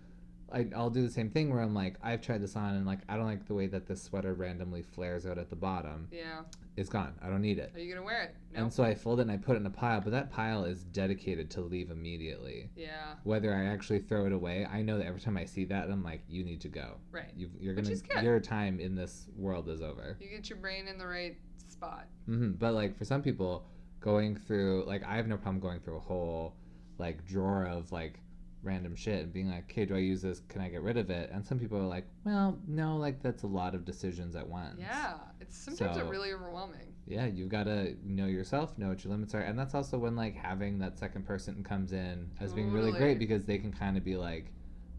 I, 0.53 0.67
i'll 0.75 0.89
do 0.89 1.01
the 1.01 1.11
same 1.11 1.29
thing 1.29 1.49
where 1.51 1.61
i'm 1.61 1.73
like 1.73 1.95
i've 2.03 2.21
tried 2.21 2.41
this 2.41 2.55
on 2.55 2.75
and 2.75 2.85
like 2.85 2.99
i 3.09 3.15
don't 3.15 3.25
like 3.25 3.47
the 3.47 3.53
way 3.53 3.67
that 3.67 3.87
this 3.87 4.01
sweater 4.03 4.33
randomly 4.33 4.81
flares 4.81 5.25
out 5.25 5.37
at 5.37 5.49
the 5.49 5.55
bottom. 5.55 6.07
Yeah, 6.11 6.41
it's 6.77 6.89
gone. 6.89 7.13
I 7.21 7.27
don't 7.27 7.41
need 7.41 7.57
it. 7.59 7.71
Are 7.75 7.79
you 7.79 7.93
gonna 7.93 8.05
wear 8.05 8.21
it? 8.23 8.35
No. 8.53 8.63
and 8.63 8.73
so 8.73 8.83
i 8.83 8.93
fold 8.95 9.19
it 9.19 9.23
and 9.23 9.31
i 9.31 9.37
put 9.37 9.55
it 9.55 9.59
in 9.61 9.65
a 9.65 9.69
pile 9.71 10.01
but 10.01 10.11
that 10.11 10.31
pile 10.31 10.65
is 10.65 10.83
dedicated 10.83 11.49
to 11.51 11.61
leave 11.61 11.89
immediately. 11.91 12.69
Yeah, 12.75 13.15
whether 13.23 13.53
i 13.53 13.65
actually 13.65 13.99
throw 13.99 14.25
it 14.25 14.31
away 14.33 14.65
i 14.71 14.81
know 14.81 14.97
that 14.97 15.05
every 15.07 15.21
time 15.21 15.37
i 15.37 15.45
see 15.45 15.65
that 15.65 15.89
i'm 15.89 16.03
like 16.03 16.21
you 16.27 16.43
need 16.43 16.61
to 16.61 16.69
go. 16.69 16.95
Right. 17.11 17.31
You've, 17.35 17.51
you're 17.59 17.73
gonna 17.75 17.95
your 18.21 18.39
time 18.39 18.79
in 18.79 18.95
this 18.95 19.27
world 19.35 19.69
is 19.69 19.81
over. 19.81 20.17
You 20.19 20.29
get 20.29 20.49
your 20.49 20.59
brain 20.59 20.87
in 20.87 20.97
the 20.97 21.07
right 21.07 21.37
spot. 21.69 22.07
hmm 22.25 22.51
But 22.51 22.73
like 22.73 22.97
for 22.97 23.05
some 23.05 23.21
people, 23.21 23.65
going 24.01 24.35
through 24.35 24.83
like 24.85 25.03
I 25.05 25.15
have 25.15 25.27
no 25.27 25.37
problem 25.37 25.59
going 25.59 25.79
through 25.79 25.97
a 25.97 26.01
whole 26.01 26.55
like 26.97 27.25
drawer 27.25 27.65
of 27.65 27.91
like 27.91 28.19
random 28.63 28.95
shit 28.95 29.23
and 29.23 29.33
being 29.33 29.49
like, 29.49 29.63
okay, 29.71 29.85
do 29.85 29.95
I 29.95 29.99
use 29.99 30.21
this? 30.21 30.41
Can 30.49 30.61
I 30.61 30.69
get 30.69 30.81
rid 30.81 30.97
of 30.97 31.09
it? 31.09 31.29
And 31.33 31.45
some 31.45 31.57
people 31.59 31.77
are 31.77 31.87
like, 31.87 32.05
well, 32.25 32.59
no, 32.67 32.97
like 32.97 33.21
that's 33.23 33.43
a 33.43 33.47
lot 33.47 33.73
of 33.75 33.85
decisions 33.85 34.35
at 34.35 34.47
once. 34.47 34.75
Yeah, 34.79 35.15
it's 35.39 35.57
sometimes 35.57 35.97
So- 35.97 36.07
really 36.07 36.31
overwhelming. 36.33 36.87
Yeah, 37.07 37.25
you've 37.25 37.49
got 37.49 37.63
to 37.63 37.95
know 38.05 38.27
yourself, 38.27 38.77
know 38.77 38.89
what 38.89 39.03
your 39.03 39.11
limits 39.11 39.33
are, 39.33 39.41
and 39.41 39.57
that's 39.57 39.73
also 39.73 39.97
when 39.97 40.15
like 40.15 40.35
having 40.35 40.77
that 40.79 40.97
second 40.99 41.25
person 41.25 41.63
comes 41.63 41.91
in 41.93 42.29
as 42.39 42.53
being 42.53 42.71
really 42.71 42.91
Totally. 42.91 42.99
great 43.15 43.19
because 43.19 43.43
they 43.43 43.57
can 43.57 43.73
kind 43.73 43.97
of 43.97 44.05
be 44.05 44.15
like 44.15 44.51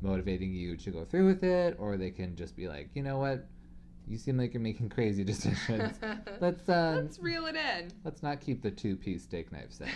motivating 0.03 0.53
you 0.53 0.77
to 0.79 0.91
go 0.91 1.05
through 1.05 1.27
with 1.29 1.45
it, 1.45 1.77
or 1.79 1.97
they 1.97 2.11
can 2.11 2.35
just 2.37 2.57
be 2.57 2.67
like, 2.69 2.91
you 2.95 3.03
know 3.05 3.19
what, 3.19 3.47
you 4.09 4.19
seem 4.19 4.37
like 4.37 4.53
you're 4.53 4.61
making 4.61 4.89
crazy 4.89 5.23
decisions. 5.33 5.97
Let's 6.41 6.69
uh, 6.69 7.01
Let's 7.03 7.21
reel 7.21 7.47
it 7.47 7.55
in. 7.55 7.93
let's 8.05 8.23
not 8.23 8.41
keep 8.41 8.61
the 8.63 8.71
two 8.73 8.97
piece 8.97 9.23
steak 9.23 9.53
knife 9.53 9.71
set. 9.73 9.89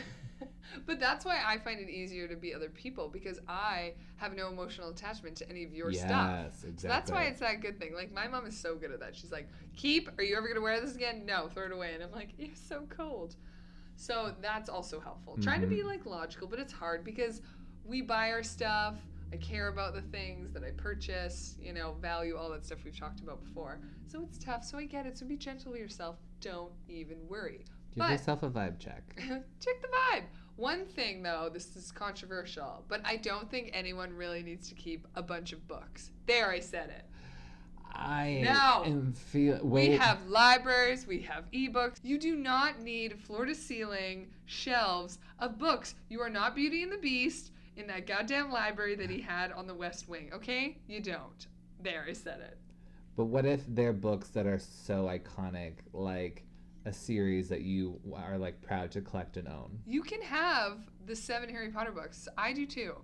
But 0.86 1.00
that's 1.00 1.24
why 1.24 1.40
I 1.44 1.58
find 1.58 1.80
it 1.80 1.88
easier 1.88 2.26
to 2.28 2.36
be 2.36 2.54
other 2.54 2.68
people 2.70 3.08
because 3.08 3.38
I 3.48 3.94
have 4.16 4.34
no 4.34 4.48
emotional 4.48 4.90
attachment 4.90 5.36
to 5.38 5.48
any 5.50 5.64
of 5.64 5.72
your 5.72 5.92
stuff. 5.92 6.10
yes, 6.44 6.64
exactly. 6.64 6.76
So 6.78 6.88
that's 6.88 7.10
why 7.10 7.22
it's 7.24 7.40
that 7.40 7.60
good 7.60 7.78
thing. 7.78 7.94
Like 7.94 8.12
my 8.12 8.26
mom 8.28 8.46
is 8.46 8.58
so 8.58 8.74
good 8.74 8.90
at 8.90 9.00
that. 9.00 9.14
She's 9.16 9.32
like, 9.32 9.48
"Keep. 9.76 10.18
Are 10.18 10.22
you 10.22 10.36
ever 10.36 10.48
gonna 10.48 10.60
wear 10.60 10.80
this 10.80 10.94
again? 10.94 11.24
No, 11.26 11.48
throw 11.48 11.66
it 11.66 11.72
away." 11.72 11.94
And 11.94 12.02
I'm 12.02 12.12
like, 12.12 12.30
"You're 12.38 12.54
so 12.54 12.84
cold." 12.88 13.36
So 13.96 14.34
that's 14.42 14.68
also 14.68 15.00
helpful. 15.00 15.36
Trying 15.40 15.62
to 15.62 15.66
be 15.66 15.76
Mhm. 15.78 15.84
like 15.86 16.06
logical, 16.06 16.46
but 16.48 16.58
it's 16.58 16.72
hard 16.72 17.02
because 17.04 17.40
we 17.84 18.02
buy 18.02 18.30
our 18.32 18.42
stuff. 18.42 18.96
I 19.32 19.36
care 19.38 19.68
about 19.68 19.94
the 19.94 20.02
things 20.02 20.52
that 20.52 20.62
I 20.62 20.70
purchase. 20.72 21.56
You 21.60 21.72
know, 21.72 21.94
value 21.94 22.36
all 22.36 22.50
that 22.50 22.64
stuff 22.64 22.84
we've 22.84 22.98
talked 22.98 23.20
about 23.20 23.42
before. 23.42 23.80
So 24.06 24.22
it's 24.22 24.38
tough. 24.38 24.64
So 24.64 24.76
I 24.78 24.84
get 24.84 25.06
it. 25.06 25.16
So 25.18 25.26
be 25.26 25.36
gentle 25.36 25.72
with 25.72 25.80
yourself. 25.80 26.16
Don't 26.40 26.72
even 26.88 27.26
worry. 27.26 27.64
Give 27.94 27.98
but- 28.04 28.10
yourself 28.10 28.42
a 28.42 28.50
vibe 28.50 28.78
check. 28.78 29.02
Check 29.16 29.80
the 29.80 29.88
vibe. 29.88 30.24
One 30.56 30.86
thing 30.86 31.22
though, 31.22 31.50
this 31.52 31.76
is 31.76 31.92
controversial, 31.92 32.84
but 32.88 33.00
I 33.04 33.16
don't 33.16 33.50
think 33.50 33.70
anyone 33.72 34.12
really 34.12 34.42
needs 34.42 34.68
to 34.70 34.74
keep 34.74 35.06
a 35.14 35.22
bunch 35.22 35.52
of 35.52 35.66
books. 35.68 36.10
There, 36.26 36.50
I 36.50 36.60
said 36.60 36.88
it. 36.90 37.04
I 37.92 38.42
No. 38.44 38.82
am 38.84 39.12
feel. 39.12 39.60
Wait. 39.62 39.90
We 39.90 39.96
have 39.96 40.26
libraries, 40.26 41.06
we 41.06 41.20
have 41.22 41.50
ebooks. 41.50 41.96
You 42.02 42.18
do 42.18 42.36
not 42.36 42.80
need 42.80 43.18
floor 43.18 43.44
to 43.46 43.54
ceiling 43.54 44.28
shelves 44.46 45.18
of 45.38 45.58
books. 45.58 45.94
You 46.08 46.20
are 46.20 46.30
not 46.30 46.54
Beauty 46.54 46.82
and 46.82 46.92
the 46.92 46.98
Beast 46.98 47.52
in 47.76 47.86
that 47.88 48.06
goddamn 48.06 48.50
library 48.50 48.94
that 48.96 49.10
he 49.10 49.20
had 49.20 49.52
on 49.52 49.66
the 49.66 49.74
West 49.74 50.08
Wing, 50.08 50.30
okay? 50.32 50.78
You 50.86 51.00
don't. 51.00 51.46
There, 51.82 52.04
I 52.08 52.12
said 52.14 52.40
it. 52.40 52.58
But 53.16 53.26
what 53.26 53.44
if 53.46 53.64
they're 53.68 53.92
books 53.92 54.28
that 54.28 54.46
are 54.46 54.58
so 54.58 55.04
iconic, 55.04 55.74
like 55.92 56.44
a 56.86 56.92
series 56.92 57.48
that 57.48 57.62
you 57.62 58.00
are 58.14 58.38
like 58.38 58.60
proud 58.62 58.90
to 58.92 59.00
collect 59.00 59.36
and 59.36 59.48
own? 59.48 59.78
You 59.86 60.02
can 60.02 60.22
have 60.22 60.78
the 61.04 61.14
seven 61.16 61.48
Harry 61.50 61.70
Potter 61.70 61.92
books. 61.92 62.28
I 62.38 62.52
do 62.52 62.64
too. 62.66 62.94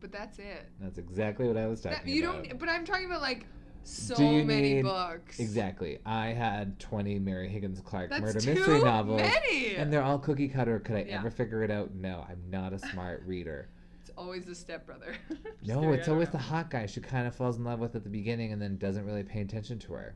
But 0.00 0.10
that's 0.12 0.38
it. 0.38 0.68
That's 0.80 0.98
exactly 0.98 1.46
what 1.46 1.56
I 1.56 1.66
was 1.66 1.80
talking 1.80 1.98
That- 2.04 2.08
you 2.10 2.28
about. 2.28 2.44
don't 2.48 2.58
but 2.58 2.68
I'm 2.68 2.84
talking 2.84 3.06
about 3.06 3.20
like 3.22 3.46
so 3.84 4.16
many 4.44 4.74
need- 4.74 4.82
books. 4.82 5.38
Exactly. 5.38 5.98
I 6.04 6.28
had 6.28 6.78
20 6.80 7.18
Mary 7.20 7.48
Higgins 7.48 7.80
Clark 7.80 8.10
That's 8.10 8.20
murder 8.22 8.34
mystery 8.54 8.80
novels. 8.82 9.20
many. 9.20 9.76
And 9.76 9.92
they're 9.92 10.02
all 10.02 10.18
cookie 10.18 10.48
cutter. 10.48 10.80
Could 10.80 10.96
I 10.96 11.02
Yeah. 11.02 11.18
ever 11.20 11.30
figure 11.30 11.62
it 11.62 11.70
out? 11.70 11.94
No, 11.94 12.26
I'm 12.28 12.42
not 12.50 12.72
a 12.72 12.78
smart 12.78 13.22
reader. 13.24 13.68
It's 14.00 14.10
always 14.16 14.44
the 14.44 14.54
stepbrother. 14.54 15.14
No, 15.62 15.80
kidding, 15.80 15.94
it's 15.94 16.08
always 16.08 16.28
know. 16.28 16.32
the 16.32 16.38
hot 16.38 16.70
guy 16.70 16.86
she 16.86 17.00
kind 17.00 17.26
of 17.26 17.34
falls 17.34 17.56
in 17.58 17.64
love 17.64 17.80
with 17.80 17.96
at 17.96 18.04
the 18.04 18.10
beginning 18.10 18.52
and 18.52 18.60
then 18.62 18.76
doesn't 18.76 19.04
really 19.04 19.22
pay 19.24 19.40
attention 19.40 19.78
to 19.80 19.92
her. 19.94 20.14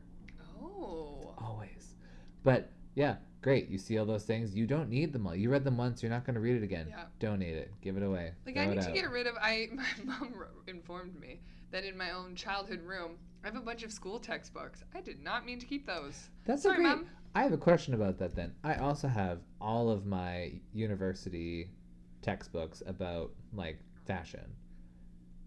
Oh. 0.61 1.33
Always. 1.37 1.95
But 2.43 2.71
yeah, 2.95 3.15
great. 3.41 3.69
You 3.69 3.77
see 3.77 3.97
all 3.97 4.05
those 4.05 4.23
things. 4.23 4.55
You 4.55 4.67
don't 4.67 4.89
need 4.89 5.13
them 5.13 5.27
all. 5.27 5.35
You 5.35 5.49
read 5.49 5.63
them 5.63 5.77
once. 5.77 6.01
You're 6.03 6.11
not 6.11 6.25
going 6.25 6.35
to 6.35 6.41
read 6.41 6.55
it 6.55 6.63
again. 6.63 6.87
Yeah. 6.89 7.05
Donate 7.19 7.55
it. 7.55 7.71
Give 7.81 7.97
it 7.97 8.03
away. 8.03 8.33
Like 8.45 8.55
Throw 8.55 8.63
I 8.63 8.67
need 8.67 8.81
to 8.81 8.91
get 8.91 9.09
rid 9.09 9.27
of 9.27 9.35
I 9.41 9.69
my 9.73 9.85
mom 10.03 10.33
informed 10.67 11.19
me 11.19 11.39
that 11.71 11.83
in 11.83 11.97
my 11.97 12.11
own 12.11 12.35
childhood 12.35 12.81
room 12.81 13.17
I 13.43 13.47
have 13.47 13.55
a 13.55 13.61
bunch 13.61 13.83
of 13.83 13.91
school 13.91 14.19
textbooks. 14.19 14.83
I 14.93 15.01
did 15.01 15.23
not 15.23 15.45
mean 15.45 15.59
to 15.59 15.65
keep 15.65 15.85
those. 15.87 16.29
That's 16.45 16.63
Sorry, 16.63 16.75
a 16.75 16.77
great. 16.77 16.87
mom. 16.89 17.07
I 17.33 17.43
have 17.43 17.53
a 17.53 17.57
question 17.57 17.93
about 17.93 18.19
that 18.19 18.35
then. 18.35 18.53
I 18.63 18.75
also 18.75 19.07
have 19.07 19.39
all 19.59 19.89
of 19.89 20.05
my 20.05 20.51
university 20.73 21.71
textbooks 22.21 22.83
about 22.85 23.31
like 23.53 23.79
fashion 24.05 24.45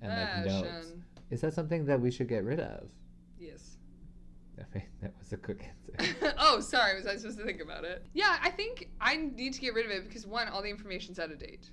and 0.02 0.10
like 0.10 0.46
notes. 0.46 0.68
Fashion. 0.68 1.04
Is 1.30 1.40
that 1.42 1.54
something 1.54 1.84
that 1.86 2.00
we 2.00 2.10
should 2.10 2.28
get 2.28 2.44
rid 2.44 2.60
of? 2.60 2.88
Yes. 3.38 3.76
I 4.58 4.62
mean, 4.74 4.84
that 5.02 5.12
was 5.18 5.32
a 5.32 5.36
quick 5.36 5.62
answer. 5.68 5.83
oh, 6.38 6.60
sorry. 6.60 6.96
Was 6.96 7.06
I 7.06 7.16
supposed 7.16 7.38
to 7.38 7.44
think 7.44 7.60
about 7.60 7.84
it? 7.84 8.04
Yeah, 8.12 8.38
I 8.42 8.50
think 8.50 8.88
I 9.00 9.16
need 9.16 9.54
to 9.54 9.60
get 9.60 9.74
rid 9.74 9.86
of 9.86 9.92
it 9.92 10.04
because 10.08 10.26
one, 10.26 10.48
all 10.48 10.62
the 10.62 10.70
information's 10.70 11.18
out 11.18 11.30
of 11.30 11.38
date. 11.38 11.70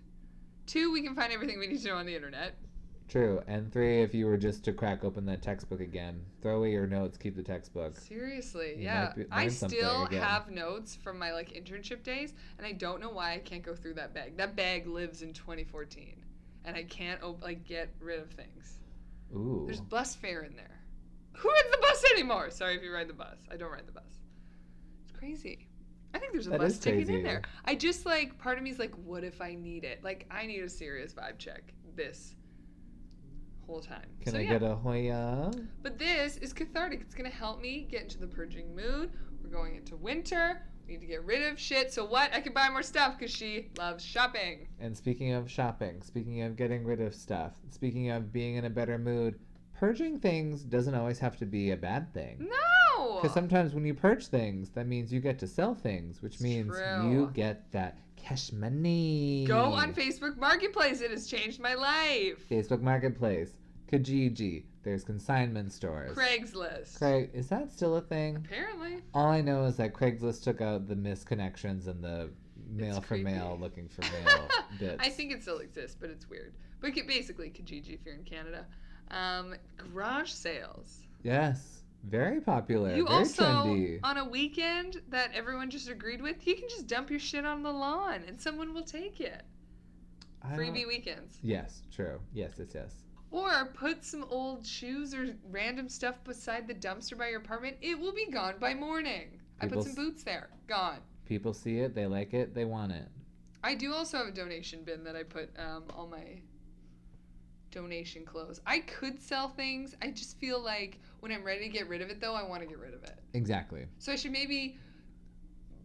Two, 0.68 0.92
we 0.92 1.02
can 1.02 1.16
find 1.16 1.32
everything 1.34 1.60
we 1.60 1.68
need 1.68 1.82
to 1.82 1.88
know 1.88 1.96
on 1.96 2.06
the 2.06 2.16
internet. 2.16 2.56
True. 3.12 3.42
And 3.46 3.74
three, 3.74 4.02
if 4.02 4.14
you 4.14 4.26
were 4.26 4.38
just 4.38 4.64
to 4.64 4.72
crack 4.72 5.04
open 5.04 5.26
that 5.26 5.42
textbook 5.42 5.82
again, 5.82 6.24
throw 6.42 6.60
away 6.60 6.72
your 6.72 6.88
notes, 6.88 7.18
keep 7.18 7.36
the 7.36 7.44
textbook. 7.44 7.98
Seriously, 7.98 8.76
You 8.78 8.84
yeah. 8.84 9.12
be- 9.14 9.26
I 9.30 9.50
still 9.50 10.06
have 10.06 10.50
notes 10.50 10.96
from 10.96 11.20
my 11.20 11.34
like 11.34 11.50
internship 11.52 12.04
days, 12.04 12.34
and 12.58 12.66
I 12.66 12.72
don't 12.72 13.02
know 13.02 13.10
why 13.10 13.34
I 13.34 13.40
can't 13.40 13.64
go 13.64 13.76
through 13.76 13.96
that 13.96 14.14
bag. 14.14 14.38
That 14.38 14.56
bag 14.56 14.88
lives 14.88 15.24
in 15.24 15.34
2014, 15.34 16.24
and 16.64 16.78
I 16.78 16.84
can't 16.84 17.22
op- 17.22 17.44
like 17.44 17.66
get 17.66 17.90
rid 18.00 18.22
of 18.22 18.30
things. 18.30 18.80
Ooh. 19.36 19.64
There's 19.66 19.82
bus 19.82 20.16
fare 20.16 20.44
in 20.44 20.56
there. 20.56 20.80
Who 21.34 21.50
rides 21.50 21.72
the 21.72 21.78
bus 21.82 22.04
anymore? 22.14 22.50
Sorry 22.52 22.76
if 22.76 22.84
you 22.84 22.94
ride 22.94 23.08
the 23.08 23.14
bus. 23.14 23.40
I 23.52 23.58
don't 23.58 23.72
ride 23.72 23.88
the 23.88 23.92
bus. 23.92 24.20
It's 25.04 25.12
crazy. 25.12 25.68
I 26.14 26.20
think 26.20 26.34
there's 26.34 26.48
a 26.48 26.52
That 26.52 26.60
bus 26.60 26.78
ticket 26.78 27.10
in 27.10 27.24
there. 27.24 27.42
I 27.66 27.76
just 27.76 28.06
like 28.06 28.38
part 28.38 28.58
of 28.58 28.64
me 28.64 28.70
is 28.70 28.80
like, 28.80 28.94
what 28.96 29.24
if 29.24 29.42
I 29.42 29.56
need 29.56 29.84
it? 29.84 30.04
Like 30.04 30.28
I 30.30 30.46
need 30.46 30.62
a 30.62 30.70
serious 30.70 31.14
vibe 31.14 31.38
check 31.38 31.74
this 31.96 32.36
whole 33.66 33.80
time. 33.80 34.08
Can 34.22 34.34
so, 34.34 34.40
I 34.40 34.42
yeah. 34.42 34.50
get 34.50 34.64
a 34.64 34.76
Hoya? 34.76 35.52
But 35.82 35.98
this 35.98 36.38
is 36.38 36.52
cathartic. 36.54 37.02
It's 37.02 37.16
gonna 37.16 37.30
help 37.30 37.62
me 37.62 37.88
get 37.90 38.04
into 38.04 38.20
the 38.20 38.28
purging 38.28 38.76
mood. 38.76 39.12
We're 39.42 39.50
going 39.50 39.76
into 39.76 39.96
winter. 39.96 40.64
We 40.86 40.94
need 40.94 41.02
to 41.02 41.08
get 41.08 41.24
rid 41.24 41.44
of 41.44 41.60
shit. 41.60 41.94
So 41.94 42.06
what? 42.06 42.34
I 42.34 42.42
can 42.42 42.54
buy 42.54 42.70
more 42.70 42.84
stuff 42.84 43.18
because 43.18 43.34
she 43.34 43.70
loves 43.78 44.04
shopping. 44.04 44.68
And 44.80 44.98
speaking 44.98 45.32
of 45.34 45.50
shopping, 45.50 46.02
speaking 46.02 46.42
of 46.42 46.58
getting 46.58 46.84
rid 46.84 47.00
of 47.00 47.16
stuff, 47.16 47.54
speaking 47.70 48.10
of 48.10 48.34
being 48.34 48.56
in 48.56 48.66
a 48.66 48.70
better 48.70 48.98
mood, 48.98 49.40
purging 49.82 50.20
things 50.20 50.62
doesn't 50.62 50.94
always 50.94 51.18
have 51.18 51.36
to 51.36 51.44
be 51.44 51.72
a 51.72 51.76
bad 51.76 52.14
thing. 52.14 52.38
No. 52.40 53.16
Because 53.20 53.34
sometimes 53.34 53.74
when 53.74 53.84
you 53.84 53.96
purge 53.96 54.28
things, 54.28 54.70
that 54.76 54.86
means 54.86 55.12
you 55.12 55.20
get 55.20 55.40
to 55.40 55.48
sell 55.48 55.74
things, 55.74 56.22
which 56.22 56.36
It's 56.36 56.44
means 56.44 56.72
true. 56.78 57.12
you 57.12 57.32
get 57.34 57.72
that 57.72 57.98
cash 58.16 58.52
money. 58.52 59.44
Go 59.48 59.64
on 59.74 59.92
Facebook 59.96 60.38
Marketplace. 60.38 61.02
It 61.02 61.10
has 61.10 61.26
changed 61.26 61.60
my 61.60 61.74
life. 61.74 62.48
Facebook 62.48 62.82
Marketplace, 62.82 63.54
Kijiji. 63.92 64.66
There's 64.84 65.04
consignment 65.04 65.74
stores. 65.74 66.16
Craigslist. 66.16 67.00
Craig, 67.00 67.32
is 67.34 67.48
that 67.48 67.72
still 67.72 67.96
a 67.96 68.02
thing? 68.02 68.36
Apparently. 68.36 69.00
All 69.16 69.30
I 69.30 69.42
know 69.42 69.66
is 69.66 69.78
that 69.78 69.94
Craigslist 69.96 70.44
took 70.44 70.62
out 70.62 70.88
the 70.88 70.96
misconnections 70.96 71.88
and 71.88 72.04
the 72.04 72.30
mail 72.70 72.98
It's 72.98 73.08
for 73.08 73.18
mail 73.18 73.58
looking 73.60 73.90
for 73.90 74.04
mail 74.04 74.48
bits. 74.80 74.98
I 75.00 75.10
think 75.10 75.32
it 75.32 75.42
still 75.42 75.58
exists, 75.58 75.98
but 76.00 76.12
it's 76.12 76.30
weird. 76.30 76.54
But 76.82 76.94
basically, 77.08 77.50
Kijiji 77.50 77.94
if 77.96 78.06
you're 78.06 78.16
in 78.16 78.24
Canada. 78.24 78.66
Um, 79.12 79.56
garage 79.94 80.32
sales. 80.32 81.02
Yes, 81.24 81.82
very 82.04 82.42
popular. 82.42 82.96
you 82.96 83.06
very 83.06 83.20
also, 83.20 83.44
trendy. 83.44 84.00
on 84.04 84.18
a 84.18 84.26
weekend 84.26 85.02
that 85.10 85.32
everyone 85.34 85.70
just 85.70 85.90
agreed 85.90 86.22
with, 86.22 86.48
you 86.48 86.56
can 86.56 86.68
just 86.70 86.88
dump 86.88 87.10
your 87.10 87.20
shit 87.20 87.46
on 87.46 87.62
the 87.62 87.72
lawn 87.72 88.22
and 88.28 88.42
someone 88.42 88.74
will 88.74 88.84
take 88.84 89.20
it. 89.20 89.44
I 90.42 90.56
Freebie 90.56 90.88
weekends. 90.88 91.38
Yes, 91.44 91.84
true. 91.94 92.20
Yes, 92.34 92.54
yes, 92.58 92.70
yes. 92.74 92.94
Or 93.30 93.66
put 93.74 94.04
some 94.04 94.26
old 94.30 94.66
shoes 94.66 95.14
or 95.14 95.36
random 95.50 95.88
stuff 95.88 96.16
beside 96.24 96.68
the 96.68 96.74
dumpster 96.74 97.18
by 97.18 97.30
your 97.30 97.40
apartment. 97.40 97.78
It 97.82 97.98
will 98.00 98.14
be 98.14 98.26
gone 98.26 98.56
by 98.60 98.74
morning. 98.74 99.40
I 99.62 99.68
put 99.68 99.84
some 99.84 99.94
boots 99.94 100.24
there. 100.24 100.50
Gone. 100.68 101.00
People 101.26 101.54
see 101.54 101.78
it, 101.80 101.94
they 101.94 102.08
like 102.08 102.34
it, 102.34 102.56
they 102.56 102.66
want 102.66 102.92
it. 102.92 103.08
I 103.64 103.76
do 103.76 103.94
also 103.94 104.18
have 104.18 104.28
a 104.28 104.32
donation 104.32 104.84
bin 104.84 105.04
that 105.04 105.16
I 105.16 105.24
put 105.24 105.50
um, 105.58 105.84
all 105.92 106.08
my 106.08 106.42
donation 107.72 108.26
clothes. 108.26 108.62
I 108.66 108.80
could 108.80 109.22
sell 109.22 109.50
things. 109.50 109.96
I 110.02 110.12
just 110.12 110.38
feel 110.38 110.62
like 110.62 111.00
when 111.22 111.32
I'm 111.32 111.44
ready 111.44 111.62
to 111.64 111.70
get 111.70 111.88
rid 111.88 112.02
of 112.02 112.10
it, 112.10 112.20
though, 112.22 112.36
I 112.36 112.44
want 112.44 112.62
to 112.62 112.68
get 112.68 112.78
rid 112.80 112.94
of 112.94 113.04
it. 113.04 113.18
Exactly. 113.34 113.86
So 114.00 114.12
I 114.12 114.16
should 114.16 114.32
maybe, 114.32 114.78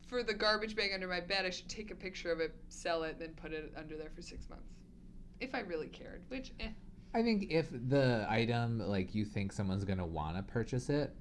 for 0.07 0.23
the 0.23 0.35
garbage 0.35 0.77
bag 0.77 0.91
under 0.93 1.09
my 1.09 1.21
bed, 1.21 1.45
I 1.47 1.51
should 1.51 1.69
take 1.69 1.91
a 1.91 1.95
picture 1.95 2.31
of 2.33 2.41
it, 2.41 2.55
sell 2.69 3.03
it, 3.05 3.19
then 3.19 3.31
put 3.41 3.53
it 3.53 3.73
under 3.77 3.97
there 3.97 4.11
for 4.15 4.23
six 4.23 4.49
months. 4.51 4.75
If 5.41 5.55
I 5.55 5.61
really 5.61 5.89
cared, 5.89 6.23
which, 6.29 6.53
eh. 6.61 6.69
I 7.15 7.23
think 7.23 7.51
if 7.51 7.69
the 7.71 8.27
item 8.29 8.79
like 8.79 9.15
you 9.15 9.25
think 9.25 9.53
someone's 9.53 9.85
gonna 9.85 10.07
wanna 10.07 10.43
purchase 10.43 10.91
it, 10.91 11.15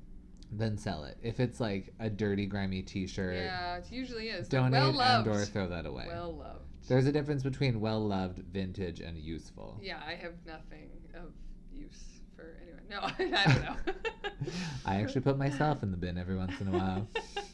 then 0.52 0.78
sell 0.78 1.04
it. 1.06 1.18
If 1.22 1.40
it's 1.40 1.60
like 1.60 1.94
a 2.00 2.10
dirty, 2.10 2.46
grimy 2.46 2.82
T-shirt, 2.82 3.36
Yeah, 3.36 3.78
it 3.78 3.92
usually 3.92 4.30
is. 4.30 4.48
Donate 4.48 4.94
well 4.96 5.20
and 5.20 5.28
or 5.28 5.46
throw 5.46 5.68
that 5.68 5.86
away. 5.86 6.06
well 6.08 6.34
loved. 6.36 6.65
There's 6.88 7.08
a 7.08 7.12
difference 7.12 7.42
between 7.42 7.80
well 7.80 8.00
loved, 8.00 8.40
vintage, 8.40 9.00
and 9.00 9.18
useful. 9.18 9.80
Yeah, 9.82 10.00
I 10.08 10.14
have 10.14 10.34
nothing 10.46 10.90
of 11.16 11.32
use 11.74 12.04
for 12.36 12.56
anyone. 12.62 12.84
No, 12.90 13.00
I 13.38 13.46
don't 13.46 13.64
know. 13.64 14.52
I 14.86 15.02
actually 15.02 15.22
put 15.22 15.38
myself 15.38 15.82
in 15.82 15.92
the 15.92 15.98
bin 15.98 16.18
every 16.18 16.36
once 16.36 16.60
in 16.62 16.68
a 16.68 16.72
while. 16.72 17.08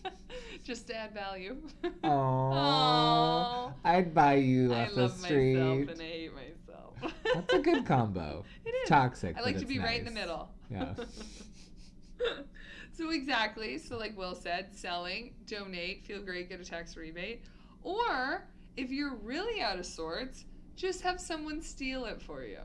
Just 0.64 0.88
to 0.88 0.96
add 0.96 1.14
value. 1.14 1.58
Oh. 2.04 3.74
I'd 3.84 4.14
buy 4.14 4.36
you 4.36 4.74
I 4.74 4.84
off 4.84 4.96
the 4.96 5.08
street. 5.08 5.58
I 5.58 5.64
love 5.64 5.78
myself 5.80 5.90
and 5.90 6.02
I 6.02 6.12
hate 6.12 6.32
myself. 6.36 7.14
That's 7.34 7.54
a 7.54 7.60
good 7.60 7.86
combo. 7.86 8.44
It 8.66 8.70
is. 8.70 8.90
Toxic. 8.90 9.38
I 9.38 9.42
like 9.42 9.58
to 9.58 9.66
be 9.66 9.80
right 9.80 10.00
in 10.00 10.06
the 10.06 10.12
middle. 10.12 10.52
Yeah. 10.70 10.94
so 12.92 13.10
exactly. 13.10 13.80
So 13.80 13.98
like 13.98 14.16
Will 14.16 14.36
said, 14.36 14.76
selling, 14.76 15.34
donate, 15.48 16.06
feel 16.06 16.22
great, 16.22 16.50
get 16.50 16.60
a 16.60 16.66
tax 16.66 16.96
rebate, 16.96 17.44
or 17.82 18.44
if 18.78 18.92
you're 18.92 19.16
really 19.16 19.62
out 19.62 19.80
of 19.80 19.86
sorts, 19.86 20.46
just 20.76 21.02
have 21.02 21.20
someone 21.20 21.62
steal 21.62 22.06
it 22.06 22.22
for 22.22 22.44
you. 22.44 22.60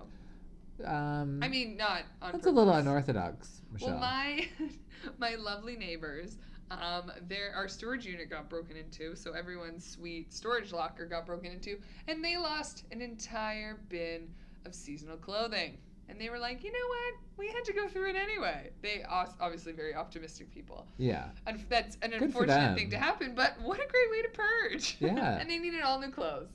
Um, 0.85 1.41
I 1.43 1.49
mean, 1.49 1.77
not 1.77 2.03
on 2.21 2.33
that's 2.33 2.47
a 2.47 2.51
little 2.51 2.73
unorthodox, 2.75 3.63
Michelle. 3.73 3.91
Well, 3.91 4.01
my 4.01 4.49
my 5.19 5.35
lovely 5.37 5.77
neighbors 5.77 6.37
Um, 6.71 7.13
there, 7.29 7.53
our 7.55 7.69
storage 7.69 8.05
unit 8.05 8.29
got 8.29 8.51
broken 8.51 8.77
into, 8.77 9.15
so 9.15 9.33
everyone's 9.33 9.87
sweet 9.89 10.33
storage 10.33 10.73
locker 10.73 11.07
got 11.07 11.25
broken 11.25 11.53
into, 11.53 11.79
and 12.09 12.25
they 12.25 12.37
lost 12.37 12.85
an 12.91 13.01
entire 13.01 13.79
bin 13.89 14.29
of 14.65 14.75
seasonal 14.75 15.17
clothing. 15.17 15.79
And 16.09 16.21
they 16.21 16.31
were 16.31 16.39
like, 16.39 16.63
you 16.63 16.71
know 16.73 16.87
what? 16.89 17.15
We 17.37 17.49
had 17.49 17.65
to 17.65 17.73
go 17.73 17.89
through 17.89 18.11
it 18.11 18.17
anyway. 18.17 18.71
They 18.81 19.03
os- 19.09 19.35
obviously 19.41 19.73
very 19.73 19.95
optimistic 19.95 20.53
people. 20.53 20.87
Yeah. 20.99 21.27
And 21.47 21.65
that's 21.69 21.97
an 22.03 22.11
Good 22.13 22.23
unfortunate 22.23 22.77
thing 22.77 22.91
to 22.91 22.99
happen, 22.99 23.35
but 23.35 23.57
what 23.61 23.79
a 23.79 23.87
great 23.89 24.11
way 24.11 24.23
to 24.23 24.29
purge. 24.29 24.97
Yeah. 25.01 25.39
and 25.39 25.51
they 25.51 25.59
needed 25.59 25.83
all 25.83 25.99
new 26.01 26.11
clothes. 26.11 26.49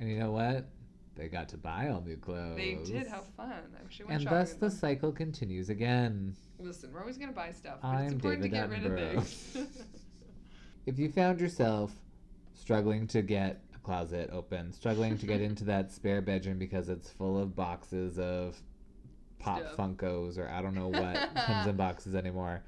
And 0.00 0.08
you 0.10 0.18
know 0.18 0.32
what? 0.32 0.66
They 1.16 1.28
got 1.28 1.48
to 1.50 1.56
buy 1.58 1.88
all 1.90 2.00
new 2.00 2.16
clothes. 2.16 2.56
They 2.56 2.78
did 2.84 3.06
have 3.06 3.26
fun. 3.36 3.52
I 3.78 3.84
wish 3.84 4.00
I 4.00 4.04
went 4.08 4.20
And 4.22 4.30
thus 4.30 4.54
the 4.54 4.68
them. 4.68 4.70
cycle 4.70 5.12
continues 5.12 5.68
again. 5.68 6.34
Listen, 6.58 6.92
we're 6.92 7.00
always 7.00 7.18
gonna 7.18 7.32
buy 7.32 7.52
stuff, 7.52 7.78
but 7.82 7.88
I'm 7.88 8.04
it's 8.04 8.12
important 8.14 8.42
David 8.42 8.70
to 8.70 8.84
get 8.88 8.90
rid 8.92 9.16
of 9.16 9.24
things. 9.26 9.56
If 10.86 10.98
you 10.98 11.10
found 11.10 11.40
yourself 11.40 11.92
struggling 12.54 13.06
to 13.08 13.22
get 13.22 13.60
a 13.74 13.78
closet 13.78 14.30
open, 14.32 14.72
struggling 14.72 15.18
to 15.18 15.26
get 15.26 15.40
into 15.40 15.64
that 15.64 15.92
spare 15.92 16.22
bedroom 16.22 16.58
because 16.58 16.88
it's 16.88 17.10
full 17.10 17.38
of 17.38 17.54
boxes 17.54 18.18
of 18.18 18.56
pop 19.40 19.58
Stuff. 19.60 19.76
Funkos 19.76 20.38
or 20.38 20.48
I 20.48 20.62
don't 20.62 20.74
know 20.74 20.88
what 20.88 21.34
comes 21.34 21.66
in 21.66 21.76
boxes 21.76 22.14
anymore. 22.14 22.62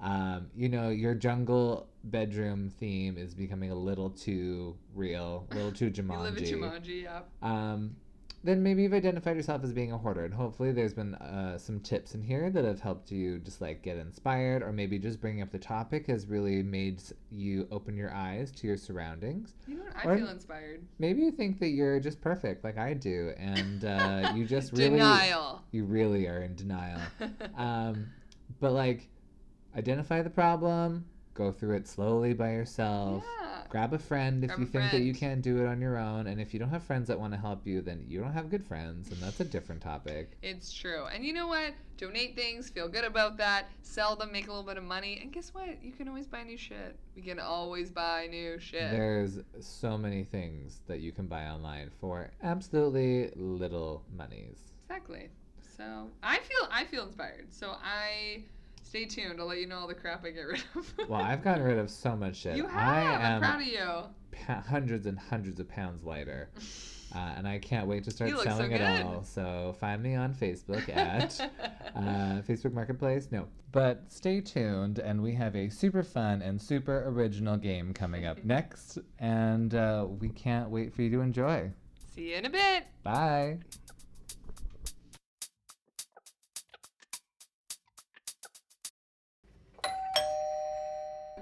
Um, 0.00 0.48
you 0.54 0.68
know, 0.68 0.90
your 0.90 1.14
jungle 1.14 1.88
bedroom 2.04 2.68
theme 2.68 3.16
is 3.16 3.34
becoming 3.34 3.70
a 3.70 3.74
little 3.74 4.10
too 4.10 4.76
real, 4.94 5.46
a 5.50 5.54
little 5.54 5.72
too 5.72 5.90
Jumanji. 5.90 6.10
you 6.10 6.18
live 6.18 6.36
in 6.36 6.44
Jumanji. 6.44 7.02
Yeah. 7.04 7.20
um, 7.42 7.96
then 8.44 8.62
maybe 8.62 8.82
you've 8.82 8.92
identified 8.94 9.34
yourself 9.36 9.64
as 9.64 9.72
being 9.72 9.90
a 9.92 9.98
hoarder, 9.98 10.24
and 10.24 10.32
hopefully 10.32 10.70
there's 10.70 10.94
been 10.94 11.14
uh, 11.16 11.58
some 11.58 11.80
tips 11.80 12.14
in 12.14 12.22
here 12.22 12.48
that 12.50 12.64
have 12.64 12.80
helped 12.80 13.10
you 13.10 13.38
just 13.40 13.60
like 13.60 13.82
get 13.82 13.96
inspired, 13.96 14.62
or 14.62 14.72
maybe 14.72 14.98
just 14.98 15.20
bringing 15.20 15.42
up 15.42 15.50
the 15.50 15.58
topic 15.58 16.06
has 16.06 16.26
really 16.26 16.62
made 16.62 17.02
you 17.32 17.66
open 17.72 17.96
your 17.96 18.12
eyes 18.14 18.52
to 18.52 18.66
your 18.68 18.76
surroundings. 18.76 19.54
You 19.66 19.76
know 19.78 19.82
what? 19.84 19.96
I 19.96 20.08
Or- 20.08 20.18
feel 20.18 20.28
inspired. 20.28 20.82
Maybe 20.98 21.22
you 21.22 21.32
think 21.32 21.58
that 21.60 21.70
you're 21.70 21.98
just 21.98 22.20
perfect, 22.20 22.62
like 22.62 22.78
I 22.78 22.94
do, 22.94 23.32
and 23.36 23.84
uh, 23.84 24.32
you 24.36 24.44
just 24.56 24.72
really, 24.72 24.90
Denial. 24.90 25.62
you 25.72 25.84
really 25.84 26.28
are 26.28 26.42
in 26.42 26.54
denial. 26.54 27.00
Um, 27.56 28.06
but 28.60 28.72
like, 28.72 29.08
identify 29.76 30.22
the 30.22 30.30
problem, 30.30 31.04
go 31.36 31.52
through 31.52 31.76
it 31.76 31.86
slowly 31.86 32.32
by 32.34 32.52
yourself. 32.52 33.24
yeah. 33.40 33.62
Grab 33.68 33.92
a 33.92 33.98
friend 33.98 34.44
if 34.44 34.48
Grab 34.48 34.60
you 34.60 34.66
think 34.66 34.90
that 34.92 35.02
you 35.02 35.12
can't 35.12 35.42
do 35.42 35.58
it 35.58 35.66
on 35.66 35.80
your 35.80 35.98
own. 35.98 36.28
And 36.28 36.40
if 36.40 36.54
you 36.54 36.60
don't 36.60 36.70
have 36.70 36.82
friends 36.82 37.08
that 37.08 37.18
want 37.18 37.32
to 37.32 37.38
help 37.38 37.66
you, 37.66 37.80
then 37.80 38.04
you 38.08 38.20
don't 38.20 38.32
have 38.32 38.48
good 38.48 38.64
friends. 38.64 39.10
And 39.10 39.20
that's 39.20 39.40
a 39.40 39.44
different 39.44 39.82
topic. 39.82 40.36
It's 40.42 40.72
true. 40.72 41.06
And 41.12 41.24
you 41.24 41.32
know 41.32 41.48
what? 41.48 41.74
Donate 41.98 42.36
things, 42.36 42.68
feel 42.68 42.88
good 42.88 43.04
about 43.04 43.38
that, 43.38 43.70
sell 43.82 44.16
them, 44.16 44.30
make 44.30 44.46
a 44.46 44.50
little 44.50 44.62
bit 44.62 44.76
of 44.76 44.84
money, 44.84 45.18
and 45.22 45.32
guess 45.32 45.54
what? 45.54 45.82
You 45.82 45.92
can 45.92 46.08
always 46.08 46.26
buy 46.26 46.42
new 46.42 46.58
shit. 46.58 46.94
We 47.14 47.22
can 47.22 47.38
always 47.38 47.90
buy 47.90 48.28
new 48.30 48.58
shit. 48.60 48.90
There's 48.90 49.38
so 49.60 49.96
many 49.96 50.22
things 50.24 50.80
that 50.88 51.00
you 51.00 51.10
can 51.10 51.26
buy 51.26 51.46
online 51.46 51.90
for 51.98 52.30
absolutely 52.42 53.30
little 53.34 54.02
monies. 54.14 54.58
Exactly. 54.88 55.30
So 55.76 56.08
I 56.22 56.38
feel 56.38 56.68
I 56.70 56.84
feel 56.84 57.04
inspired. 57.04 57.46
So 57.50 57.76
I 57.82 58.42
stay 58.86 59.04
tuned. 59.04 59.40
I'll 59.40 59.46
let 59.46 59.58
you 59.58 59.66
know 59.66 59.78
all 59.78 59.86
the 59.88 59.94
crap 59.94 60.24
I 60.24 60.30
get 60.30 60.42
rid 60.42 60.62
of. 60.74 60.94
Well, 61.08 61.20
I've 61.20 61.42
gotten 61.42 61.62
rid 61.64 61.78
of 61.78 61.90
so 61.90 62.16
much 62.16 62.36
shit. 62.36 62.56
You 62.56 62.66
have. 62.66 63.20
I 63.20 63.34
I'm 63.34 63.40
proud 63.40 63.60
of 63.60 63.66
you. 63.66 63.88
pa- 64.46 64.62
hundreds 64.66 65.06
and 65.06 65.18
hundreds 65.18 65.60
of 65.60 65.68
pounds 65.68 66.04
lighter. 66.04 66.50
Uh, 67.14 67.34
and 67.36 67.46
I 67.48 67.58
can't 67.60 67.86
wait 67.86 68.02
to 68.04 68.10
start 68.10 68.30
look 68.32 68.42
so 68.42 68.50
selling 68.50 68.72
it 68.72 68.82
all. 68.82 69.22
So 69.22 69.76
find 69.80 70.02
me 70.02 70.16
on 70.16 70.34
Facebook 70.34 70.86
at 70.94 71.40
uh, 71.94 72.42
Facebook 72.42 72.72
Marketplace. 72.72 73.28
No. 73.30 73.46
But 73.70 74.02
stay 74.12 74.40
tuned, 74.40 74.98
and 74.98 75.22
we 75.22 75.32
have 75.34 75.54
a 75.54 75.70
super 75.70 76.02
fun 76.02 76.42
and 76.42 76.60
super 76.60 77.04
original 77.06 77.56
game 77.56 77.94
coming 77.94 78.26
up 78.26 78.44
next. 78.44 78.98
And 79.20 79.72
uh, 79.72 80.06
we 80.18 80.28
can't 80.30 80.68
wait 80.68 80.92
for 80.92 81.02
you 81.02 81.10
to 81.12 81.20
enjoy. 81.20 81.70
See 82.14 82.30
you 82.32 82.36
in 82.38 82.44
a 82.44 82.50
bit. 82.50 82.84
Bye. 83.04 83.60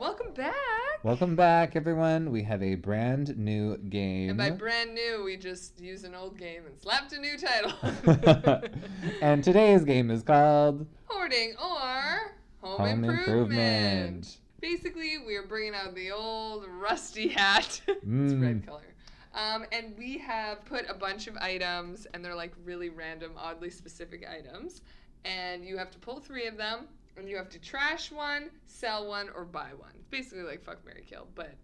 Welcome 0.05 0.34
back. 0.34 0.55
Welcome 1.02 1.34
back, 1.34 1.76
everyone. 1.76 2.30
We 2.30 2.42
have 2.42 2.62
a 2.62 2.74
brand 2.74 3.38
new 3.38 3.78
game. 3.78 4.28
And 4.28 4.36
by 4.36 4.50
brand 4.50 4.92
new, 4.92 5.22
we 5.24 5.38
just 5.38 5.80
used 5.80 6.05
an 6.05 6.14
old 6.14 6.36
game 6.36 6.66
and 6.66 6.78
slapped 6.78 7.14
a 7.14 7.18
new 7.18 7.38
title. 7.38 7.72
and 9.22 9.42
today's 9.42 9.82
game 9.82 10.11
is 10.11 10.22
called 10.22 10.86
Hoarding 11.07 11.55
or 11.59 12.34
home, 12.61 12.80
Home 12.80 13.05
improvement. 13.05 13.18
Improvement. 13.28 14.36
Basically, 14.61 15.16
we 15.26 15.36
are 15.36 15.46
bringing 15.46 15.74
out 15.74 15.94
the 15.94 16.11
old 16.11 16.66
rusty 16.68 17.28
hat. 17.28 17.80
it's 17.88 18.05
Mm. 18.05 18.42
red 18.42 18.66
color. 18.66 18.94
Um, 19.32 19.64
and 19.72 19.94
we 19.96 20.18
have 20.18 20.66
put 20.66 20.84
a 20.86 20.94
bunch 20.94 21.28
of 21.28 21.36
items, 21.38 22.07
and 22.12 22.22
they're 22.22 22.34
like 22.36 22.52
really 22.62 22.90
random, 22.90 23.32
oddly 23.38 23.70
specific 23.70 24.26
items. 24.28 24.82
And 25.24 25.64
you 25.64 25.78
have 25.78 25.90
to 25.92 25.98
pull 25.98 26.20
three 26.20 26.46
of 26.46 26.59
them, 26.59 26.88
and 27.16 27.28
you 27.28 27.36
have 27.36 27.48
to 27.50 27.58
trash 27.58 28.10
one, 28.10 28.50
sell 28.66 29.06
one, 29.08 29.28
or 29.34 29.44
buy 29.44 29.70
one. 29.76 29.92
Basically, 30.10 30.42
like 30.42 30.62
fuck 30.62 30.84
Marry 30.84 31.04
Kill, 31.08 31.26
but 31.34 31.54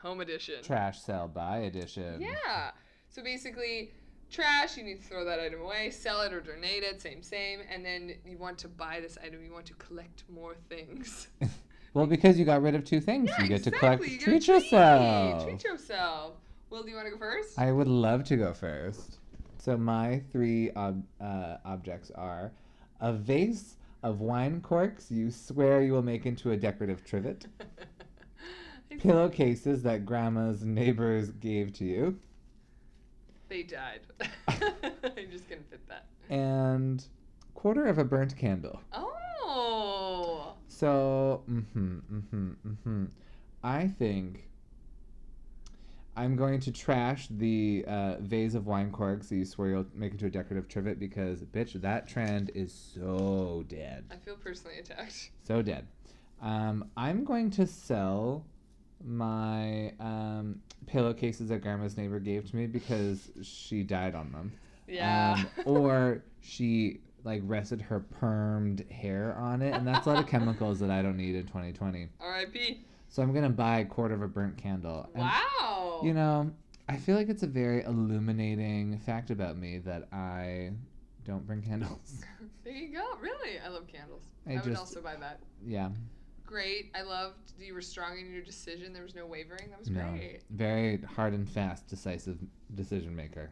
home 0.00 0.20
edition. 0.20 0.62
Trash 0.62 1.00
Sell 1.00 1.28
Buy 1.28 1.58
Edition. 1.58 2.20
Yeah. 2.20 2.70
So 3.08 3.22
basically, 3.22 3.92
trash, 4.30 4.76
you 4.76 4.82
need 4.82 5.00
to 5.00 5.06
throw 5.06 5.24
that 5.24 5.38
item 5.38 5.60
away, 5.60 5.90
sell 5.90 6.22
it 6.22 6.32
or 6.32 6.40
donate 6.40 6.82
it, 6.82 7.00
same, 7.00 7.22
same. 7.22 7.60
And 7.72 7.84
then 7.84 8.14
you 8.26 8.38
want 8.38 8.58
to 8.58 8.68
buy 8.68 9.00
this 9.00 9.16
item, 9.24 9.44
you 9.44 9.52
want 9.52 9.66
to 9.66 9.74
collect 9.74 10.24
more 10.28 10.56
things. 10.68 11.28
Well, 11.94 12.06
because 12.06 12.38
you 12.38 12.46
got 12.46 12.62
rid 12.62 12.74
of 12.74 12.84
two 12.86 13.00
things, 13.02 13.28
Yeah, 13.28 13.42
you 13.42 13.48
get 13.48 13.66
exactly. 13.66 13.70
to 13.72 13.78
collect. 13.78 14.02
You 14.04 14.18
treat 14.18 14.44
treat. 14.44 14.48
yourself. 14.48 15.44
Treat 15.44 15.62
yourself. 15.62 16.36
Will, 16.70 16.82
do 16.82 16.88
you 16.88 16.96
want 16.96 17.06
to 17.08 17.12
go 17.12 17.18
first? 17.18 17.58
I 17.58 17.70
would 17.70 17.86
love 17.86 18.24
to 18.24 18.36
go 18.38 18.54
first. 18.54 19.18
So 19.58 19.76
my 19.76 20.22
three 20.32 20.70
ob- 20.74 21.04
uh, 21.20 21.58
objects 21.66 22.10
are 22.14 22.50
a 23.00 23.12
vase 23.12 23.76
of 24.02 24.20
wine 24.20 24.60
corks 24.60 25.10
you 25.10 25.30
swear 25.30 25.82
you 25.82 25.92
will 25.92 26.02
make 26.02 26.26
into 26.26 26.50
a 26.52 26.56
decorative 26.56 27.04
trivet, 27.04 27.46
pillowcases 28.98 29.82
that 29.82 30.04
grandma's 30.04 30.64
neighbors 30.64 31.30
gave 31.32 31.72
to 31.74 31.84
you, 31.84 32.18
They 33.48 33.62
died. 33.62 34.00
I 34.48 35.26
just 35.30 35.48
couldn't 35.48 35.68
fit 35.70 35.86
that. 35.88 36.06
and 36.30 37.04
quarter 37.54 37.86
of 37.86 37.98
a 37.98 38.04
burnt 38.04 38.36
candle. 38.36 38.80
Oh. 38.92 40.54
So, 40.68 41.42
mm-hmm, 41.48 41.98
mm-hmm, 42.12 42.50
mm-hmm. 42.66 43.04
I 43.62 43.86
think 43.86 44.48
I'm 46.14 46.36
going 46.36 46.60
to 46.60 46.72
trash 46.72 47.28
the 47.30 47.84
uh, 47.88 48.16
vase 48.20 48.54
of 48.54 48.66
wine 48.66 48.90
corks 48.92 49.28
that 49.28 49.36
you 49.36 49.44
swear 49.46 49.70
you'll 49.70 49.86
make 49.94 50.12
into 50.12 50.26
a 50.26 50.30
decorative 50.30 50.68
trivet 50.68 50.98
because, 50.98 51.42
bitch, 51.42 51.80
that 51.80 52.06
trend 52.06 52.50
is 52.54 52.72
so 52.72 53.64
dead. 53.68 54.04
I 54.10 54.16
feel 54.16 54.36
personally 54.36 54.78
attacked. 54.78 55.30
So 55.44 55.62
dead. 55.62 55.86
Um, 56.42 56.90
I'm 56.96 57.24
going 57.24 57.50
to 57.52 57.66
sell 57.66 58.44
my 59.04 59.92
um, 60.00 60.60
pillowcases 60.86 61.48
that 61.48 61.62
grandma's 61.62 61.96
neighbor 61.96 62.20
gave 62.20 62.50
to 62.50 62.56
me 62.56 62.66
because 62.66 63.30
she 63.42 63.82
died 63.82 64.14
on 64.14 64.32
them. 64.32 64.52
Yeah. 64.86 65.36
Um, 65.38 65.46
or 65.64 66.24
she 66.42 67.00
like 67.24 67.40
rested 67.44 67.80
her 67.80 68.04
permed 68.20 68.90
hair 68.90 69.34
on 69.38 69.62
it, 69.62 69.72
and 69.74 69.86
that's 69.86 70.06
a 70.06 70.10
lot 70.10 70.18
of 70.18 70.28
chemicals 70.28 70.78
that 70.80 70.90
I 70.90 71.00
don't 71.02 71.16
need 71.16 71.36
in 71.36 71.46
2020. 71.46 72.08
R.I.P. 72.20 72.84
So 73.08 73.22
I'm 73.22 73.32
gonna 73.32 73.50
buy 73.50 73.80
a 73.80 73.84
quarter 73.84 74.14
of 74.14 74.22
a 74.22 74.28
burnt 74.28 74.56
candle. 74.56 75.08
And, 75.14 75.22
Wow. 75.22 75.81
You 76.04 76.14
know, 76.14 76.52
I 76.88 76.96
feel 76.96 77.16
like 77.16 77.28
it's 77.28 77.42
a 77.42 77.46
very 77.46 77.82
illuminating 77.84 78.98
fact 78.98 79.30
about 79.30 79.56
me 79.56 79.78
that 79.78 80.08
I 80.12 80.72
don't 81.24 81.46
bring 81.46 81.62
candles. 81.62 82.24
There 82.64 82.72
you 82.72 82.94
go. 82.94 83.16
Really, 83.20 83.58
I 83.58 83.68
love 83.68 83.88
candles. 83.88 84.22
I 84.46 84.52
I, 84.54 84.60
would 84.60 84.76
also 84.76 85.00
buy 85.00 85.16
that. 85.16 85.40
yeah, 85.66 85.88
Great. 86.46 86.92
I 86.94 87.02
loved 87.02 87.52
you 87.58 87.74
were 87.74 87.80
strong 87.82 88.18
in 88.18 88.32
your 88.32 88.42
decision. 88.42 88.92
There 88.92 89.02
was 89.02 89.14
no 89.16 89.26
wavering. 89.26 89.70
That 89.70 89.80
was 89.80 89.90
no, 89.90 90.08
great. 90.10 90.42
very 90.50 90.98
hard 90.98 91.32
and 91.32 91.48
fast, 91.48 91.88
decisive 91.88 92.38
decision 92.74 93.16
maker. 93.16 93.50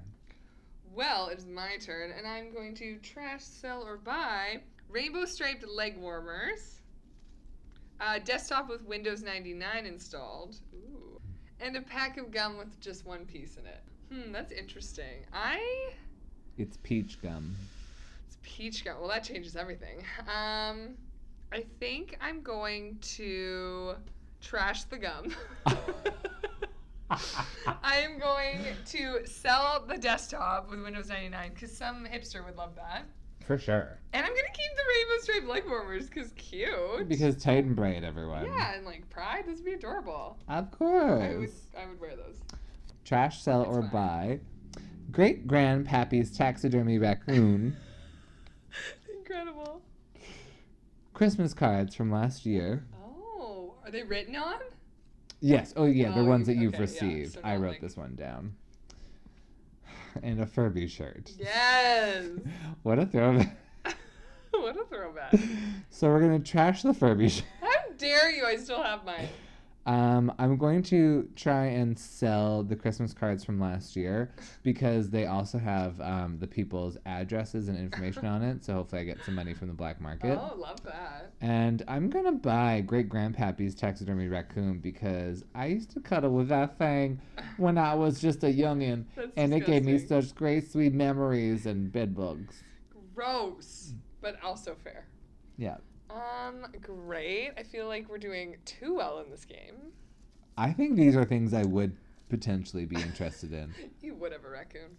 Well, 0.94 1.28
it 1.28 1.38
is 1.38 1.46
my 1.46 1.76
turn, 1.80 2.12
and 2.16 2.26
I'm 2.26 2.52
going 2.52 2.74
to 2.76 2.98
trash, 2.98 3.42
sell, 3.42 3.82
or 3.82 3.96
buy 3.96 4.60
rainbow 4.88 5.24
striped 5.24 5.66
leg 5.66 5.96
warmers, 5.98 6.82
a 8.00 8.20
desktop 8.20 8.68
with 8.68 8.82
Windows 8.84 9.22
99 9.22 9.86
installed, 9.86 10.56
ooh, 10.74 11.09
and 11.60 11.76
a 11.76 11.82
pack 11.82 12.16
of 12.16 12.30
gum 12.30 12.56
with 12.58 12.80
just 12.80 13.04
one 13.06 13.24
piece 13.26 13.56
in 13.56 13.66
it. 13.66 13.82
Hmm, 14.12 14.32
that's 14.32 14.52
interesting. 14.52 15.24
I 15.32 15.92
It's 16.58 16.76
peach 16.82 17.20
gum. 17.22 17.54
it's 18.26 18.38
peach 18.42 18.84
gum. 18.84 18.96
Well, 19.00 19.08
that 19.08 19.24
changes 19.24 19.56
everything. 19.56 19.98
Um, 20.20 20.96
I 21.52 21.64
think 21.78 22.16
I'm 22.20 22.42
going 22.42 22.98
to 23.16 23.94
trash 24.40 24.84
the 24.84 24.98
gum. 24.98 25.34
I 27.10 27.96
am 27.98 28.18
going 28.20 28.58
to 28.86 29.26
sell 29.26 29.84
the 29.86 29.96
desktop 29.98 30.70
with 30.70 30.80
Windows 30.82 31.08
99 31.08 31.50
because 31.54 31.76
some 31.76 32.06
hipster 32.06 32.44
would 32.44 32.56
love 32.56 32.76
that. 32.76 33.04
For 33.50 33.58
sure. 33.58 33.98
And 34.12 34.24
I'm 34.24 34.30
gonna 34.30 34.42
keep 34.52 34.70
the 34.76 34.82
rainbow 34.88 35.22
striped 35.24 35.46
leg 35.48 35.64
warmers 35.68 36.06
because 36.08 36.30
cute. 36.36 37.08
Because 37.08 37.34
tight 37.42 37.64
and 37.64 37.74
bright, 37.74 38.04
everyone. 38.04 38.44
yeah, 38.44 38.74
and 38.76 38.86
like 38.86 39.10
pride, 39.10 39.42
this 39.44 39.56
would 39.56 39.64
be 39.64 39.72
adorable. 39.72 40.38
Of 40.46 40.70
course. 40.70 41.20
I 41.20 41.34
would 41.36 41.50
I 41.76 41.86
would 41.88 42.00
wear 42.00 42.14
those. 42.14 42.36
Trash, 43.04 43.42
sell, 43.42 43.64
That's 43.64 43.76
or 43.76 43.82
fine. 43.82 43.90
buy. 43.90 44.40
Great 45.10 45.48
grandpappy's 45.48 46.30
taxidermy 46.38 46.98
raccoon. 46.98 47.76
Incredible. 49.18 49.82
Christmas 51.12 51.52
cards 51.52 51.96
from 51.96 52.12
last 52.12 52.46
year. 52.46 52.84
Oh, 53.04 53.74
are 53.84 53.90
they 53.90 54.04
written 54.04 54.36
on? 54.36 54.60
Yes. 55.40 55.72
Oh, 55.76 55.86
yeah. 55.86 56.12
The 56.14 56.20
Oh, 56.20 56.24
ones 56.24 56.46
you- 56.48 56.54
that 56.54 56.60
you've 56.60 56.74
okay, 56.74 56.84
yeah, 56.84 56.88
received. 57.08 57.32
so 57.34 57.40
I 57.42 57.56
wrote 57.56 57.70
like- 57.70 57.80
this 57.80 57.96
one 57.96 58.14
down. 58.14 58.54
And 60.22 60.40
a 60.40 60.46
Furby 60.46 60.86
shirt. 60.88 61.32
Yes. 61.38 62.26
What 62.82 62.98
a 62.98 63.04
throwback. 63.06 63.58
what 64.52 64.74
a 64.74 64.84
throwback. 64.86 65.34
so 65.90 66.08
we're 66.08 66.20
gonna 66.20 66.38
trash 66.38 66.82
the 66.82 66.94
Furby 66.94 67.28
shirt. 67.28 67.44
How 67.60 67.92
dare 67.98 68.30
you? 68.30 68.46
I 68.46 68.56
still 68.56 68.82
have 68.82 69.04
mine. 69.04 69.28
Um, 69.86 70.32
I'm 70.38 70.56
going 70.56 70.82
to 70.84 71.28
try 71.36 71.66
and 71.66 71.98
sell 71.98 72.62
the 72.62 72.76
Christmas 72.76 73.14
cards 73.14 73.44
from 73.44 73.58
last 73.58 73.96
year 73.96 74.30
because 74.62 75.10
they 75.10 75.26
also 75.26 75.58
have 75.58 76.00
um, 76.00 76.38
the 76.38 76.46
people's 76.46 76.98
addresses 77.06 77.68
and 77.68 77.78
information 77.78 78.26
on 78.26 78.42
it. 78.42 78.64
So 78.64 78.74
hopefully 78.74 79.00
I 79.02 79.04
get 79.04 79.24
some 79.24 79.34
money 79.34 79.54
from 79.54 79.68
the 79.68 79.74
black 79.74 80.00
market. 80.00 80.38
Oh, 80.38 80.54
love 80.56 80.82
that. 80.84 81.32
And 81.40 81.82
I'm 81.88 82.10
gonna 82.10 82.32
buy 82.32 82.82
Great 82.82 83.08
Grandpappy's 83.08 83.74
taxidermy 83.74 84.28
raccoon 84.28 84.78
because 84.78 85.44
I 85.54 85.66
used 85.66 85.90
to 85.92 86.00
cuddle 86.00 86.32
with 86.32 86.48
that 86.48 86.76
thing 86.76 87.20
when 87.56 87.78
I 87.78 87.94
was 87.94 88.20
just 88.20 88.44
a 88.44 88.48
youngin, 88.48 89.04
That's 89.16 89.32
and 89.36 89.54
it 89.54 89.64
gave 89.66 89.84
me 89.84 89.98
such 89.98 90.34
great 90.34 90.70
sweet 90.70 90.92
memories 90.92 91.64
and 91.64 91.90
bed 91.90 92.14
bugs. 92.14 92.62
Gross, 93.14 93.94
but 94.20 94.36
also 94.42 94.76
fair. 94.84 95.06
Yeah, 95.56 95.76
Um, 96.12 96.66
great. 96.80 97.52
I 97.56 97.62
feel 97.62 97.86
like 97.86 98.08
we're 98.08 98.18
doing 98.18 98.56
too 98.64 98.96
well 98.96 99.20
in 99.20 99.30
this 99.30 99.44
game. 99.44 99.92
I 100.56 100.72
think 100.72 100.96
these 100.96 101.16
are 101.16 101.24
things 101.24 101.54
I 101.54 101.64
would 101.64 101.96
potentially 102.28 102.84
be 102.84 102.96
interested 102.96 103.52
in. 103.52 103.74
You 104.02 104.14
would 104.14 104.32
have 104.32 104.44
a 104.44 104.50
raccoon. 104.50 104.96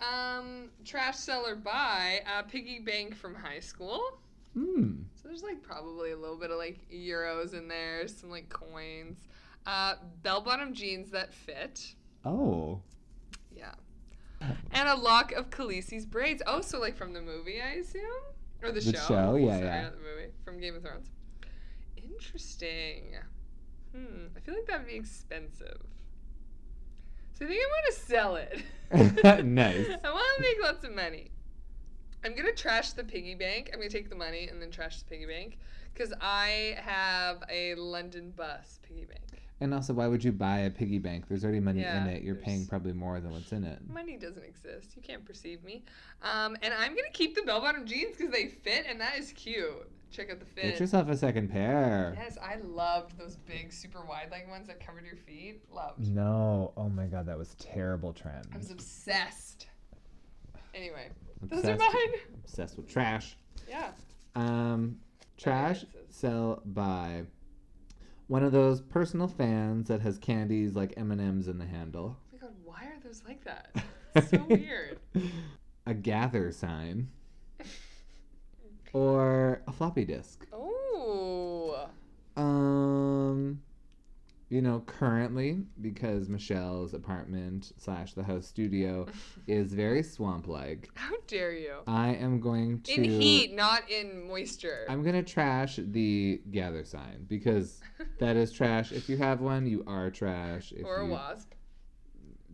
Um, 0.00 0.70
trash 0.84 1.16
seller 1.16 1.54
buy 1.54 2.20
a 2.38 2.42
piggy 2.42 2.78
bank 2.78 3.14
from 3.14 3.34
high 3.34 3.60
school. 3.60 4.18
Hmm. 4.54 5.02
So 5.14 5.28
there's 5.28 5.42
like 5.42 5.62
probably 5.62 6.12
a 6.12 6.16
little 6.16 6.36
bit 6.36 6.50
of 6.50 6.58
like 6.58 6.78
euros 6.92 7.54
in 7.54 7.68
there, 7.68 8.06
some 8.08 8.30
like 8.30 8.48
coins. 8.48 9.18
Uh, 9.66 9.94
bell 10.22 10.40
bottom 10.40 10.72
jeans 10.72 11.10
that 11.10 11.32
fit. 11.34 11.94
Oh. 12.24 12.80
Yeah. 13.54 13.74
And 14.72 14.88
a 14.88 14.94
lock 14.94 15.32
of 15.32 15.50
Khaleesi's 15.50 16.06
braids. 16.06 16.42
Oh, 16.46 16.60
so 16.60 16.80
like 16.80 16.96
from 16.96 17.12
the 17.12 17.22
movie, 17.22 17.60
I 17.60 17.74
assume? 17.74 18.02
Or 18.62 18.72
the, 18.72 18.80
The 18.80 18.92
show? 18.92 18.98
show, 19.08 19.34
yeah, 19.36 19.56
Sorry, 19.58 19.64
yeah. 19.66 19.90
the 19.90 19.96
movie. 19.96 20.32
From 20.44 20.60
Game 20.60 20.76
of 20.76 20.82
Thrones. 20.82 21.08
Interesting. 21.96 23.14
Hmm. 23.94 24.26
I 24.36 24.40
feel 24.40 24.54
like 24.54 24.66
that'd 24.66 24.86
be 24.86 24.94
expensive. 24.94 25.80
So 27.38 27.44
I 27.44 27.48
think 27.48 27.60
I'm 27.62 27.92
to 27.92 28.00
sell 28.00 28.36
it. 28.36 28.62
Nice. 29.44 29.86
I 30.04 30.10
want 30.10 30.36
to 30.36 30.42
make 30.42 30.62
lots 30.62 30.84
of 30.84 30.94
money. 30.94 31.30
I'm 32.24 32.32
going 32.34 32.46
to 32.46 32.52
trash 32.54 32.92
the 32.92 33.04
piggy 33.04 33.34
bank. 33.34 33.70
I'm 33.72 33.78
going 33.80 33.90
to 33.90 33.96
take 33.96 34.08
the 34.10 34.14
money 34.16 34.48
and 34.48 34.60
then 34.62 34.70
trash 34.70 34.98
the 34.98 35.04
piggy 35.06 35.26
bank. 35.26 35.58
Because 35.92 36.12
I 36.20 36.76
have 36.78 37.42
a 37.50 37.74
London 37.74 38.32
bus 38.36 38.78
piggy 38.82 39.06
bank. 39.06 39.42
And 39.62 39.72
also, 39.72 39.94
why 39.94 40.08
would 40.08 40.24
you 40.24 40.32
buy 40.32 40.58
a 40.60 40.70
piggy 40.70 40.98
bank? 40.98 41.28
There's 41.28 41.44
already 41.44 41.60
money 41.60 41.82
Yeah, 41.82 42.02
in 42.02 42.10
it. 42.10 42.24
You're 42.24 42.34
paying 42.34 42.66
probably 42.66 42.92
more 42.92 43.20
than 43.20 43.30
what's 43.30 43.52
in 43.52 43.62
it. 43.62 43.78
Money 43.88 44.16
doesn't 44.16 44.42
exist. 44.42 44.96
You 44.96 45.02
can't 45.02 45.24
perceive 45.24 45.62
me. 45.62 45.84
Um, 46.20 46.56
and 46.62 46.74
I'm 46.74 46.96
gonna 46.96 47.12
keep 47.12 47.36
the 47.36 47.42
bell 47.42 47.60
bottom 47.60 47.86
jeans 47.86 48.16
because 48.16 48.32
they 48.32 48.48
fit, 48.48 48.86
and 48.88 49.00
that 49.00 49.16
is 49.16 49.32
cute. 49.32 49.88
Check 50.10 50.32
out 50.32 50.40
the 50.40 50.46
fit. 50.46 50.64
Get 50.64 50.80
yourself 50.80 51.08
a 51.08 51.16
second 51.16 51.48
pair. 51.48 52.12
yes, 52.18 52.36
I 52.42 52.56
loved 52.56 53.16
those 53.16 53.36
big, 53.36 53.72
super 53.72 54.04
wide 54.04 54.32
leg 54.32 54.48
ones 54.48 54.66
that 54.66 54.84
covered 54.84 55.06
your 55.06 55.16
feet. 55.16 55.62
Loved. 55.72 56.08
No. 56.12 56.72
Oh 56.76 56.88
my 56.88 57.06
god, 57.06 57.26
that 57.26 57.38
was 57.38 57.54
terrible 57.54 58.12
trend. 58.12 58.48
I 58.52 58.58
was 58.58 58.72
obsessed. 58.72 59.68
Anyway, 60.74 61.08
those 61.40 61.64
are 61.64 61.76
mine. 61.76 61.92
obsessed 62.44 62.76
with 62.76 62.88
trash. 62.88 63.36
Yeah. 63.68 63.92
Um, 64.34 64.98
trash, 65.38 65.84
sell, 66.10 66.62
buy. 66.64 67.22
One 68.32 68.44
of 68.44 68.52
those 68.52 68.80
personal 68.80 69.28
fans 69.28 69.88
that 69.88 70.00
has 70.00 70.16
candies 70.16 70.74
like 70.74 70.94
M 70.96 71.10
and 71.10 71.20
M's 71.20 71.48
in 71.48 71.58
the 71.58 71.66
handle. 71.66 72.16
Oh 72.18 72.28
my 72.32 72.38
god, 72.38 72.54
why 72.64 72.84
are 72.86 72.98
those 73.04 73.20
like 73.28 73.44
that? 73.44 73.76
It's 74.14 74.30
so 74.30 74.42
weird. 74.48 74.98
A 75.84 75.92
gather 75.92 76.50
sign. 76.50 77.10
Or 78.94 79.60
a 79.66 79.72
floppy 79.72 80.06
disk. 80.06 80.46
Oh. 80.50 81.88
Um, 82.36 83.60
you 84.52 84.60
know, 84.60 84.80
currently 84.84 85.62
because 85.80 86.28
Michelle's 86.28 86.92
apartment 86.92 87.72
slash 87.78 88.12
the 88.12 88.22
house 88.22 88.46
studio 88.46 89.06
is 89.46 89.72
very 89.72 90.02
swamp-like, 90.02 90.90
How 90.94 91.14
dare 91.26 91.54
you? 91.54 91.76
I 91.86 92.08
am 92.08 92.38
going 92.38 92.82
to 92.82 92.92
In 92.92 93.04
heat, 93.04 93.54
not 93.54 93.90
in 93.90 94.28
moisture. 94.28 94.84
I'm 94.90 95.02
gonna 95.02 95.22
trash 95.22 95.78
the 95.82 96.42
gather 96.50 96.84
sign 96.84 97.24
because 97.28 97.80
that 98.18 98.36
is 98.36 98.52
trash. 98.52 98.92
If 98.92 99.08
you 99.08 99.16
have 99.16 99.40
one, 99.40 99.66
you 99.66 99.84
are 99.86 100.10
trash. 100.10 100.70
If 100.76 100.84
or 100.84 100.98
a 100.98 101.06
you 101.06 101.12
wasp. 101.12 101.54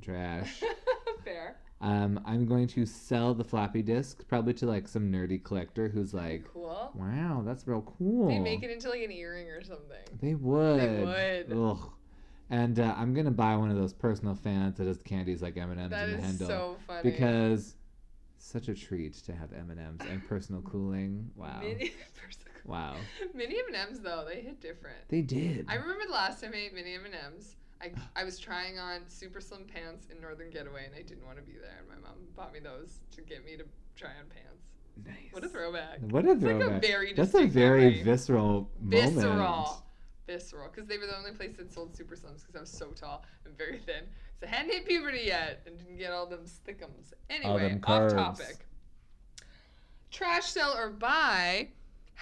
trash. 0.01 0.62
Fair. 1.24 1.57
Um, 1.81 2.20
I'm 2.26 2.45
going 2.45 2.66
to 2.68 2.85
sell 2.85 3.35
the 3.35 3.45
floppy 3.45 3.83
disk 3.83 4.26
probably 4.26 4.53
to 4.55 4.66
like 4.66 4.89
some 4.89 5.12
nerdy 5.12 5.43
collector 5.43 5.89
who's 5.89 6.12
like, 6.12 6.45
Cool. 6.53 6.91
"Wow, 6.95 7.43
that's 7.47 7.66
real 7.68 7.83
cool." 7.99 8.29
They 8.29 8.41
make 8.41 8.62
it 8.64 8.70
into 8.70 8.89
like 8.89 9.03
an 9.03 9.12
earring 9.12 9.49
or 9.49 9.62
something. 9.62 9.97
They 10.20 10.35
would. 10.35 10.81
They 10.81 11.05
would. 11.05 11.57
Ugh. 11.57 11.91
And 12.51 12.81
uh, 12.81 12.95
I'm 12.97 13.14
gonna 13.14 13.31
buy 13.31 13.55
one 13.57 13.70
of 13.70 13.76
those 13.76 13.93
personal 13.93 14.35
fans 14.35 14.79
that 14.79 14.87
has 14.87 15.03
candies 15.03 15.41
like 15.43 15.57
M 15.57 15.70
and 15.70 15.81
M's 15.81 15.93
in 15.93 16.11
the 16.11 16.16
is 16.18 16.24
handle 16.24 16.49
so 16.49 16.76
funny. 16.87 17.11
because 17.11 17.76
such 18.39 18.68
a 18.68 18.74
treat 18.74 19.14
to 19.14 19.33
have 19.35 19.53
M 19.53 19.70
and 19.70 19.79
M's 19.79 20.01
and 20.11 20.26
personal 20.26 20.62
cooling. 20.62 21.31
Wow, 21.37 21.61
Mini, 21.62 21.93
wow, 22.64 22.97
mini 23.35 23.57
M&Ms 23.68 24.01
though, 24.01 24.24
they 24.26 24.41
hit 24.41 24.61
different. 24.61 24.97
they 25.09 25.20
did. 25.22 25.66
I 25.68 25.74
remember 25.74 26.07
the 26.07 26.12
last 26.12 26.43
time 26.43 26.53
I 26.55 26.59
ate 26.59 26.74
mini 26.74 26.95
M&Ms. 26.95 27.55
I, 27.81 27.93
I 28.16 28.24
was 28.24 28.39
trying 28.39 28.79
on 28.79 29.01
super 29.07 29.41
slim 29.41 29.64
pants 29.64 30.09
in 30.11 30.20
Northern 30.20 30.51
Getaway 30.51 30.87
and 30.87 30.95
I 30.95 31.03
didn't 31.03 31.24
want 31.24 31.37
to 31.39 31.43
be 31.43 31.53
there. 31.53 31.79
And 31.79 31.89
my 31.89 32.09
mom 32.09 32.18
bought 32.37 32.53
me 32.53 32.61
those 32.61 33.01
to 33.14 33.22
get 33.22 33.45
me 33.45 33.57
to 33.57 33.64
try 33.97 34.11
on 34.11 34.26
pants. 34.29 34.64
nice. 35.07 35.33
What 35.33 35.45
a 35.45 35.49
throwback. 35.49 35.99
What 36.01 36.24
a 36.24 36.33
It's 36.33 36.43
like 36.43 36.57
a 36.57 36.59
throwback. 36.59 36.83
very 36.83 37.12
That's 37.14 37.35
a 37.35 37.47
very 37.47 38.03
visceral 38.03 38.70
moment. 38.81 39.14
Visceral. 39.14 39.85
Visceral. 40.26 40.68
Because 40.70 40.89
they 40.89 40.99
were 40.99 41.07
the 41.07 41.16
only 41.16 41.33
place 41.33 41.57
that 41.57 41.72
sold 41.72 41.97
super 41.97 42.16
slims 42.16 42.41
because 42.41 42.57
I 42.57 42.61
was 42.61 42.70
so 42.70 42.87
tall 42.89 43.24
and 43.45 43.57
very 43.57 43.79
thin. 43.79 44.05
So 44.41 44.47
I 44.47 44.51
hadn't 44.51 44.72
hit 44.72 44.87
puberty 44.87 45.22
yet 45.24 45.62
and 45.66 45.79
didn't 45.79 45.99
get 45.99 46.12
all 46.12 46.26
them 46.26 46.45
stickums. 46.47 47.12
Anyway, 47.31 47.68
them 47.68 47.81
off 47.85 48.12
topic. 48.12 48.66
Trash 50.11 50.47
sell 50.47 50.74
or 50.76 50.91
buy 50.91 51.68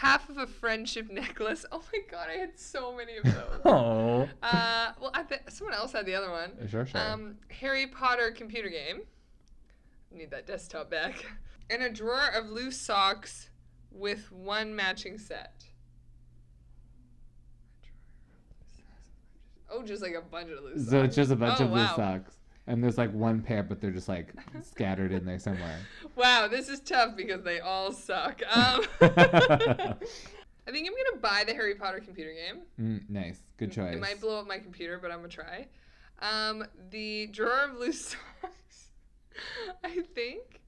half 0.00 0.28
of 0.28 0.36
a 0.36 0.46
friendship 0.46 1.10
necklace. 1.10 1.64
Oh 1.72 1.82
my 1.92 2.00
god, 2.10 2.28
I 2.30 2.38
had 2.38 2.58
so 2.58 2.94
many 2.94 3.16
of 3.16 3.24
those. 3.24 3.60
Oh. 3.64 4.28
uh, 4.42 4.92
well, 5.00 5.10
I 5.14 5.22
th- 5.22 5.40
someone 5.48 5.74
else 5.74 5.92
had 5.92 6.04
the 6.06 6.14
other 6.14 6.30
one. 6.30 6.52
Sure, 6.68 6.84
sure. 6.86 7.00
Um, 7.00 7.36
Harry 7.60 7.86
Potter 7.86 8.30
computer 8.30 8.68
game. 8.68 9.02
Need 10.12 10.30
that 10.30 10.46
desktop 10.46 10.90
back. 10.90 11.24
And 11.68 11.82
a 11.82 11.90
drawer 11.90 12.28
of 12.32 12.46
loose 12.48 12.80
socks 12.80 13.50
with 13.90 14.30
one 14.30 14.76
matching 14.76 15.18
set. 15.18 15.64
Oh, 19.68 19.82
just 19.82 20.00
like 20.00 20.14
a 20.14 20.20
bunch 20.22 20.48
of 20.50 20.62
loose 20.62 20.78
socks. 20.82 20.90
so 20.90 21.02
it's 21.02 21.16
just 21.16 21.30
a 21.32 21.36
bunch 21.36 21.60
Oh, 21.60 21.64
of 21.64 21.72
loose 21.72 21.90
socks. 21.96 22.35
And 22.66 22.82
there's 22.82 22.98
like 22.98 23.12
one 23.12 23.42
pair, 23.42 23.62
but 23.62 23.80
they're 23.80 23.90
just 23.90 24.08
like 24.08 24.32
scattered 24.62 25.12
in 25.12 25.24
there 25.24 25.38
somewhere. 25.38 25.78
Wow, 26.16 26.48
this 26.48 26.68
is 26.68 26.80
tough 26.80 27.16
because 27.16 27.42
they 27.42 27.60
all 27.60 27.92
suck. 27.92 28.42
Um, 28.52 28.84
I 30.68 30.72
think 30.72 30.88
I'm 30.88 30.94
gonna 30.94 31.20
buy 31.20 31.44
the 31.46 31.54
Harry 31.54 31.76
Potter 31.76 32.00
computer 32.00 32.32
game. 32.32 32.62
Mm, 32.80 33.08
nice. 33.08 33.38
Good 33.56 33.70
choice. 33.70 33.94
It 33.94 34.00
might 34.00 34.20
blow 34.20 34.40
up 34.40 34.48
my 34.48 34.58
computer, 34.58 34.98
but 35.00 35.12
I'm 35.12 35.18
gonna 35.18 35.28
try. 35.28 35.68
Um, 36.18 36.64
the 36.90 37.28
drawer 37.28 37.66
of 37.70 37.76
loose 37.76 38.16
socks. 38.42 38.88
I 39.84 40.02
think. 40.14 40.60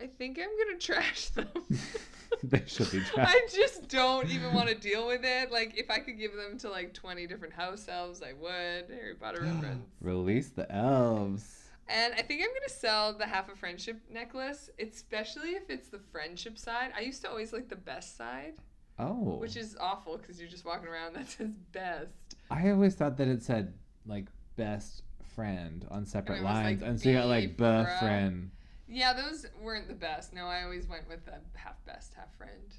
I 0.00 0.06
think 0.06 0.38
I'm 0.38 0.48
gonna 0.66 0.78
trash 0.78 1.28
them. 1.30 1.48
they 2.42 2.62
should 2.66 2.90
be 2.90 3.00
trash. 3.14 3.28
I 3.34 3.48
just 3.54 3.88
don't 3.88 4.28
even 4.30 4.54
want 4.54 4.68
to 4.68 4.74
deal 4.74 5.06
with 5.06 5.20
it. 5.24 5.50
Like, 5.52 5.76
if 5.76 5.90
I 5.90 5.98
could 5.98 6.18
give 6.18 6.34
them 6.34 6.58
to 6.58 6.70
like 6.70 6.94
20 6.94 7.26
different 7.26 7.52
house 7.54 7.86
elves, 7.88 8.22
I 8.22 8.32
would. 8.32 8.88
Harry 8.94 9.14
Potter 9.14 9.42
reference. 9.42 9.84
Release 10.00 10.48
the 10.50 10.70
elves. 10.74 11.56
And 11.88 12.14
I 12.14 12.22
think 12.22 12.40
I'm 12.42 12.48
gonna 12.54 12.68
sell 12.68 13.12
the 13.12 13.26
half 13.26 13.50
a 13.52 13.56
friendship 13.56 14.00
necklace, 14.10 14.70
especially 14.78 15.50
if 15.50 15.68
it's 15.68 15.88
the 15.88 15.98
friendship 16.12 16.56
side. 16.56 16.92
I 16.96 17.00
used 17.00 17.20
to 17.22 17.28
always 17.28 17.52
like 17.52 17.68
the 17.68 17.76
best 17.76 18.16
side, 18.16 18.54
Oh. 18.98 19.36
which 19.38 19.56
is 19.56 19.76
awful 19.80 20.16
because 20.16 20.38
you're 20.40 20.48
just 20.48 20.64
walking 20.64 20.88
around 20.88 21.14
that 21.16 21.28
says 21.28 21.50
best. 21.72 22.12
I 22.50 22.70
always 22.70 22.94
thought 22.94 23.16
that 23.18 23.28
it 23.28 23.42
said 23.42 23.74
like 24.06 24.26
best 24.56 25.02
friend 25.34 25.84
on 25.90 26.06
separate 26.06 26.36
was, 26.42 26.44
like, 26.44 26.64
lines, 26.80 26.82
and 26.82 27.00
so 27.00 27.08
you 27.08 27.14
got 27.16 27.26
like 27.26 27.56
be 27.56 27.64
buh 27.64 27.84
fri- 27.84 27.98
friend. 27.98 28.50
Yeah, 28.90 29.12
those 29.12 29.46
weren't 29.62 29.86
the 29.88 29.94
best. 29.94 30.32
No, 30.34 30.46
I 30.46 30.64
always 30.64 30.88
went 30.88 31.08
with 31.08 31.24
the 31.24 31.34
half 31.54 31.84
best, 31.86 32.12
half 32.14 32.34
friend. 32.36 32.74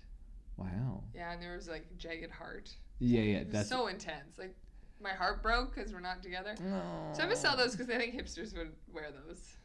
Wow. 0.57 1.03
Yeah, 1.15 1.31
and 1.31 1.41
there 1.41 1.55
was 1.55 1.67
like 1.69 1.85
jagged 1.97 2.31
heart. 2.31 2.69
Yeah, 2.99 3.21
yeah. 3.21 3.43
That's 3.47 3.69
so 3.69 3.87
intense. 3.87 4.37
Like 4.37 4.53
my 5.01 5.11
heart 5.11 5.41
broke 5.41 5.73
because 5.73 5.93
we're 5.93 6.01
not 6.01 6.21
together. 6.21 6.53
No. 6.59 6.81
So 7.13 7.21
I'm 7.23 7.29
gonna 7.29 7.35
sell 7.35 7.55
those 7.57 7.75
because 7.75 7.89
I 7.89 7.97
think 7.97 8.13
hipsters 8.15 8.55
would 8.57 8.73
wear 8.93 9.09
those. 9.11 9.55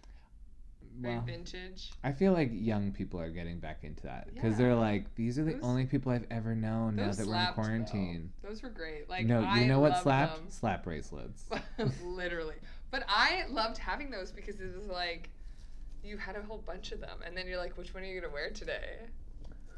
Very 0.99 1.17
Well, 1.17 1.25
vintage. 1.25 1.91
I 2.05 2.13
feel 2.13 2.33
like 2.33 2.49
young 2.53 2.91
people 2.93 3.21
are 3.21 3.29
getting 3.29 3.59
back 3.59 3.85
into 3.85 4.05
that 4.05 4.33
because 4.33 4.53
Yeah. 4.53 4.59
they're 4.59 4.75
like, 4.75 5.15
these 5.15 5.39
are 5.39 5.45
the 5.45 5.53
Those- 5.55 5.63
only 5.63 5.85
people 5.85 6.11
I've 6.13 6.27
ever 6.31 6.55
known 6.55 6.97
now 6.97 7.03
that 7.11 7.17
we're 7.19 7.23
in 7.25 7.29
slapped, 7.29 7.57
though. 7.57 7.63
quarantine. 7.65 8.33
Those 8.43 8.63
were 8.63 8.71
great. 8.71 9.07
Like 9.11 9.27
no, 9.27 9.43
I 9.43 9.61
you 9.61 9.67
know 9.67 9.81
what 9.81 9.99
slapped? 10.03 10.37
them. 10.37 10.47
Slap 10.51 10.85
bracelets. 10.85 11.51
literally. 12.05 12.55
But 12.91 13.05
I 13.09 13.45
loved 13.51 13.77
having 13.77 14.11
those 14.11 14.31
because 14.33 14.59
it 14.61 14.75
was 14.75 14.87
like 14.87 15.29
you 16.07 16.17
had 16.17 16.37
a 16.37 16.43
whole 16.43 16.59
bunch 16.59 16.93
of 16.93 17.01
them, 17.01 17.19
and 17.27 17.37
then 17.37 17.47
you're 17.47 17.59
like, 17.59 17.77
which 17.77 17.93
one 17.93 18.03
are 18.03 18.07
you 18.07 18.21
gonna 18.21 18.33
wear 18.33 18.51
today? 18.51 19.07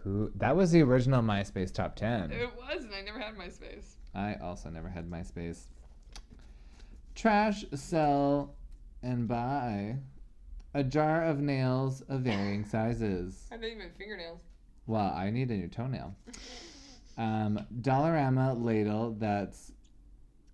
Who? 0.04 0.30
That 0.36 0.56
was 0.56 0.70
the 0.70 0.82
original 0.82 1.22
MySpace 1.22 1.72
top 1.72 1.96
ten. 1.96 2.30
It 2.30 2.50
was, 2.56 2.84
and 2.84 2.94
I 2.94 3.00
never 3.00 3.18
had 3.18 3.36
MySpace. 3.36 3.94
I 4.14 4.34
also 4.34 4.68
never 4.70 4.88
had 4.88 5.10
MySpace. 5.10 5.64
Trash, 7.14 7.64
sell, 7.74 8.54
and 9.02 9.26
buy 9.26 9.96
a 10.74 10.84
jar 10.84 11.24
of 11.24 11.40
nails 11.40 12.02
of 12.02 12.20
varying 12.20 12.64
sizes. 12.70 13.46
I 13.50 13.56
you 13.56 13.76
meant 13.76 13.96
fingernails. 13.96 14.40
Well, 14.86 15.12
I 15.14 15.30
need 15.30 15.50
a 15.50 15.54
new 15.54 15.68
toenail. 15.68 16.14
Um, 17.18 17.66
Dollarama 17.82 18.62
ladle 18.62 19.16
that's 19.18 19.72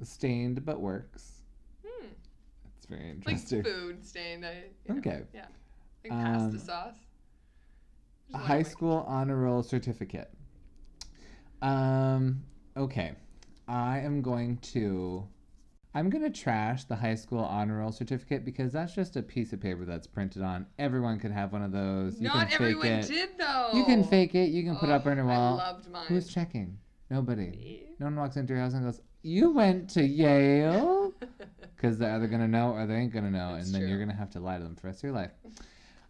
stained 0.02 0.64
but 0.64 0.80
works. 0.80 1.42
Hmm. 1.86 2.06
It's 2.76 2.86
very 2.86 3.10
interesting. 3.10 3.58
Like 3.58 3.66
food 3.66 4.04
stained. 4.04 4.44
I, 4.44 4.64
you 4.86 4.94
know, 4.94 4.98
Okay. 5.00 5.22
Yeah. 5.34 5.46
Like 6.04 6.12
pasta 6.12 6.44
Um, 6.48 6.58
sauce. 6.58 6.94
A 8.34 8.38
high 8.38 8.62
school 8.62 9.04
honor 9.06 9.36
roll 9.36 9.62
certificate. 9.62 10.30
Um, 11.62 12.42
okay. 12.76 13.12
I 13.68 14.00
am 14.00 14.20
going 14.22 14.58
to 14.58 15.26
I'm 15.96 16.10
going 16.10 16.24
to 16.24 16.30
trash 16.30 16.84
the 16.84 16.96
high 16.96 17.14
school 17.14 17.38
honor 17.38 17.78
roll 17.78 17.92
certificate 17.92 18.44
because 18.44 18.72
that's 18.72 18.94
just 18.94 19.14
a 19.16 19.22
piece 19.22 19.52
of 19.52 19.60
paper 19.60 19.84
that's 19.84 20.08
printed 20.08 20.42
on. 20.42 20.66
Everyone 20.78 21.20
could 21.20 21.30
have 21.30 21.52
one 21.52 21.62
of 21.62 21.70
those. 21.70 22.20
You 22.20 22.26
Not 22.28 22.48
can 22.50 22.52
everyone 22.54 22.82
fake 22.82 23.04
it. 23.04 23.08
did 23.08 23.28
though. 23.38 23.70
You 23.72 23.84
can 23.84 24.02
fake 24.04 24.34
it. 24.34 24.50
You 24.50 24.64
can 24.64 24.76
put 24.76 24.88
it 24.88 24.92
up 24.92 25.06
on 25.06 25.16
your 25.16 25.30
I 25.30 25.36
wall. 25.38 25.56
loved 25.56 25.88
mine. 25.90 26.06
Who's 26.08 26.26
checking? 26.28 26.78
Nobody. 27.10 27.46
Me. 27.50 27.82
No 28.00 28.06
one 28.06 28.16
walks 28.16 28.36
into 28.36 28.52
your 28.54 28.62
house 28.62 28.74
and 28.74 28.82
goes, 28.84 29.00
"You 29.22 29.50
went 29.52 29.88
to 29.90 30.02
Yale," 30.04 31.12
because 31.76 31.96
they're 31.98 32.12
either 32.16 32.26
gonna 32.26 32.48
know 32.48 32.72
or 32.72 32.86
they 32.86 32.96
ain't 32.96 33.12
gonna 33.12 33.30
know, 33.30 33.54
That's 33.54 33.66
and 33.66 33.74
then 33.74 33.88
you're 33.88 34.00
gonna 34.00 34.16
have 34.16 34.30
to 34.30 34.40
lie 34.40 34.58
to 34.58 34.64
them 34.64 34.74
for 34.74 34.82
the 34.82 34.86
rest 34.88 34.98
of 35.00 35.04
your 35.04 35.12
life. 35.12 35.30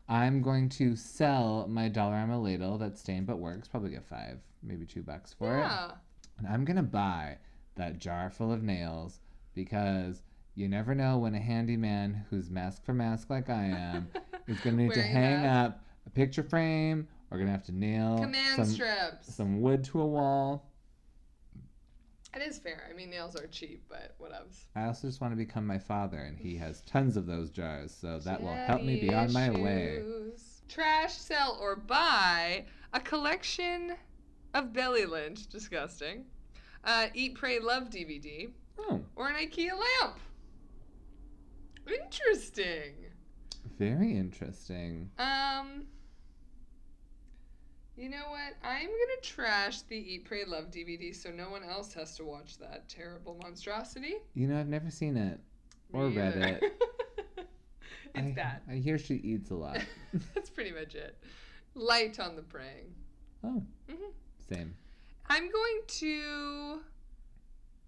I'm 0.09 0.43
going 0.43 0.69
to 0.71 0.97
sell 0.97 1.67
my 1.69 1.89
Dollarama 1.89 2.43
ladle 2.43 2.79
that's 2.79 3.01
stained 3.01 3.27
but 3.27 3.39
works. 3.39 3.69
Probably 3.69 3.91
get 3.91 4.05
five, 4.05 4.39
maybe 4.63 4.85
two 4.87 5.03
bucks 5.03 5.33
for 5.33 5.59
it. 5.59 5.71
And 6.39 6.47
I'm 6.49 6.65
gonna 6.65 6.83
buy 6.83 7.39
that 7.77 7.99
jar 7.99 8.29
full 8.31 8.53
of 8.53 8.63
nails 8.63 9.21
because 9.55 10.23
you 10.57 10.69
never 10.69 10.95
know 10.95 11.19
when 11.19 11.35
a 11.35 11.41
handyman 11.41 12.25
who's 12.31 12.51
mask 12.51 12.85
for 12.85 12.93
mask 12.93 13.31
like 13.31 13.49
I 13.51 13.65
am 13.65 14.09
is 14.47 14.59
gonna 14.61 14.77
need 14.77 14.93
to 14.95 15.03
hang 15.03 15.43
that. 15.43 15.67
up 15.67 15.85
a 16.07 16.11
picture 16.11 16.43
frame 16.43 17.09
or 17.31 17.39
gonna 17.39 17.51
have 17.51 17.65
to 17.65 17.73
nail 17.73 18.19
Command 18.19 18.57
some 18.57 18.65
strips. 18.67 19.35
some 19.35 19.61
wood 19.63 19.85
to 19.85 20.01
a 20.01 20.07
wall. 20.07 20.67
It 22.35 22.43
is 22.43 22.59
fair. 22.59 22.89
I 22.91 22.95
mean, 22.95 23.11
nails 23.11 23.37
are 23.37 23.47
cheap, 23.47 23.85
but 23.89 24.17
whatevs. 24.21 24.65
I 24.75 24.87
also 24.87 25.07
just 25.07 25.21
want 25.21 25.33
to 25.33 25.37
become 25.37 25.65
my 25.67 25.79
father, 25.79 26.19
and 26.19 26.37
he 26.37 26.57
has 26.57 26.81
tons 26.83 27.17
of 27.17 27.27
those 27.27 27.51
jars, 27.51 27.95
so 27.95 28.19
that 28.21 28.43
will 28.43 28.55
help 28.55 28.83
me 28.83 29.01
be 29.01 29.15
on 29.15 29.33
my 29.33 29.51
way. 29.51 30.03
Trash, 30.69 31.15
sell, 31.15 31.57
or 31.61 31.77
buy 31.77 32.65
a 32.93 32.99
collection 33.01 33.95
of 34.53 34.73
belly 34.73 35.07
lint. 35.07 35.49
Disgusting. 35.49 36.25
Uh, 36.83 37.07
Eat, 37.15 37.35
Pray, 37.37 37.61
Love 37.61 37.89
DVD. 37.89 38.51
Oh, 38.79 39.01
Or 39.15 39.29
an 39.29 39.37
IKEA 39.37 39.71
lamp. 39.73 40.19
Interesting. 41.89 42.95
very 43.79 44.17
interesting. 44.17 45.11
Um. 45.19 45.87
You 47.97 48.09
know 48.09 48.25
what? 48.29 48.55
I'm 48.63 48.87
gonna 48.87 49.21
trash 49.23 49.83
the 49.83 49.97
Eat, 49.97 50.25
Pray, 50.25 50.45
Love 50.45 50.71
DVD 50.71 51.15
so 51.15 51.31
no 51.31 51.49
one 51.51 51.63
else 51.63 51.93
has 51.95 52.17
to 52.17 52.25
watch 52.25 52.59
that 52.59 52.89
terrible 52.89 53.39
monstrosity. 53.41 54.15
You 54.35 54.49
know, 54.49 54.59
I've 54.59 54.69
never 54.69 54.91
seen 54.91 55.17
it. 55.17 55.39
Or 55.93 56.09
Me 56.09 56.17
read 56.17 56.37
either. 56.37 56.59
it. 56.61 56.63
it's 58.15 58.17
I, 58.17 58.33
bad. 58.35 58.63
I 58.69 58.75
hear 58.75 58.99
she 58.99 59.15
eats 59.15 59.51
a 59.51 59.55
lot. 59.55 59.79
That's 60.35 60.51
pretty 60.51 60.73
much 60.73 60.97
it. 60.97 61.17
Light 61.77 62.19
on 62.19 62.35
the 62.35 62.43
praying. 62.43 62.93
oh, 63.45 63.63
Mhm. 63.89 64.13
same. 64.53 64.75
I'm 65.29 65.51
going 65.51 65.81
to 65.87 66.81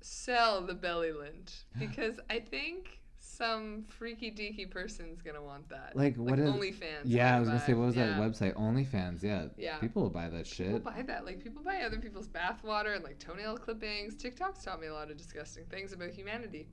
sell 0.01 0.63
the 0.63 0.75
belly 0.75 1.11
lint 1.13 1.65
because 1.79 2.21
I 2.31 2.39
think 2.41 3.01
some 3.37 3.85
freaky 3.89 4.31
deaky 4.31 4.69
person's 4.71 5.21
gonna 5.23 5.43
want 5.43 5.69
that. 5.69 5.95
Like, 5.95 6.17
what 6.17 6.39
is- 6.39 6.49
OnlyFans? 6.51 7.03
Yeah, 7.05 7.37
I 7.37 7.41
was 7.41 7.49
gonna 7.49 7.61
say, 7.61 7.75
what 7.75 7.87
was 7.87 7.97
Yeah. 7.97 8.07
that 8.07 8.21
website? 8.21 8.55
OnlyFans. 8.55 9.23
Yeah. 9.23 9.49
Yeah. 9.57 9.79
People 9.79 10.03
will 10.03 10.11
buy 10.11 10.29
that 10.29 10.45
People 10.49 10.75
shit. 10.75 10.85
buy 10.85 11.03
that. 11.03 11.25
Like 11.25 11.43
people 11.43 11.63
buy 11.63 11.83
other 11.83 11.99
people's 11.99 12.29
bathwater 12.29 12.95
and 12.95 13.05
like 13.05 13.19
toenail 13.19 13.59
clippings. 13.59 14.15
TikTok's 14.17 14.65
taught 14.65 14.81
me 14.81 14.87
a 14.87 14.95
lot 14.95 15.11
of 15.11 15.17
disgusting 15.17 15.65
things 15.67 15.93
about 15.93 16.11
humanity. 16.11 16.69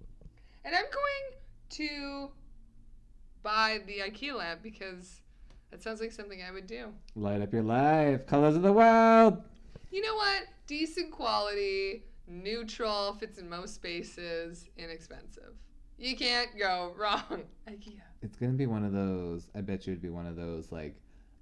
And 0.65 0.73
I'm 0.73 0.85
going 0.85 1.39
to 1.71 2.31
buy 3.41 3.81
the 3.85 3.99
IKEA 3.99 4.33
lamp 4.37 4.61
because 4.63 5.21
that 5.71 5.81
sounds 5.83 5.99
like 5.99 6.11
something 6.11 6.41
I 6.41 6.51
would 6.51 6.67
do. 6.67 6.93
Light 7.15 7.41
up 7.41 7.51
your 7.51 7.63
life. 7.63 8.25
Colors 8.27 8.55
of 8.55 8.61
the 8.61 8.71
world. 8.71 9.41
You 9.91 10.01
know 10.01 10.15
what? 10.15 10.43
Decent 10.67 11.11
quality, 11.11 12.05
neutral, 12.27 13.13
fits 13.15 13.37
in 13.37 13.49
most 13.49 13.75
spaces, 13.75 14.69
inexpensive. 14.77 15.53
You 15.97 16.15
can't 16.17 16.49
go 16.57 16.93
wrong. 16.97 17.43
IKEA. 17.69 17.99
It's 18.21 18.35
gonna 18.37 18.53
be 18.53 18.65
one 18.67 18.83
of 18.83 18.91
those. 18.93 19.49
I 19.55 19.61
bet 19.61 19.85
you 19.85 19.93
it'd 19.93 20.01
be 20.01 20.09
one 20.09 20.25
of 20.25 20.35
those 20.35 20.71
like 20.71 20.95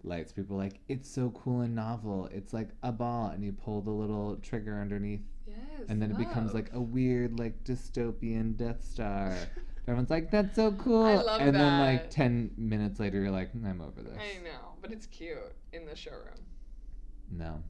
lights. 0.04 0.32
People 0.32 0.56
are 0.56 0.60
like, 0.60 0.80
it's 0.90 1.10
so 1.10 1.30
cool 1.32 1.62
and 1.62 1.76
novel. 1.76 2.28
It's 2.32 2.54
like 2.54 2.70
a 2.84 2.92
ball, 2.92 3.28
and 3.28 3.44
you 3.44 3.52
pull 3.54 3.82
the 3.82 3.92
little 3.92 4.38
trigger 4.38 4.80
underneath, 4.82 5.22
Yes. 5.48 5.58
and 5.90 6.02
then 6.02 6.12
it 6.12 6.18
becomes 6.18 6.54
like 6.54 6.72
a 6.74 6.82
weird 6.82 7.40
like 7.40 7.64
dystopian 7.64 8.56
Death 8.58 8.84
Star. 8.84 9.36
Everyone's 9.88 10.10
like, 10.12 10.30
that's 10.30 10.56
so 10.56 10.72
cool. 10.74 11.04
I 11.04 11.16
love 11.16 11.42
and 11.42 11.56
then 11.56 11.80
like 11.80 12.10
ten 12.12 12.52
minutes 12.58 13.00
later, 13.00 13.20
you're 13.20 13.32
like, 13.32 13.54
"Mm, 13.56 13.66
I'm 13.68 13.82
over 13.82 14.02
this. 14.02 14.18
I 14.18 14.44
know, 14.44 14.74
but 14.82 14.92
it's 14.92 15.08
cute 15.08 15.38
in 15.74 15.86
the 15.86 15.96
showroom. 15.96 16.46
No. 17.32 17.64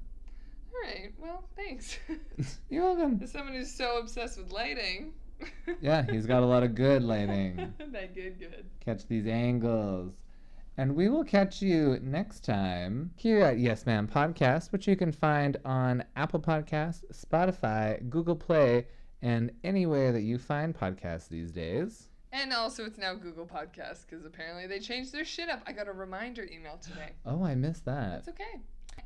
All 0.73 0.81
right. 0.89 1.11
Well, 1.19 1.43
thanks. 1.55 1.97
You're 2.69 2.83
welcome. 2.83 3.19
As 3.21 3.31
someone 3.31 3.53
who's 3.53 3.71
so 3.71 3.99
obsessed 3.99 4.37
with 4.37 4.51
lighting. 4.51 5.13
Yeah, 5.81 6.05
he's 6.11 6.25
got 6.25 6.43
a 6.43 6.45
lot 6.45 6.63
of 6.63 6.75
good 6.75 7.01
lighting. 7.01 7.73
that 7.91 8.13
good, 8.13 8.37
good. 8.39 8.65
Catch 8.83 9.07
these 9.07 9.25
angles. 9.25 10.13
And 10.77 10.95
we 10.95 11.09
will 11.09 11.23
catch 11.23 11.61
you 11.61 11.97
next 12.01 12.45
time 12.45 13.11
here 13.15 13.41
at 13.41 13.57
Yes 13.57 13.85
Ma'am 13.85 14.07
Podcast, 14.07 14.71
which 14.71 14.87
you 14.87 14.95
can 14.95 15.11
find 15.11 15.57
on 15.65 16.03
Apple 16.15 16.39
Podcasts, 16.39 17.03
Spotify, 17.13 18.07
Google 18.09 18.35
Play, 18.35 18.87
and 19.21 19.51
anywhere 19.63 20.11
that 20.11 20.21
you 20.21 20.37
find 20.37 20.75
podcasts 20.75 21.27
these 21.29 21.51
days. 21.51 22.07
And 22.31 22.53
also, 22.53 22.85
it's 22.85 22.97
now 22.97 23.13
Google 23.13 23.45
Podcasts 23.45 24.05
because 24.07 24.25
apparently 24.25 24.65
they 24.65 24.79
changed 24.79 25.11
their 25.11 25.25
shit 25.25 25.49
up. 25.49 25.61
I 25.67 25.73
got 25.73 25.87
a 25.87 25.91
reminder 25.91 26.43
email 26.43 26.77
today. 26.77 27.11
Oh, 27.25 27.43
I 27.43 27.55
missed 27.55 27.85
that. 27.85 28.19
It's 28.19 28.29
okay. 28.29 28.61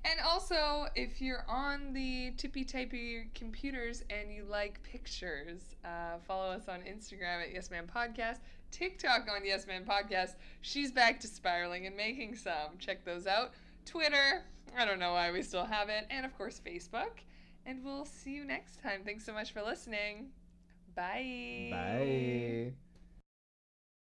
And 0.06 0.20
also, 0.20 0.86
if 0.94 1.20
you're 1.20 1.44
on 1.50 1.92
the 1.92 2.32
tippy 2.38 2.64
typey 2.64 3.34
computers 3.34 4.04
and 4.12 4.32
you 4.32 4.46
like 4.48 4.82
pictures, 4.84 5.76
uh, 5.84 6.20
follow 6.28 6.52
us 6.52 6.68
on 6.68 6.82
Instagram 6.82 7.42
at 7.42 7.52
Yes 7.52 7.72
Man 7.72 7.88
Podcast, 7.88 8.38
TikTok 8.70 9.28
on 9.36 9.44
Yes 9.44 9.66
Man 9.66 9.84
Podcast. 9.84 10.36
She's 10.62 10.92
back 10.92 11.20
to 11.22 11.28
spiraling 11.28 11.88
and 11.88 11.98
making 11.98 12.36
some. 12.36 12.78
Check 12.78 13.04
those 13.04 13.26
out. 13.26 13.54
Twitter, 13.86 14.44
I 14.78 14.86
don't 14.86 15.00
know 15.00 15.14
why 15.14 15.32
we 15.32 15.42
still 15.42 15.66
have 15.66 15.90
it. 15.90 16.06
And 16.12 16.24
of 16.24 16.38
course, 16.38 16.62
Facebook. 16.64 17.22
And 17.66 17.84
we'll 17.84 18.06
see 18.06 18.32
you 18.36 18.46
next 18.46 18.82
time. 18.84 19.02
Thanks 19.04 19.26
so 19.26 19.34
much 19.34 19.54
for 19.54 19.64
listening. 19.64 20.28
Bye. 20.96 21.70
Bye. 21.72 22.74